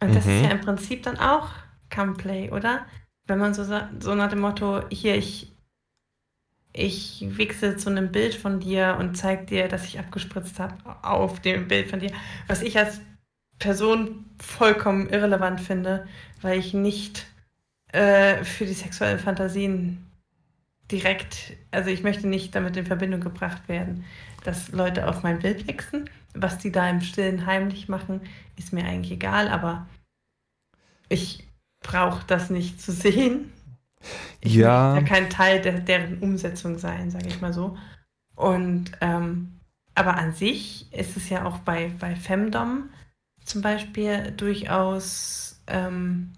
Und 0.00 0.14
das 0.14 0.24
mhm. 0.24 0.32
ist 0.32 0.42
ja 0.44 0.50
im 0.50 0.60
Prinzip 0.60 1.02
dann 1.02 1.18
auch 1.18 1.50
Cam 1.90 2.16
Play, 2.16 2.50
oder? 2.50 2.86
Wenn 3.26 3.38
man 3.38 3.54
so, 3.54 3.64
so 3.64 4.14
nach 4.14 4.30
dem 4.30 4.40
Motto, 4.40 4.82
hier, 4.90 5.16
ich, 5.16 5.52
ich 6.72 7.24
wichse 7.28 7.76
zu 7.76 7.90
einem 7.90 8.10
Bild 8.10 8.34
von 8.34 8.60
dir 8.60 8.96
und 8.98 9.16
zeige 9.16 9.44
dir, 9.44 9.68
dass 9.68 9.84
ich 9.84 9.98
abgespritzt 9.98 10.58
habe 10.58 10.76
auf 11.02 11.40
dem 11.40 11.68
Bild 11.68 11.90
von 11.90 12.00
dir, 12.00 12.12
was 12.46 12.62
ich 12.62 12.78
als 12.78 13.00
Person 13.58 14.24
vollkommen 14.40 15.10
irrelevant 15.10 15.60
finde, 15.60 16.08
weil 16.40 16.58
ich 16.58 16.72
nicht 16.72 17.26
äh, 17.92 18.44
für 18.44 18.66
die 18.66 18.72
sexuellen 18.72 19.18
Fantasien 19.18 20.06
direkt, 20.90 21.56
also 21.70 21.90
ich 21.90 22.02
möchte 22.02 22.26
nicht 22.26 22.54
damit 22.54 22.76
in 22.76 22.86
Verbindung 22.86 23.20
gebracht 23.20 23.68
werden, 23.68 24.04
dass 24.44 24.72
Leute 24.72 25.08
auf 25.08 25.22
mein 25.22 25.38
Bild 25.38 25.66
wechseln. 25.68 26.08
Was 26.34 26.58
die 26.58 26.72
da 26.72 26.88
im 26.88 27.00
Stillen 27.00 27.46
heimlich 27.46 27.88
machen, 27.88 28.20
ist 28.56 28.72
mir 28.72 28.84
eigentlich 28.84 29.12
egal, 29.12 29.48
aber 29.48 29.86
ich 31.08 31.46
brauche 31.80 32.24
das 32.26 32.50
nicht 32.50 32.80
zu 32.80 32.92
sehen. 32.92 33.52
Ich 34.40 34.54
ja. 34.54 34.94
möchte 34.94 35.08
kein 35.08 35.30
Teil 35.30 35.60
der, 35.60 35.80
deren 35.80 36.18
Umsetzung 36.18 36.78
sein, 36.78 37.10
sage 37.10 37.28
ich 37.28 37.40
mal 37.40 37.52
so. 37.52 37.76
Und 38.34 38.92
ähm, 39.00 39.60
aber 39.94 40.16
an 40.16 40.32
sich 40.32 40.90
ist 40.94 41.16
es 41.16 41.28
ja 41.28 41.44
auch 41.44 41.58
bei, 41.58 41.90
bei 41.98 42.16
Femdom 42.16 42.88
zum 43.44 43.60
Beispiel 43.60 44.32
durchaus 44.36 45.60
ähm, 45.66 46.32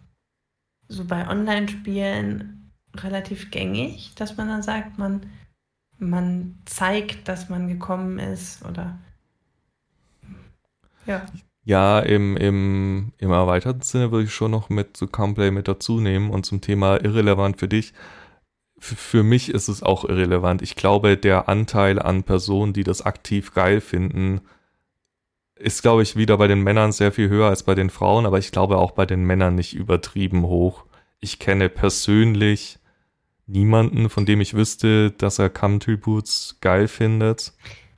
so 0.93 1.05
bei 1.05 1.29
Online-Spielen 1.29 2.71
relativ 2.97 3.51
gängig, 3.51 4.15
dass 4.15 4.37
man 4.37 4.49
dann 4.49 4.63
sagt, 4.63 4.99
man 4.99 5.27
man 5.99 6.59
zeigt, 6.65 7.29
dass 7.29 7.49
man 7.49 7.69
gekommen 7.69 8.19
ist 8.19 8.65
oder 8.65 8.99
ja. 11.07 11.27
Ja, 11.65 12.01
im, 12.01 12.37
im, 12.37 13.13
im 13.19 13.31
erweiterten 13.31 13.83
Sinne 13.83 14.11
würde 14.11 14.25
ich 14.25 14.35
schon 14.35 14.51
noch 14.51 14.69
mit 14.69 14.97
zu 14.97 15.05
so 15.07 15.11
Complay 15.11 15.53
mit 15.53 15.69
dazu 15.69 16.01
nehmen 16.01 16.31
und 16.31 16.45
zum 16.45 16.61
Thema 16.61 16.97
irrelevant 17.03 17.59
für 17.61 17.69
dich. 17.69 17.93
F 18.81 18.99
für 18.99 19.23
mich 19.23 19.49
ist 19.49 19.69
es 19.69 19.83
auch 19.83 20.05
irrelevant. 20.05 20.61
Ich 20.63 20.75
glaube, 20.75 21.17
der 21.17 21.49
Anteil 21.49 22.01
an 22.01 22.25
Personen, 22.25 22.73
die 22.73 22.83
das 22.83 23.03
aktiv 23.03 23.55
geil 23.55 23.81
finden, 23.81 24.41
ist, 25.63 25.83
glaube 25.83 26.03
ich, 26.03 26.17
wieder 26.17 26.37
bei 26.37 26.49
den 26.49 26.63
Männern 26.63 26.93
sehr 26.93 27.13
viel 27.13 27.29
höher 27.29 27.49
als 27.49 27.63
bei 27.63 27.75
den 27.75 27.91
Frauen, 27.91 28.27
aber 28.27 28.39
ich 28.39 28.51
glaube 28.51 28.79
auch 28.79 28.91
bei 28.91 29.07
den 29.07 29.25
Männern 29.25 29.55
nicht 29.55 29.75
übertrieben 29.75 30.43
hoch. 30.43 30.85
Ich 31.21 31.39
kenne 31.39 31.69
persönlich 31.69 32.79
niemanden, 33.47 34.09
von 34.11 34.27
dem 34.27 34.41
ich 34.41 34.55
wüsste, 34.55 35.13
dass 35.13 35.39
er 35.39 35.51
Country 35.51 35.97
Boots 35.97 36.59
geil 36.61 36.89
findet. 36.89 37.53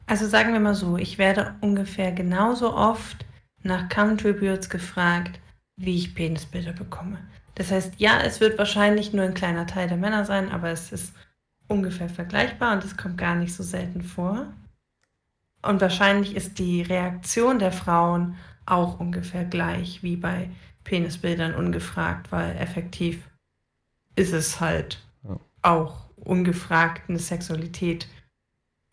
Also 0.06 0.26
sagen 0.26 0.52
wir 0.52 0.60
mal 0.60 0.74
so, 0.74 0.98
ich 0.98 1.16
werde 1.18 1.54
ungefähr 1.60 2.12
genauso 2.12 2.74
oft 2.74 3.24
nach 3.62 3.88
Country 3.88 4.34
Boots 4.34 4.68
gefragt, 4.68 5.40
wie 5.76 5.96
ich 5.96 6.14
Penisbilder 6.14 6.72
bekomme. 6.72 7.18
Das 7.54 7.70
heißt, 7.70 7.94
ja, 7.98 8.20
es 8.20 8.40
wird 8.40 8.58
wahrscheinlich 8.58 9.12
nur 9.12 9.24
ein 9.24 9.34
kleiner 9.34 9.66
Teil 9.66 9.88
der 9.88 9.96
Männer 9.96 10.24
sein, 10.24 10.50
aber 10.50 10.70
es 10.70 10.92
ist 10.92 11.14
ungefähr 11.68 12.08
vergleichbar 12.08 12.74
und 12.74 12.84
es 12.84 12.96
kommt 12.96 13.16
gar 13.16 13.36
nicht 13.36 13.54
so 13.54 13.62
selten 13.62 14.02
vor. 14.02 14.46
Und 15.64 15.80
wahrscheinlich 15.80 16.36
ist 16.36 16.58
die 16.58 16.82
Reaktion 16.82 17.58
der 17.58 17.72
Frauen 17.72 18.36
auch 18.66 19.00
ungefähr 19.00 19.44
gleich 19.44 20.02
wie 20.02 20.16
bei 20.16 20.48
Penisbildern 20.84 21.54
ungefragt, 21.54 22.30
weil 22.30 22.56
effektiv 22.56 23.28
ist 24.16 24.32
es 24.32 24.60
halt 24.60 25.00
auch 25.62 26.04
ungefragt 26.16 27.08
eine 27.08 27.18
Sexualität 27.18 28.06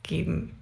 geben. 0.03 0.57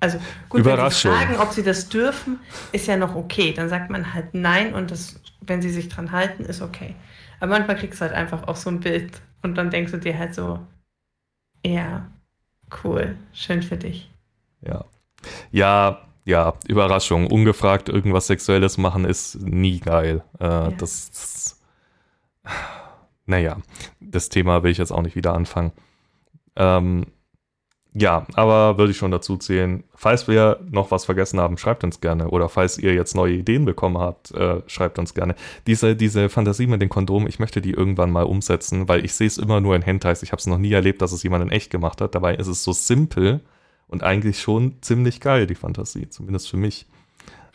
Also 0.00 0.18
gut, 0.48 0.64
wenn 0.64 0.90
sie 0.90 1.08
fragen, 1.08 1.36
ob 1.38 1.52
sie 1.52 1.62
das 1.62 1.88
dürfen, 1.88 2.38
ist 2.72 2.86
ja 2.86 2.96
noch 2.96 3.14
okay. 3.14 3.52
Dann 3.52 3.68
sagt 3.68 3.90
man 3.90 4.14
halt 4.14 4.34
nein 4.34 4.74
und 4.74 4.90
das, 4.90 5.20
wenn 5.40 5.62
sie 5.62 5.70
sich 5.70 5.88
dran 5.88 6.12
halten, 6.12 6.44
ist 6.44 6.62
okay. 6.62 6.94
Aber 7.40 7.52
manchmal 7.52 7.76
kriegst 7.76 8.00
du 8.00 8.04
halt 8.04 8.14
einfach 8.14 8.46
auch 8.48 8.56
so 8.56 8.70
ein 8.70 8.80
Bild 8.80 9.20
und 9.42 9.54
dann 9.56 9.70
denkst 9.70 9.92
du 9.92 9.98
dir 9.98 10.18
halt 10.18 10.34
so, 10.34 10.60
ja, 11.64 12.06
cool, 12.84 13.16
schön 13.32 13.62
für 13.62 13.76
dich. 13.76 14.10
Ja. 14.60 14.84
Ja, 15.50 16.00
ja, 16.24 16.54
Überraschung. 16.66 17.26
Ungefragt 17.28 17.88
irgendwas 17.88 18.26
Sexuelles 18.26 18.76
machen 18.76 19.04
ist 19.04 19.40
nie 19.40 19.80
geil. 19.80 20.22
Äh, 20.38 20.44
ja. 20.44 20.70
das, 20.72 21.10
das 21.10 21.60
naja, 23.26 23.56
das 24.00 24.28
Thema 24.28 24.62
will 24.62 24.70
ich 24.70 24.78
jetzt 24.78 24.92
auch 24.92 25.02
nicht 25.02 25.16
wieder 25.16 25.32
anfangen. 25.32 25.72
Ähm, 26.56 27.06
ja, 27.94 28.26
aber 28.34 28.76
würde 28.78 28.90
ich 28.90 28.98
schon 28.98 29.10
dazu 29.10 29.38
zählen. 29.38 29.84
Falls 29.94 30.28
wir 30.28 30.60
noch 30.70 30.90
was 30.90 31.06
vergessen 31.06 31.40
haben, 31.40 31.56
schreibt 31.56 31.82
uns 31.82 32.00
gerne. 32.00 32.28
Oder 32.28 32.48
falls 32.48 32.78
ihr 32.78 32.94
jetzt 32.94 33.16
neue 33.16 33.32
Ideen 33.32 33.64
bekommen 33.64 33.98
habt, 33.98 34.30
äh, 34.32 34.60
schreibt 34.66 34.98
uns 34.98 35.14
gerne. 35.14 35.34
Diese, 35.66 35.96
diese 35.96 36.28
Fantasie 36.28 36.66
mit 36.66 36.82
den 36.82 36.90
Kondomen, 36.90 37.28
ich 37.28 37.38
möchte 37.38 37.62
die 37.62 37.72
irgendwann 37.72 38.10
mal 38.10 38.24
umsetzen, 38.24 38.86
weil 38.86 39.04
ich 39.04 39.14
sehe 39.14 39.26
es 39.26 39.38
immer 39.38 39.60
nur 39.60 39.74
in 39.74 39.82
Hentais. 39.82 40.22
Ich 40.22 40.32
habe 40.32 40.40
es 40.40 40.46
noch 40.46 40.58
nie 40.58 40.72
erlebt, 40.72 41.00
dass 41.00 41.12
es 41.12 41.22
jemand 41.22 41.42
in 41.42 41.50
echt 41.50 41.70
gemacht 41.70 42.00
hat. 42.02 42.14
Dabei 42.14 42.34
ist 42.34 42.48
es 42.48 42.62
so 42.62 42.72
simpel 42.72 43.40
und 43.88 44.02
eigentlich 44.02 44.40
schon 44.40 44.76
ziemlich 44.80 45.20
geil, 45.20 45.46
die 45.46 45.54
Fantasie. 45.54 46.08
Zumindest 46.08 46.48
für 46.48 46.56
mich. 46.56 46.86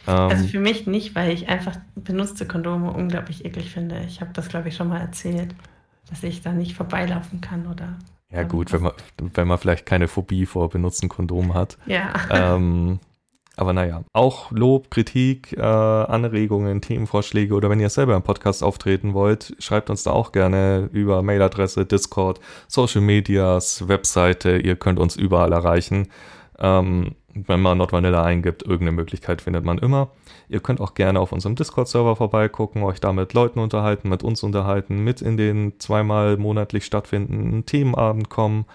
also 0.05 0.43
ähm, 0.43 0.49
für 0.49 0.59
mich 0.59 0.87
nicht, 0.87 1.15
weil 1.15 1.31
ich 1.31 1.47
einfach 1.47 1.77
benutzte 1.95 2.45
Kondome 2.45 2.91
unglaublich 2.91 3.45
eklig 3.45 3.71
finde. 3.71 4.03
Ich 4.07 4.19
habe 4.19 4.31
das, 4.33 4.49
glaube 4.49 4.69
ich, 4.69 4.75
schon 4.75 4.89
mal 4.89 4.99
erzählt 4.99 5.55
dass 6.09 6.23
ich 6.23 6.41
da 6.41 6.51
nicht 6.51 6.75
vorbeilaufen 6.75 7.41
kann 7.41 7.67
oder. 7.67 7.97
Ja, 8.29 8.43
gut, 8.43 8.73
wenn 8.73 8.81
man, 8.81 8.93
wenn 9.17 9.47
man 9.47 9.57
vielleicht 9.57 9.85
keine 9.85 10.07
Phobie 10.07 10.45
vor 10.45 10.69
benutzten 10.69 11.07
Kondomen 11.07 11.53
hat. 11.53 11.77
Ja. 11.85 12.13
Ähm, 12.29 12.99
Aber 13.55 13.71
naja, 13.71 14.03
auch 14.13 14.51
Lob, 14.51 14.89
Kritik, 14.89 15.53
äh, 15.53 15.61
Anregungen, 15.61 16.81
Themenvorschläge 16.81 17.53
oder 17.53 17.69
wenn 17.69 17.79
ihr 17.79 17.89
selber 17.89 18.15
im 18.15 18.23
Podcast 18.23 18.63
auftreten 18.63 19.13
wollt, 19.13 19.55
schreibt 19.59 19.91
uns 19.91 20.03
da 20.03 20.11
auch 20.11 20.31
gerne 20.31 20.89
über 20.91 21.21
Mailadresse, 21.21 21.85
Discord, 21.85 22.39
Social 22.67 23.01
Medias, 23.01 23.87
Webseite. 23.87 24.57
Ihr 24.57 24.75
könnt 24.75 24.97
uns 24.97 25.15
überall 25.15 25.53
erreichen. 25.53 26.07
Ähm, 26.57 27.15
wenn 27.35 27.61
man 27.61 27.77
Not 27.77 27.91
Vanilla 27.91 28.23
eingibt, 28.23 28.63
irgendeine 28.63 28.91
Möglichkeit 28.91 29.41
findet 29.41 29.65
man 29.65 29.77
immer. 29.79 30.09
Ihr 30.49 30.59
könnt 30.59 30.81
auch 30.81 30.93
gerne 30.93 31.19
auf 31.19 31.31
unserem 31.31 31.55
Discord-Server 31.55 32.15
vorbeigucken, 32.15 32.83
euch 32.83 32.99
da 32.99 33.11
mit 33.11 33.33
Leuten 33.33 33.59
unterhalten, 33.59 34.09
mit 34.09 34.23
uns 34.23 34.43
unterhalten, 34.43 35.03
mit 35.03 35.21
in 35.21 35.37
den 35.37 35.79
zweimal 35.79 36.37
monatlich 36.37 36.85
stattfindenden 36.85 37.65
Themenabend 37.65 38.29
kommen. 38.29 38.65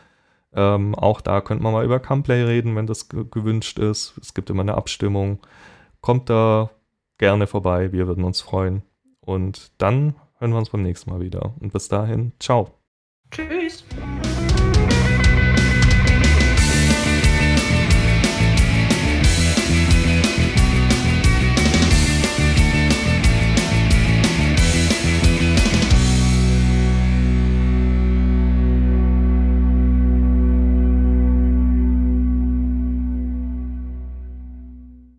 Ähm, 0.55 0.95
auch 0.95 1.21
da 1.21 1.41
könnt 1.41 1.63
man 1.63 1.73
mal 1.73 1.85
über 1.85 2.01
Camplay 2.01 2.43
reden, 2.43 2.75
wenn 2.77 2.87
das 2.87 3.09
gewünscht 3.09 3.79
ist. 3.79 4.17
Es 4.21 4.35
gibt 4.35 4.51
immer 4.51 4.63
eine 4.63 4.75
Abstimmung. 4.75 5.41
Kommt 6.01 6.31
da 6.31 6.71
gerne 7.19 7.47
vorbei, 7.47 7.93
wir 7.93 8.07
würden 8.07 8.25
uns 8.25 8.41
freuen. 8.41 8.83
Und 9.21 9.73
dann 9.79 10.15
hören 10.39 10.53
wir 10.53 10.59
uns 10.59 10.71
beim 10.71 10.83
nächsten 10.83 11.11
Mal 11.11 11.21
wieder. 11.21 11.55
Und 11.61 11.73
bis 11.73 11.89
dahin, 11.89 12.33
ciao. 12.39 12.71
Tschüss. 13.31 13.85